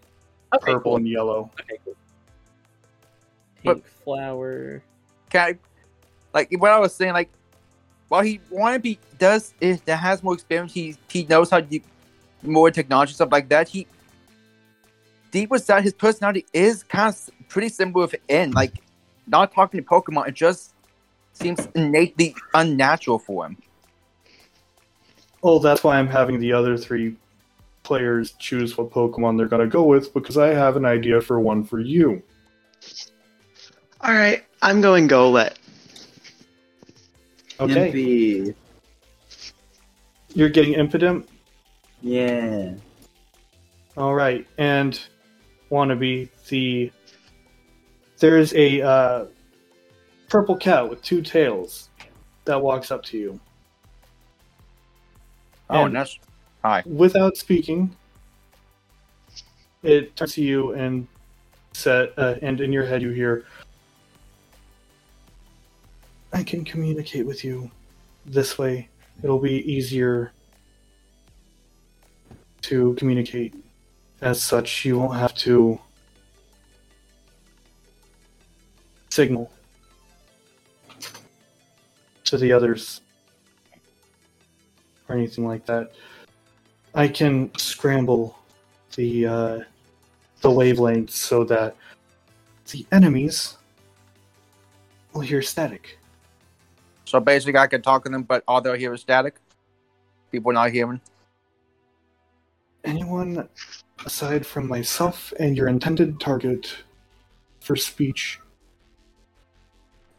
[0.54, 0.96] Okay, purple, cool.
[0.98, 1.52] and yellow.
[1.60, 1.96] Okay, cool.
[3.64, 4.84] But- Pink flower.
[5.32, 5.60] Kind of,
[6.34, 7.30] like what I was saying, like
[8.08, 11.66] while he wanna be does is that has more experience, he he knows how to
[11.66, 11.80] do
[12.44, 13.68] more technology stuff like that.
[13.68, 13.88] He
[15.32, 18.52] deep inside his personality is kind of pretty similar with N.
[18.52, 18.74] Like
[19.28, 20.74] not talking to Pokemon, it just
[21.36, 23.58] seems innately unnatural for him.
[25.44, 27.16] Oh, that's why I'm having the other three
[27.84, 31.64] players choose what Pokemon they're gonna go with because I have an idea for one
[31.64, 32.24] for you.
[34.02, 35.56] All right, I'm going Golett.
[37.60, 38.56] Okay, Impy.
[40.34, 41.28] you're getting Impidimp.
[42.02, 42.74] Yeah.
[43.98, 45.00] All right, and
[45.72, 46.92] wannabe the
[48.20, 49.26] there's a uh,
[50.30, 51.90] purple cat with two tails
[52.46, 53.40] that walks up to you.
[55.70, 56.20] Oh, And that's
[56.64, 56.84] hi.
[56.86, 57.96] without speaking,
[59.84, 61.08] it turns to you and
[61.74, 63.46] set, uh, and in your head you hear,
[66.34, 67.72] "I can communicate with you
[68.26, 68.90] this way.
[69.24, 70.32] It'll be easier
[72.64, 73.56] to communicate.
[74.22, 75.80] As such, you won't have to
[79.10, 79.52] signal
[82.26, 83.02] to the others."
[85.08, 85.92] or anything like that.
[86.94, 88.38] I can scramble
[88.96, 89.60] the uh,
[90.42, 91.76] the wavelengths so that
[92.72, 93.58] the enemies
[95.14, 96.00] will hear static.
[97.06, 99.36] So basically, I can talk to them, but all they'll hear is static.
[100.32, 101.02] People not hearing.
[102.84, 103.48] Anyone
[104.06, 106.84] aside from myself and your intended target
[107.60, 108.40] for speech.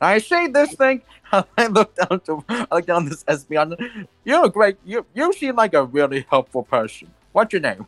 [0.00, 1.02] I see this thing.
[1.32, 3.80] I look down to I look down this espionage.
[4.24, 4.76] You're great.
[4.84, 7.10] You you seem like a really helpful person.
[7.32, 7.86] What's your name?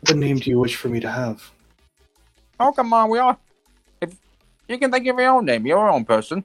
[0.00, 1.50] What name do you wish for me to have?
[2.58, 3.38] Oh come on, we all.
[4.00, 4.16] If
[4.66, 6.44] you can think of your own name, your own person.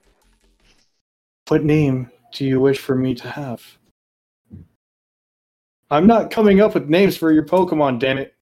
[1.48, 3.62] What name do you wish for me to have?
[5.90, 8.34] I'm not coming up with names for your Pokemon, damn it.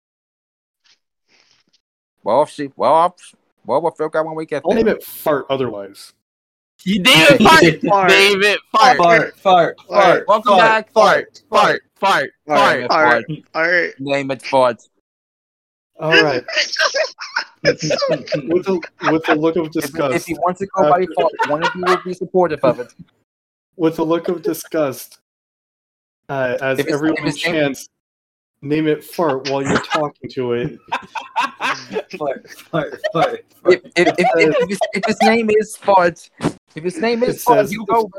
[2.23, 3.17] Well, see, well,
[3.63, 4.85] I'll, well, we'll figure out when we get I'll there.
[4.85, 6.13] name it Fart otherwise.
[6.85, 7.81] You David fart.
[7.83, 8.09] Fart.
[8.09, 8.97] David fart.
[8.97, 10.25] Fart, fart, fart.
[10.27, 12.91] Welcome back, fart, fart, fart, fart, Fart.
[12.91, 13.25] fart.
[13.55, 13.95] All right.
[14.01, 14.83] Name it fart.
[16.01, 16.45] All right.
[17.63, 18.81] with a
[19.13, 20.15] with a look of disgust.
[20.17, 22.93] if he wants to go by fart, one of you will be supportive of it.
[23.77, 25.21] with a look of disgust,
[26.29, 27.89] uh, as everyone if name- chants,
[28.63, 30.79] name it fart while you're talking to it.
[32.19, 33.45] Fart, fart, fart.
[33.67, 36.29] If, if, if, if, if, his, if his name is fart,
[36.75, 38.11] if his name It is fart, says- you go.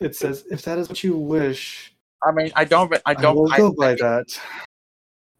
[0.00, 3.24] It says, "If that is what you wish, I mean, I don't, I I, don't.
[3.24, 4.26] I will I, go by that."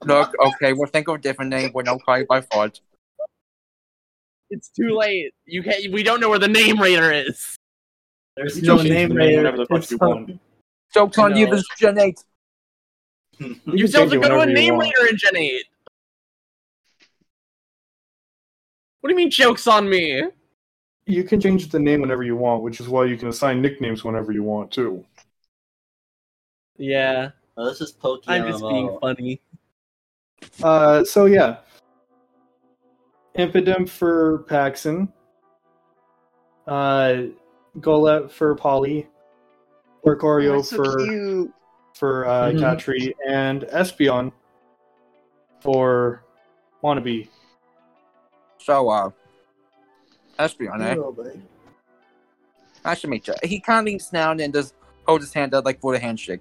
[0.05, 1.71] Look, okay, we'll think of a different name.
[1.75, 2.81] We're not call you by fart.
[4.51, 5.33] It's too late.
[5.47, 5.93] You can't.
[5.93, 7.57] We don't know where the name raider is.
[8.37, 10.41] There's You no name the right whenever the fuck you want.
[10.95, 11.53] Joke's on you, No.
[11.53, 12.19] this is Gen 8.
[13.41, 14.95] You You can still have change to it go to a whenever you name want.
[14.99, 15.65] raider in Gen 8.
[19.01, 20.23] What do you mean jokes on me?
[21.07, 24.05] You can change the name whenever you want, which is why you can assign nicknames
[24.05, 25.05] whenever you want too.
[26.77, 28.23] Yeah, Oh, this is Pokemon.
[28.29, 29.41] I'm just being funny.
[30.63, 31.59] Uh, so yeah,
[33.37, 35.13] Impidimp for Paxton,
[36.67, 37.25] uh,
[37.79, 39.09] Golett for Polly,
[40.07, 41.53] Oricorio That's so for cute.
[42.01, 42.61] For uh, Mhm.
[42.61, 44.33] Katri, and Espeon
[45.61, 46.25] for
[46.83, 47.29] Wannabe.
[48.57, 49.11] So, uh,
[50.39, 50.95] Espeon, eh?
[52.87, 53.35] Nice to meet you.
[53.43, 54.73] He kind of leans down and just
[55.07, 56.41] holds his hand out like for a handshake.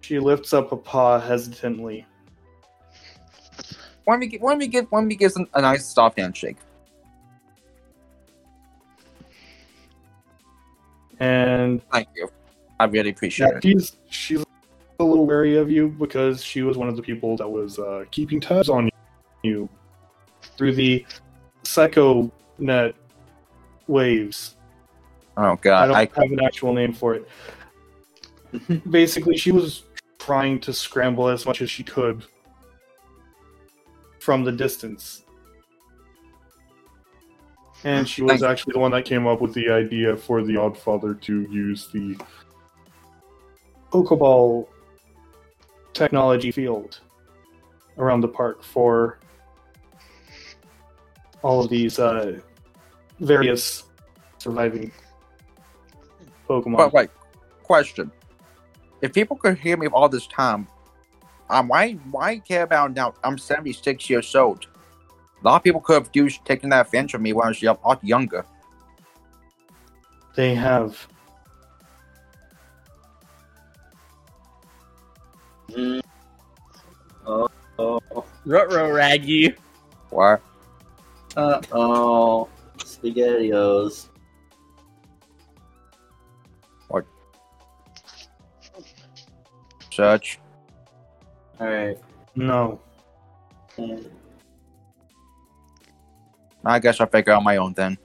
[0.00, 2.04] She lifts up a paw hesitantly.
[4.04, 6.56] When we gi- when we give when we gives a, a nice soft handshake.
[11.20, 12.28] And Thank you.
[12.78, 13.62] I really appreciate yeah, it.
[13.62, 14.44] she's she's
[14.98, 18.04] a little wary of you because she was one of the people that was uh,
[18.10, 18.88] keeping tabs on
[19.42, 19.68] you
[20.56, 21.04] through the
[21.62, 22.94] psycho net
[23.86, 24.56] waves.
[25.36, 27.28] Oh god, I don't I, have an actual name for it.
[28.90, 29.84] Basically, she was
[30.18, 32.24] trying to scramble as much as she could
[34.20, 35.24] from the distance.
[37.84, 41.20] And she was actually the one that came up with the idea for the Oddfather
[41.22, 42.16] to use the
[43.90, 44.68] Pokeball
[45.94, 47.00] technology field
[47.96, 49.18] around the park for
[51.42, 52.38] all of these uh,
[53.18, 53.84] various
[54.38, 54.92] surviving
[56.48, 56.76] Pokemon.
[56.76, 57.10] but wait,
[57.62, 58.10] question.
[59.00, 60.68] If people could hear me all this time,
[61.48, 63.14] um, why why care about now?
[63.24, 64.66] I'm 76 years old.
[65.42, 67.62] A lot of people could have used taken that advantage of me when I was
[67.62, 68.44] a lot younger.
[70.36, 71.06] They have.
[75.70, 76.02] Mm.
[77.26, 77.48] Oh,
[77.78, 79.54] oh, Rutro Raggy.
[80.10, 80.42] What?
[81.36, 82.48] uh oh,
[82.78, 84.08] spaghettios.
[86.88, 87.06] What?
[89.90, 90.40] Search.
[91.60, 91.98] Alright.
[92.34, 92.80] No.
[96.64, 97.98] I guess I'll figure out my own then.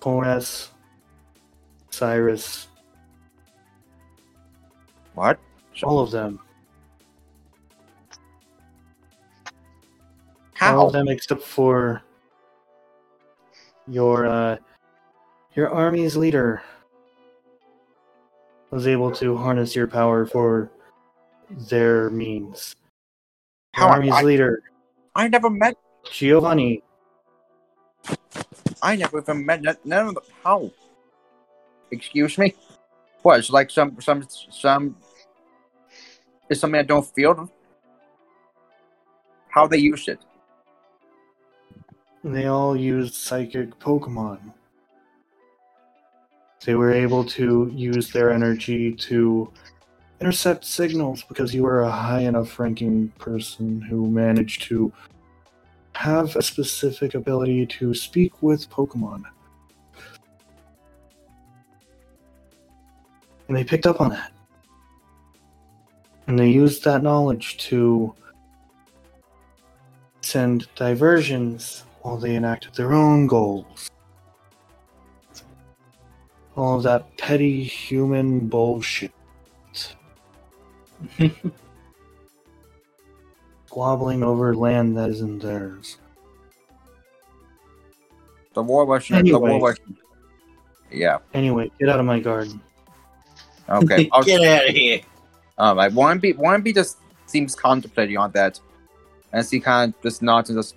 [0.00, 0.68] Poras.
[1.90, 2.68] Cyrus.
[5.14, 5.38] What?
[5.82, 6.40] All of them.
[10.60, 12.02] All of them except for
[13.88, 14.56] your uh,
[15.54, 16.62] your army's leader
[18.70, 20.70] was able to harness your power for
[21.50, 22.76] their means.
[23.76, 23.92] Your How?
[23.94, 24.62] army's I, leader,
[25.14, 25.74] I never met.
[26.10, 26.82] Giovanni.
[28.82, 30.22] I never even met none of the.
[30.42, 30.70] How?
[31.90, 32.54] Excuse me.
[33.22, 33.38] What?
[33.38, 34.96] It's like some some some.
[36.48, 37.50] It's something I don't feel.
[39.48, 40.20] How they use it?
[42.22, 44.52] They all used psychic Pokemon.
[46.64, 49.50] They were able to use their energy to
[50.20, 54.92] intercept signals because you were a high enough ranking person who managed to
[56.00, 59.22] have a specific ability to speak with Pokemon.
[63.46, 64.32] And they picked up on that.
[66.26, 68.14] And they used that knowledge to
[70.22, 73.90] send diversions while they enacted their own goals.
[76.56, 79.12] All of that petty human bullshit.
[83.70, 85.98] Squabbling over land that isn't theirs.
[88.54, 89.06] The war was.
[89.06, 89.58] The war Anyway.
[89.60, 89.76] was.
[90.90, 91.18] Yeah.
[91.34, 92.60] Anyway, get out of my garden.
[93.68, 94.08] Okay.
[94.12, 95.02] I'll, Get out of here.
[95.56, 98.58] um, like Warrenby, Warrenby just seems contemplating on that,
[99.32, 100.74] and he kind of just nods and just.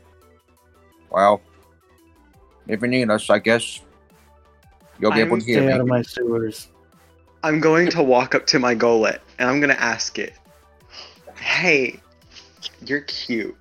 [1.10, 1.42] Well,
[2.68, 3.82] if you need us, I guess
[5.00, 5.74] you'll be able I'm- to hear Stay me.
[5.74, 6.68] out of my sewers.
[7.44, 10.34] I'm going to walk up to my Golett and I'm gonna ask it,
[11.36, 12.00] "Hey,
[12.90, 13.56] you're cute.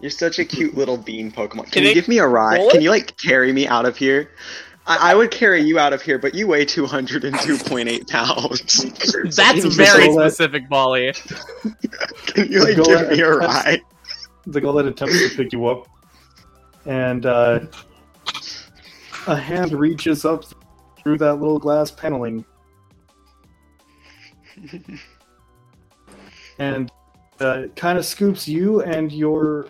[0.00, 1.64] You're such a cute little bean Pokemon.
[1.64, 2.60] Can, Can you it- give me a ride?
[2.60, 2.70] Golett?
[2.72, 4.30] Can you like carry me out of here?
[4.86, 8.08] I, I would carry you out of here, but you weigh 202.8
[9.24, 9.34] pounds.
[9.34, 11.14] That's very specific, Bolly.
[12.26, 13.80] Can you like give me a ride?
[14.46, 15.86] The Golett attempts to pick you up,
[16.84, 17.60] and uh,
[19.26, 20.44] a hand reaches up
[20.98, 22.44] through that little glass paneling
[26.58, 26.90] and
[27.40, 29.66] uh, kind of scoops you and your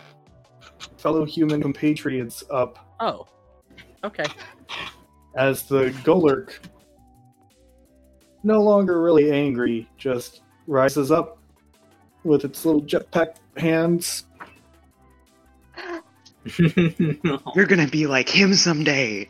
[0.98, 3.26] fellow human compatriots up Oh.
[4.04, 4.24] Okay.
[5.34, 6.58] as the Golurk,
[8.42, 11.38] no longer really angry, just rises up
[12.22, 14.24] with its little jetpack hands.
[16.58, 19.28] You're gonna be like him someday.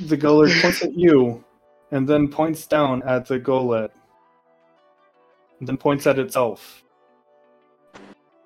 [0.00, 1.44] The Golurk points at you,
[1.90, 3.90] and then points down at the Golett,
[5.60, 6.82] and then points at itself.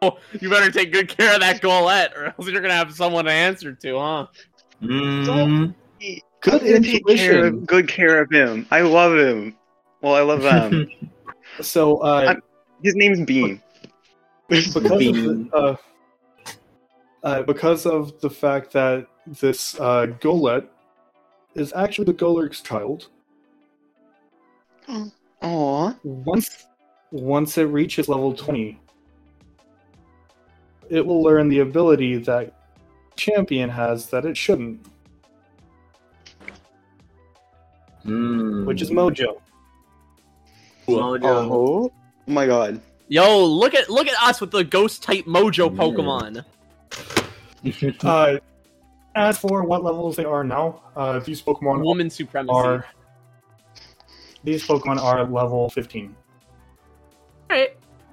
[0.02, 3.24] Oh, you better take good care of that Golett, or else you're gonna have someone
[3.24, 4.26] to answer to, huh?
[4.82, 5.74] Mm,
[6.42, 7.44] Good I'm take care intuition.
[7.46, 8.66] of, good care of him.
[8.70, 9.56] I love him.
[10.02, 10.88] Well, I love them.
[11.60, 12.34] So, uh,
[12.82, 13.62] His name's Bean.
[14.48, 15.76] because of the, uh,
[17.22, 20.66] uh, because of the fact that this uh, Golett
[21.54, 23.08] is actually the Golurk's child.
[25.42, 25.96] Aww.
[26.02, 26.66] Once
[27.14, 28.76] once it reaches level twenty,
[30.90, 32.52] it will learn the ability that
[33.14, 34.84] champion has that it shouldn't,
[38.04, 38.66] mm.
[38.66, 39.40] which is Mojo.
[40.88, 41.22] Mojo.
[41.24, 41.92] Oh
[42.26, 42.80] my god.
[43.06, 45.78] Yo, look at look at us with the ghost type Mojo Yeah.
[45.80, 46.44] Pokemon.
[48.04, 48.36] Uh,
[49.14, 52.52] as for what levels they are now, uh, these Pokemon Woman supremacy.
[52.52, 52.84] are
[54.42, 56.14] these Pokemon are level fifteen.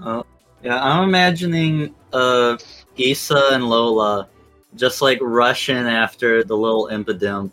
[0.01, 0.25] Alright.
[0.63, 2.57] Yeah, I'm imagining uh
[2.97, 4.27] Issa and Lola
[4.75, 7.51] just like rushing after the little Impidimp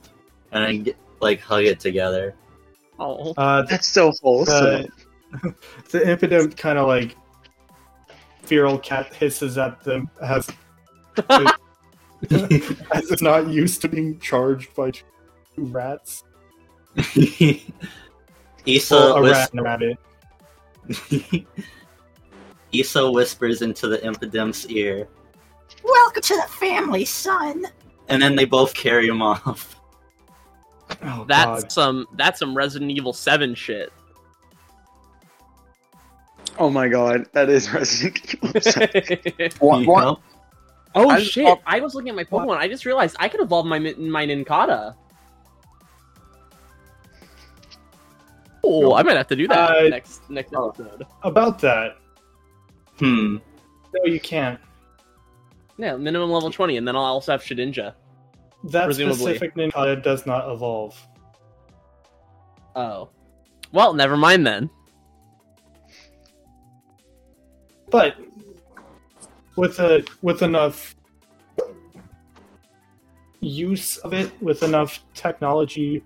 [0.53, 2.35] and then get, like hug it together.
[2.99, 3.33] Oh.
[3.37, 4.87] Uh, That's so wholesome.
[5.91, 7.17] the Impidimp kind of like
[8.43, 10.49] feral cat hisses at them as
[11.31, 11.51] as
[12.31, 15.05] it's not used to being charged by two
[15.57, 16.25] rats.
[18.67, 19.99] Issa Well, a whis- rat a rabbit.
[22.73, 25.09] Issa whispers into the Impidimp's ear,
[25.83, 27.65] "Welcome to the family, son."
[28.09, 29.75] And then they both carry him off.
[31.03, 31.73] Oh, That's God.
[31.73, 33.93] some that's some Resident Evil 7 shit.
[36.59, 39.49] oh my god, that is Resident Evil.
[39.69, 40.17] One, You one,
[40.95, 41.47] oh I- shit!
[41.47, 41.61] oh.
[41.67, 42.57] I was looking at my Pokemon.
[42.57, 44.95] I just realized I could evolve my Min- my Nincada.
[48.65, 51.07] Oh, I might have to do that Uh, next next episode.
[51.23, 51.97] About that,
[52.99, 53.37] Hmm.
[53.95, 54.61] No, you can't.
[55.79, 57.95] Yeah, minimum level twenty, and then I'll also have Shedinja.
[58.65, 59.17] That Presumably.
[59.17, 61.01] specific Nincada does not evolve.
[62.75, 63.09] Oh,
[63.73, 64.69] well, never mind then.
[67.91, 68.17] But
[69.57, 70.97] with a with enough
[73.41, 76.03] use of it, with enough technology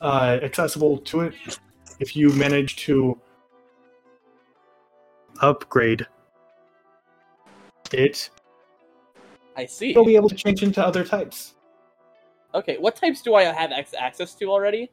[0.00, 1.34] uh, accessible to it,
[1.98, 3.18] if you manage to
[5.40, 6.06] upgrade
[7.92, 8.30] it,
[9.56, 9.92] I see.
[9.92, 11.54] you'll be able to change into other types.
[12.54, 14.90] Okay, what types do I have ac- access to already?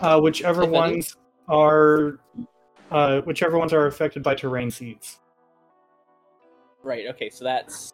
[0.00, 0.78] Uh, whichever If any.
[0.78, 1.16] ones
[1.48, 2.18] are
[2.90, 5.20] uh, whichever ones are affected by terrain seeds.
[6.82, 7.06] Right.
[7.10, 7.90] Okay, so that's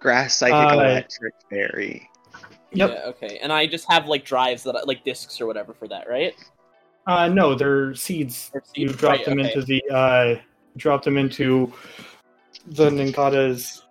[0.00, 2.08] Grass, psychic, Uh, electric, fairy.
[2.72, 2.90] Yep.
[2.90, 3.02] yeah.
[3.06, 6.08] Okay, and I just have like drives that I, like discs or whatever for that,
[6.08, 6.34] right?
[7.06, 8.50] Uh, no, they're seeds.
[8.54, 9.52] Or You drop Right, them okay.
[9.52, 10.34] into the uh,
[10.76, 11.72] drop them into
[12.66, 13.82] the Nincada's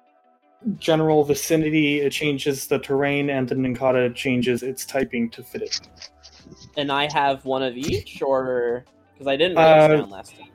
[0.80, 2.02] general vicinity.
[2.02, 5.82] It changes the terrain, and the Nincada changes its typing to fit it.
[6.78, 10.36] And I have one of each, or because I didn't write this Uh, down last
[10.38, 10.50] time.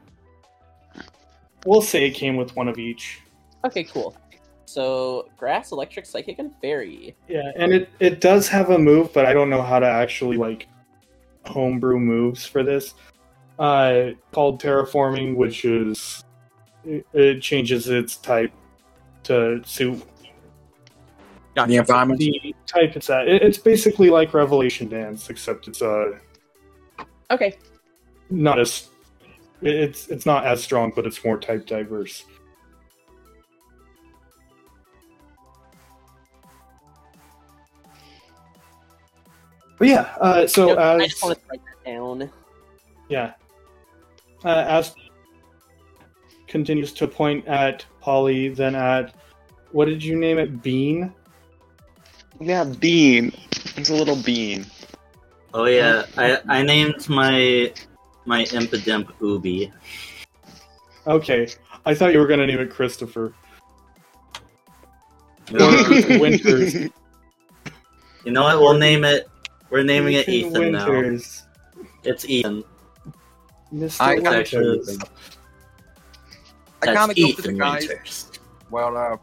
[1.66, 3.20] We'll say it came with one of each.
[3.64, 4.16] Okay, cool.
[4.64, 7.16] So grass, electric, psychic, and fairy.
[7.28, 10.36] Yeah, and it it does have a move, but I don't know how to actually
[10.36, 10.68] like
[11.46, 12.94] homebrew moves for this.
[13.58, 16.22] Uh, called terraforming, which is
[16.84, 18.52] it, it changes its type
[19.24, 20.02] to suit
[21.66, 22.20] The environment.
[22.20, 23.26] the type it's at.
[23.26, 26.18] It, it's basically like Revelation Dance, except it's uh
[27.30, 27.58] Okay.
[28.30, 28.88] not as
[29.60, 32.24] it's it's not as strong, but it's more type diverse.
[39.78, 42.30] But yeah, uh, so Yep, I just wanted to write that down.
[43.08, 43.34] yeah,
[44.44, 44.94] uh, as
[46.46, 49.14] continues to point at Polly, then at
[49.72, 50.62] what did you name it?
[50.62, 51.12] Bean.
[52.40, 53.32] Yeah, bean.
[53.76, 54.66] It's a little bean.
[55.54, 57.72] Oh yeah, I I named my
[58.26, 59.72] my impidimp Ubi.
[61.06, 61.48] Okay,
[61.86, 63.32] I thought you were gonna name it Christopher.
[65.50, 66.74] You know, Winters.
[66.74, 66.90] you
[68.32, 68.58] know what?
[68.60, 69.28] We'll name it.
[69.70, 71.18] We're naming it Ethan Ethan now.
[72.04, 72.64] It's Ethan.
[73.72, 74.00] Mr.
[74.00, 74.98] I It's got actually Winters.
[76.82, 77.88] I kind of go for the Ethan guys.
[77.88, 78.30] Winters.
[78.70, 79.16] Well, uh,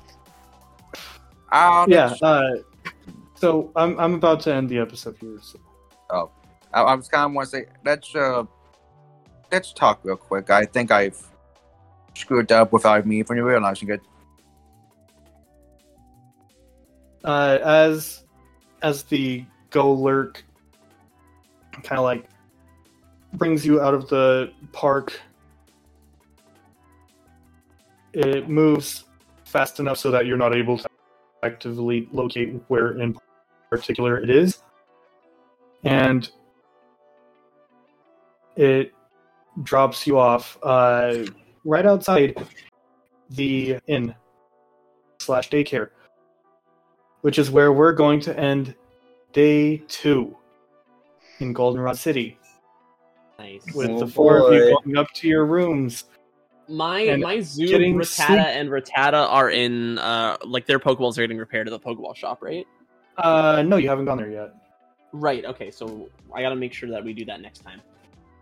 [1.51, 2.13] uh, Yeah.
[2.21, 2.57] Uh,
[3.35, 5.39] so I'm I'm about to end the episode here.
[5.41, 5.59] So.
[6.73, 8.43] I, I was kind of want to say let's uh,
[9.51, 10.49] let's talk real quick.
[10.49, 11.21] I think I've
[12.15, 14.01] screwed up without me even realizing it.
[17.25, 18.23] uh, as
[18.81, 20.43] as the Golurk
[21.83, 22.25] kind of like
[23.37, 25.19] brings you out of the park.
[28.13, 29.05] It moves
[29.45, 30.87] fast enough so that you're not able to
[31.43, 33.17] actively locate where in
[33.69, 34.63] particular it is.
[35.83, 36.29] And
[38.55, 38.93] it
[39.63, 41.25] drops you off uh,
[41.63, 42.37] right outside
[43.29, 44.15] the inn
[45.19, 45.89] slash daycare
[47.25, 48.75] which is where we're going to end
[49.33, 50.37] day two
[51.39, 52.37] in Goldenrod City
[53.37, 53.63] Nice.
[53.73, 56.05] with Oh, the four of you going up to your rooms.
[56.67, 61.17] My and my Zoom, getting Rattata, sleep- and Rattata are in uh like their Pokeballs
[61.17, 62.65] are getting repaired at the Pokeball shop, right?
[63.17, 64.53] Uh, no, you haven't gone there yet.
[65.11, 65.45] Right.
[65.45, 65.69] Okay.
[65.71, 67.81] So I gotta make sure that we do that next time.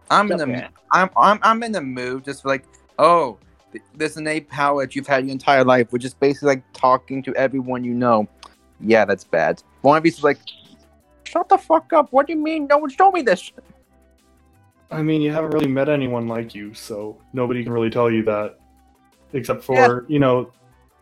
[0.09, 2.65] I'm in the I'm I'm I'm in the mood just like
[2.99, 3.37] oh
[3.71, 7.21] th- this innate power that you've had your entire life, which is basically like talking
[7.23, 8.27] to everyone you know.
[8.79, 9.61] Yeah, that's bad.
[9.81, 10.39] One of these like,
[11.25, 12.11] shut the fuck up.
[12.11, 12.67] What do you mean?
[12.67, 13.51] No one showed me this.
[14.91, 18.23] I mean, you haven't really met anyone like you, so nobody can really tell you
[18.23, 18.59] that,
[19.33, 20.51] except for you know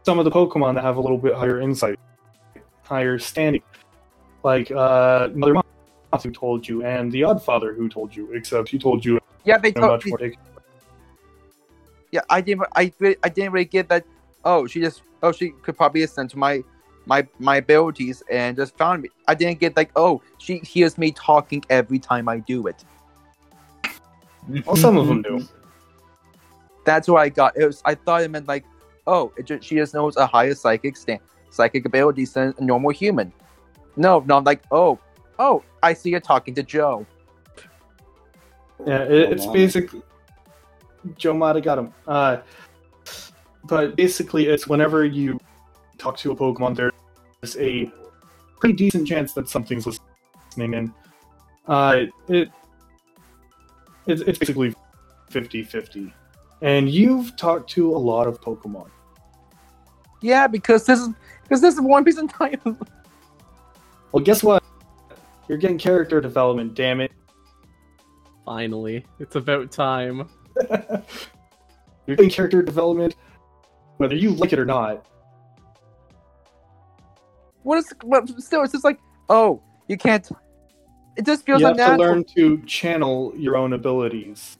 [0.03, 1.99] some of the Pokemon that have a little bit higher insight,
[2.83, 3.61] higher standing,
[4.43, 8.31] like uh, Mother Moth who told you, and the Oddfather who told you.
[8.33, 10.19] Except he told you Yeah, they told more.
[12.11, 12.67] Yeah, I didn't.
[12.75, 12.91] I
[13.23, 14.05] I didn't really get that.
[14.43, 15.01] Oh, she just.
[15.23, 16.63] Oh, she could probably listen to my
[17.05, 19.09] my my abilities and just found me.
[19.27, 19.91] I didn't get like.
[19.95, 22.83] Oh, she hears me talking every time I do it.
[24.47, 25.47] Well, some of them do.
[26.85, 27.55] That's what I got.
[27.57, 27.81] It was.
[27.85, 28.65] I thought it meant like.
[29.07, 32.91] Oh, it just, she just knows a higher psychic stand, psychic ability than a normal
[32.91, 33.33] human.
[33.95, 34.63] No, not like.
[34.71, 34.99] Oh,
[35.39, 37.05] oh, I see you're talking to Joe.
[38.85, 40.01] Yeah, it, it's basically
[41.17, 41.93] Joe Mata got him.
[42.07, 42.37] Uh,
[43.65, 45.39] but basically, it's whenever you
[45.97, 47.91] talk to a Pokemon, there's a
[48.59, 50.93] pretty decent chance that something's listening in.
[51.67, 52.49] Uh, it
[54.07, 54.73] It's, it's basically
[55.29, 56.13] 50 50.
[56.61, 58.89] And you've talked to a lot of Pokemon.
[60.21, 61.09] Yeah, because this is
[61.43, 62.57] because this is One Piece entire.
[64.11, 64.61] Well, guess what?
[65.47, 67.13] You're getting character development, damn it.
[68.43, 70.27] Finally, it's about time.
[72.07, 73.15] You're getting character development,
[73.97, 75.05] whether you like it or not.
[77.63, 77.93] What is?
[78.05, 78.99] But still, it's just like,
[79.29, 80.29] oh, you can't.
[81.17, 84.57] It just feels you have to learn to channel your own abilities.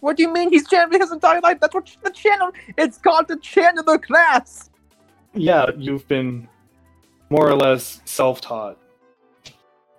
[0.00, 1.60] What do you mean he's channeling his entire life?
[1.60, 2.50] That's what the channel.
[2.76, 4.70] It's called the channel the class.
[5.32, 6.48] Yeah, you've been
[7.30, 8.78] more or less self taught.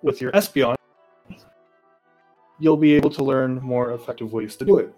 [0.02, 0.76] With your Espeon,
[2.58, 4.94] you'll be able to learn more effective ways to do it.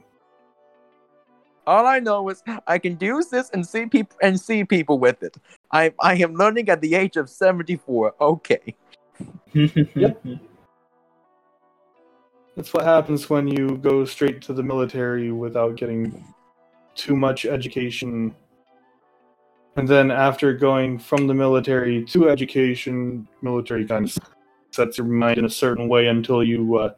[1.67, 5.23] All I know is I can use this and see people and see people with
[5.23, 5.37] it.
[5.73, 8.15] I I am learning at the age of seventy four.
[9.57, 10.41] Okay.
[12.59, 16.25] That's what happens when you go straight to the military without getting
[16.97, 18.35] too much education.
[19.77, 24.19] And then after going from the military to education, military kind of
[24.73, 26.95] sets your mind in a certain way until you uh,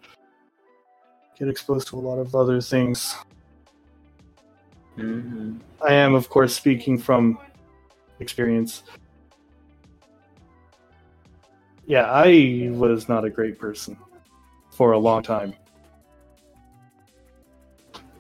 [1.39, 3.17] get exposed to a lot of other things.
[4.97, 7.39] hmm I am, of course, speaking from
[8.19, 8.83] experience.
[11.86, 13.97] Yeah, I was not a great person
[14.70, 15.55] for a long time.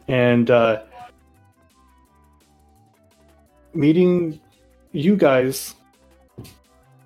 [0.08, 0.82] And uh,
[3.74, 4.40] meeting
[4.92, 5.74] you guys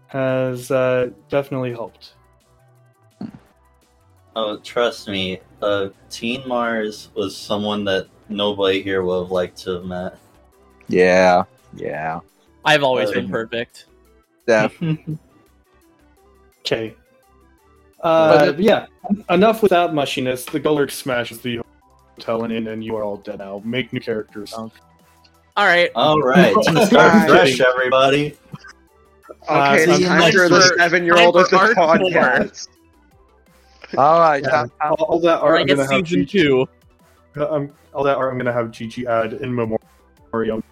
[0.06, 2.14] has uh, definitely helped.
[4.36, 9.72] Oh, trust me, uh, Teen Mars was someone that nobody here would have liked to
[9.74, 10.18] have met.
[10.89, 11.44] Yeah.
[11.76, 12.20] Yeah.
[12.64, 13.86] I've always Uh, been perfect.
[14.47, 14.81] Def.
[16.66, 16.95] Okay.
[18.03, 18.86] Uh, But yeah,
[19.31, 20.51] enough with that mushiness.
[20.51, 21.61] The Golurk smashes the
[22.16, 23.62] hotel and in, and you are all dead now.
[23.65, 24.53] Make new characters.
[24.53, 24.70] All
[25.57, 25.91] right.
[25.95, 27.66] All right, I'm start fresh, kidding.
[27.66, 28.36] everybody.
[29.49, 32.69] Uh, Okay, so it's you time might for the seven-year-old time of the for podcast.
[33.97, 34.43] All right.
[34.43, 34.51] Yeah.
[34.51, 36.66] time- time- all, all that art I I'm guess gonna have season Gigi, two.
[37.47, 40.62] um, all that art I'm gonna have Gigi add in memoriam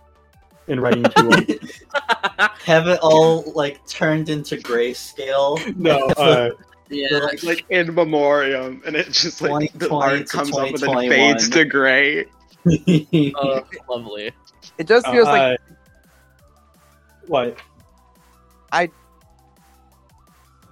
[0.69, 1.71] in writing to
[2.65, 5.77] Have it all like turned into grayscale.
[5.77, 6.51] no, uh,
[6.89, 7.19] yeah.
[7.19, 11.49] Like, like in memoriam, and it just like the art comes up and then fades
[11.51, 12.27] to gray.
[12.65, 14.31] Oh, lovely.
[14.79, 15.59] It just feels like
[17.27, 17.59] what
[18.71, 18.89] I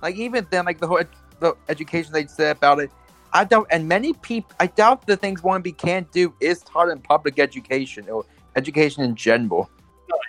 [0.01, 1.09] like even then like the whole ed-
[1.41, 2.91] the education they said about it.
[3.33, 6.89] I don't, and many people, I doubt the things one B can't do is taught
[6.89, 8.25] in public education or
[8.57, 9.71] education in general.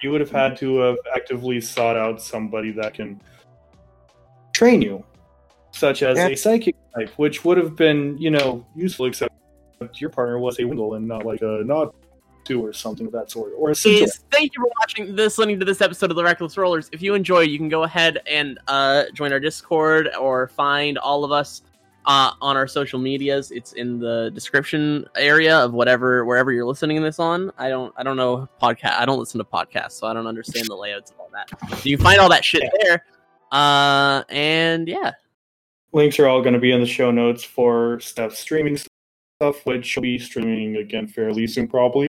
[0.01, 3.21] You would have had to have actively sought out somebody that can
[4.53, 5.03] train you,
[5.71, 6.27] such as Yeah.
[6.27, 9.05] a psychic type, which would have been, you know, useful.
[9.05, 9.31] Except
[9.95, 11.93] your partner was a Windle and not like a not
[12.43, 14.07] two or something of that sort, or a Sigil.
[14.31, 17.13] thank you for watching this listening to this episode of the reckless rollers if you
[17.13, 21.61] enjoy you can go ahead and uh, join our discord or find all of us
[22.05, 23.51] uh, on our social medias.
[23.51, 27.51] It's in the description area of whatever wherever you're listening this on.
[27.57, 30.67] I don't i don't know podcast i don't listen to podcasts so i don't understand
[30.67, 31.49] the layouts of all that.
[31.77, 33.05] So you can find all that shit there.
[33.51, 35.11] Uh and yeah.
[35.93, 39.85] Links are all going to be in the show notes for Steph's streaming stuff, which
[39.85, 42.07] she'll be streaming again fairly soon, probably.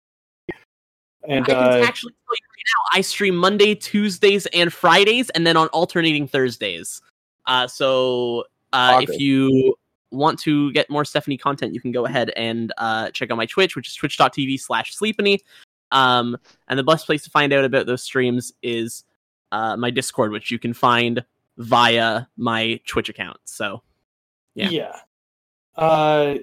[1.28, 5.30] And I can uh, actually tell you right now, I stream Monday, Tuesdays, and Fridays,
[5.30, 7.00] and then on alternating Thursdays.
[7.46, 9.74] Uh, so uh, if you
[10.10, 13.46] want to get more Stephanie content, you can go ahead and uh, check out my
[13.46, 15.40] Twitch, which is twitch.tv slash sleepanie.
[15.90, 16.36] Um,
[16.68, 19.04] and the best place to find out about those streams is
[19.52, 21.24] uh, my Discord, which you can find
[21.56, 23.38] via my Twitch account.
[23.44, 23.82] So
[24.54, 24.68] yeah.
[24.70, 24.96] yeah.
[25.76, 26.36] Uh,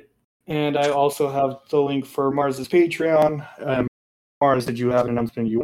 [0.48, 3.46] and I also have the link for Mars's Patreon.
[3.60, 3.88] Um,
[4.42, 5.64] Mars, did you have an announcement you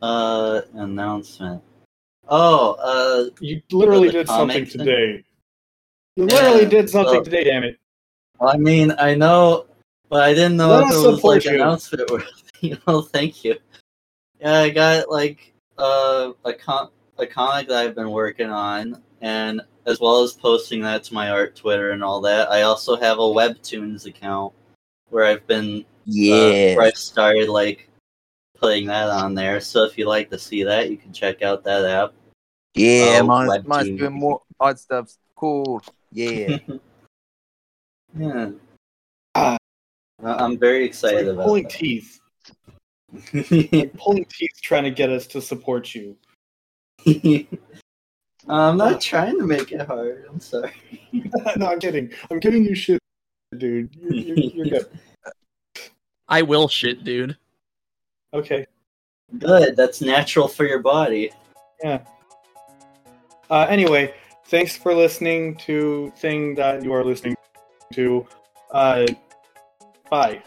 [0.00, 1.62] Uh, announcement.
[2.28, 4.78] Oh, uh, You literally did something thing?
[4.78, 5.24] today.
[6.16, 7.78] You literally did something well- today, damn it.
[8.40, 9.66] I mean, I know,
[10.10, 11.54] but I didn't know Let if it was like you.
[11.54, 12.78] announcement worthy.
[12.86, 13.56] well, thank you.
[14.40, 19.62] Yeah, I got like uh, a com- a comic that I've been working on, and
[19.86, 23.18] as well as posting that to my art Twitter and all that, I also have
[23.18, 24.52] a Webtoons account
[25.08, 27.85] where I've been uh, where I've started like
[28.56, 29.60] putting that on there.
[29.60, 32.12] So if you like to see that, you can check out that app.
[32.74, 35.12] yeah, Oh, mine's, mine's doing more art stuff.
[35.36, 35.82] Cool.
[36.12, 36.58] Yeah.
[38.18, 38.52] Yeah,
[39.34, 39.58] Ah,
[40.24, 41.72] I- I'm very it's excited like about pulling that.
[41.72, 42.18] teeth.
[43.72, 46.16] Like pulling teeth trying to get us to support you.
[48.48, 50.24] I'm not trying to make it hard.
[50.30, 50.72] I'm sorry.
[51.58, 52.10] no, I'm kidding.
[52.30, 53.00] I'm giving you shit,
[53.58, 53.94] dude.
[54.00, 54.86] You're, you're, you're good.
[56.28, 57.36] I will shit, dude.
[58.34, 58.66] Okay.
[59.38, 59.76] Good.
[59.76, 61.30] That's natural for your body.
[61.82, 62.02] Yeah.
[63.50, 64.14] Uh, anyway,
[64.46, 67.36] thanks for listening to thing that you are listening
[67.92, 68.26] to.
[68.70, 69.06] Uh,
[70.10, 70.42] bye.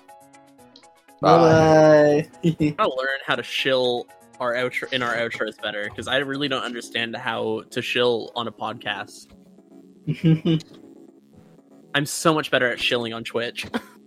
[1.21, 2.27] Bye.
[2.43, 4.07] I gotta learn how to shill
[4.39, 8.47] our outro in our outros better because I really don't understand how to shill on
[8.47, 9.27] a podcast.
[11.93, 13.67] I'm so much better at shilling on Twitch.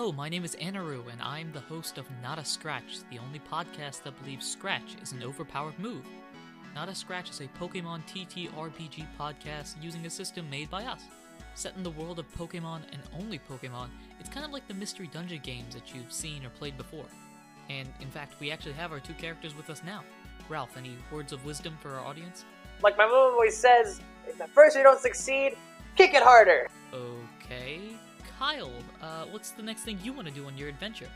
[0.00, 3.38] Hello, my name is Anaru, and I'm the host of Not a Scratch, the only
[3.38, 6.06] podcast that believes Scratch is an overpowered move.
[6.74, 11.02] Not a Scratch is a Pokemon TTRPG podcast using a system made by us.
[11.54, 15.10] Set in the world of Pokemon and only Pokemon, it's kind of like the Mystery
[15.12, 17.04] Dungeon games that you've seen or played before.
[17.68, 20.02] And in fact, we actually have our two characters with us now.
[20.48, 22.46] Ralph, any words of wisdom for our audience?
[22.82, 25.58] Like my mom always says, if at first you don't succeed,
[25.94, 26.70] kick it harder.
[28.50, 28.58] Okay.
[28.58, 28.70] Kyle,
[29.02, 31.08] uh, what's the next thing you want to do on your adventure?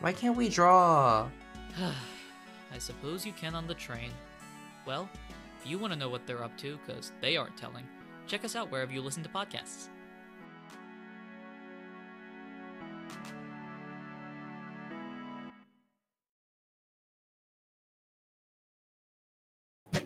[0.00, 1.28] Why can't we draw?
[2.72, 4.10] I suppose you can on the train.
[4.86, 5.08] Well,
[5.60, 7.86] if you want to know what they're up to, because they aren't telling,
[8.26, 9.88] check us out wherever you listen to podcasts.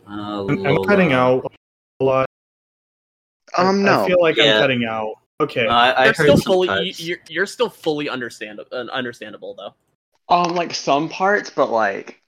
[0.07, 1.53] Oh, I'm, I'm cutting out
[2.01, 2.27] a lot.
[3.57, 4.07] Um, I no.
[4.07, 4.57] feel like Yeah.
[4.57, 5.15] I'm cutting out.
[5.45, 5.65] Okay.
[5.65, 9.55] No, I, I you're heard still fully you, you're, you're still fully understandable uh, understandable
[9.55, 9.75] though.
[10.35, 12.21] Um, like some parts, but like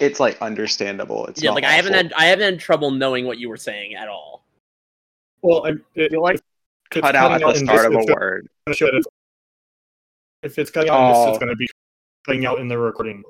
[0.00, 1.26] it's like understandable.
[1.26, 3.56] It's yeah, not like I haven't had I haven't had trouble knowing what you were
[3.56, 4.44] saying at all.
[5.42, 6.42] well, I, it, You like if
[6.96, 8.48] it's cut out at the start this, of a it's gonna word.
[8.72, 9.04] show that it's-
[10.42, 11.28] If it's cutting out in this, Oh.
[11.30, 11.66] it's going to be
[12.24, 13.22] cutting out in the recording.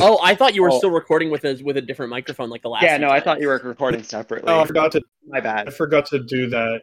[0.00, 0.78] Oh, I thought you were Oh.
[0.78, 2.84] still recording with a with a different microphone like the last.
[2.84, 4.50] Yeah, few no, I thought you were recording separately.
[4.52, 5.02] Oh, I forgot to.
[5.26, 5.68] My bad.
[5.68, 6.82] I forgot to do that.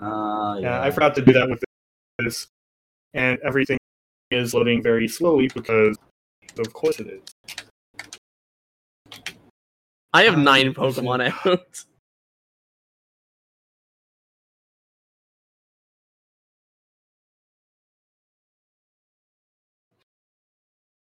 [0.00, 0.82] Ah, Yeah, yeah.
[0.82, 1.62] I forgot to do that with
[2.18, 2.46] this,
[3.14, 3.78] and everything
[4.30, 5.96] is loading very slowly because,
[6.58, 7.22] of course, it is.
[10.14, 10.74] I have Um, nine.
[10.74, 11.84] Pokemon out.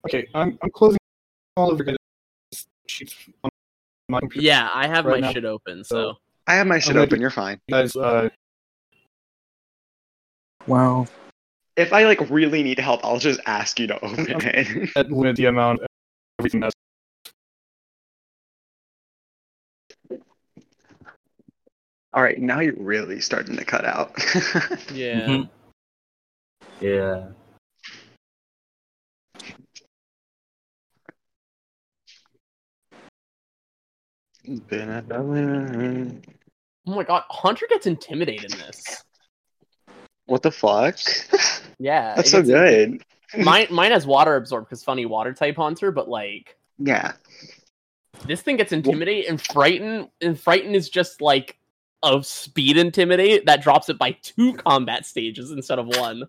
[0.06, 0.98] Okay, I'm I'm closing
[1.56, 1.96] all of your
[2.86, 3.50] sheets on
[4.08, 4.44] my computer.
[4.46, 5.32] yeah, I have Right my now.
[5.32, 5.82] shit open.
[5.84, 6.16] So So-
[6.46, 7.20] I have my shit gonna open.
[7.20, 7.58] You're fine.
[7.68, 7.96] guys.
[7.96, 8.28] Uh,
[10.66, 11.06] Wow.
[11.76, 14.90] If I like really need help, I'll just ask you to open it.
[14.94, 15.86] that limit the amount of
[16.38, 16.74] everything that's
[22.12, 24.12] All right, now you're really starting to cut out.
[24.92, 25.28] yeah.
[25.28, 25.48] Mhm.
[26.80, 27.28] Yeah.
[36.88, 39.02] Oh my god, Hunter gets intimidated in this.
[40.26, 40.98] What the fuck?
[41.78, 43.02] Yeah, That's so good.
[43.38, 47.12] Mine mine has water absorb because funny water type Hunter, but like Yeah.
[48.26, 51.58] this thing gets intimidate and frighten, and frighten is just like
[52.02, 56.24] a speed intimidate that drops it by two combat stages instead of one.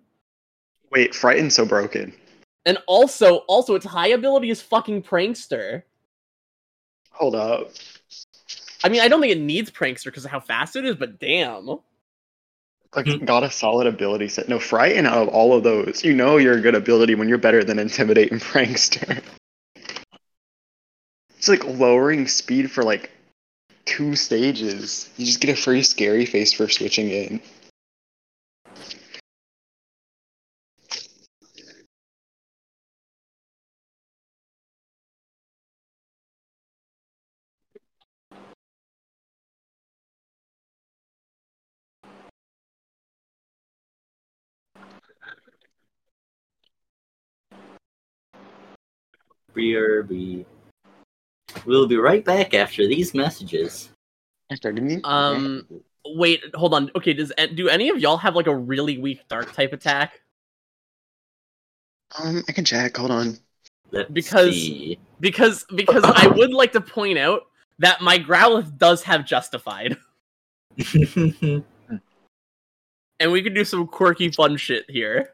[0.91, 2.13] Wait, frightened so broken.
[2.65, 5.83] And also, also its high ability is fucking prankster.
[7.11, 7.71] Hold up.
[8.83, 11.19] I mean, I don't think it needs prankster because of how fast it is, but
[11.19, 11.79] damn.
[12.95, 13.25] Like hmm.
[13.25, 14.49] got a solid ability set.
[14.49, 16.03] No, frighten out of all of those.
[16.03, 19.21] You know you're a good ability when you're better than intimidate and prankster.
[21.37, 23.11] It's like lowering speed for like
[23.85, 25.09] two stages.
[25.17, 27.41] You just get a free scary face for switching in.
[49.57, 50.45] BRB.
[51.65, 53.89] We'll be right back after these messages.
[55.03, 55.65] Um,
[56.05, 56.91] wait, hold on.
[56.95, 60.21] Okay, does do any of y'all have like a really weak dark type attack?
[62.17, 62.95] Um, I can check.
[62.97, 63.37] Hold on.
[63.91, 64.99] Let's Because see.
[65.19, 67.43] because because I would like to point out
[67.79, 69.97] that my Growlithe does have Justified,
[70.93, 71.63] and
[73.31, 75.31] we could do some quirky fun shit here.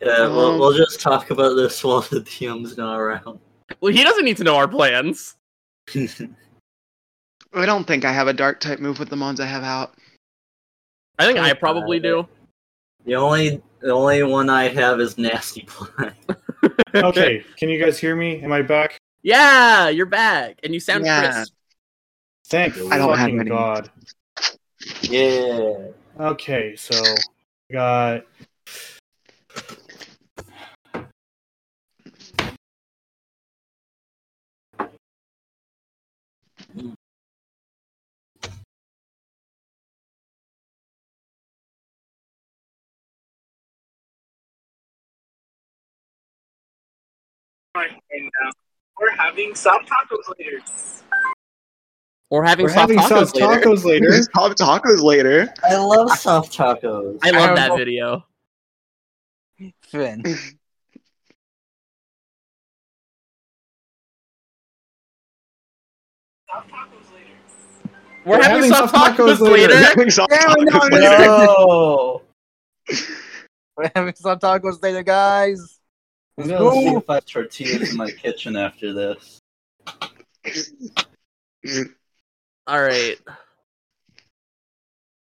[0.00, 3.38] Yeah, we'll, Um, we'll just talk about this while the DM's not around.
[3.80, 5.36] Well, he doesn't need to know our plans.
[5.94, 9.94] I don't think I have a dark type move with the mons I have out.
[11.18, 12.26] I think I probably do.
[13.04, 16.14] The only the only one I have is Nasty Plant.
[16.94, 18.40] Okay, can you guys hear me?
[18.42, 18.98] Am I back?
[19.22, 21.32] Yeah, you're back, and you sound Yeah.
[21.32, 21.52] crisp.
[22.46, 23.44] Thank I don't have any.
[23.50, 23.90] God.
[25.02, 25.88] Yeah.
[26.18, 26.94] Okay, so
[27.68, 28.24] we got
[47.84, 48.50] And uh,
[49.00, 50.62] we're having soft tacos later.
[52.30, 53.46] Or having we're soft having tacos soft later.
[53.66, 54.22] tacos later.
[54.34, 55.48] Soft tacos later.
[55.62, 57.18] I love soft tacos.
[57.22, 57.76] I I love don't that know.
[57.76, 58.26] video.
[59.82, 60.22] Finn.
[68.24, 69.74] We're, having, soft tacos, later.
[69.74, 70.96] We're having soft Yeah, no, tacos no.
[70.98, 71.26] later.
[71.28, 72.22] No.
[73.76, 75.75] We're having soft tacos later, guys.
[76.38, 76.98] I'm Let's gonna see go.
[76.98, 79.40] if I have tortillas in my kitchen after this.
[82.66, 83.16] All right.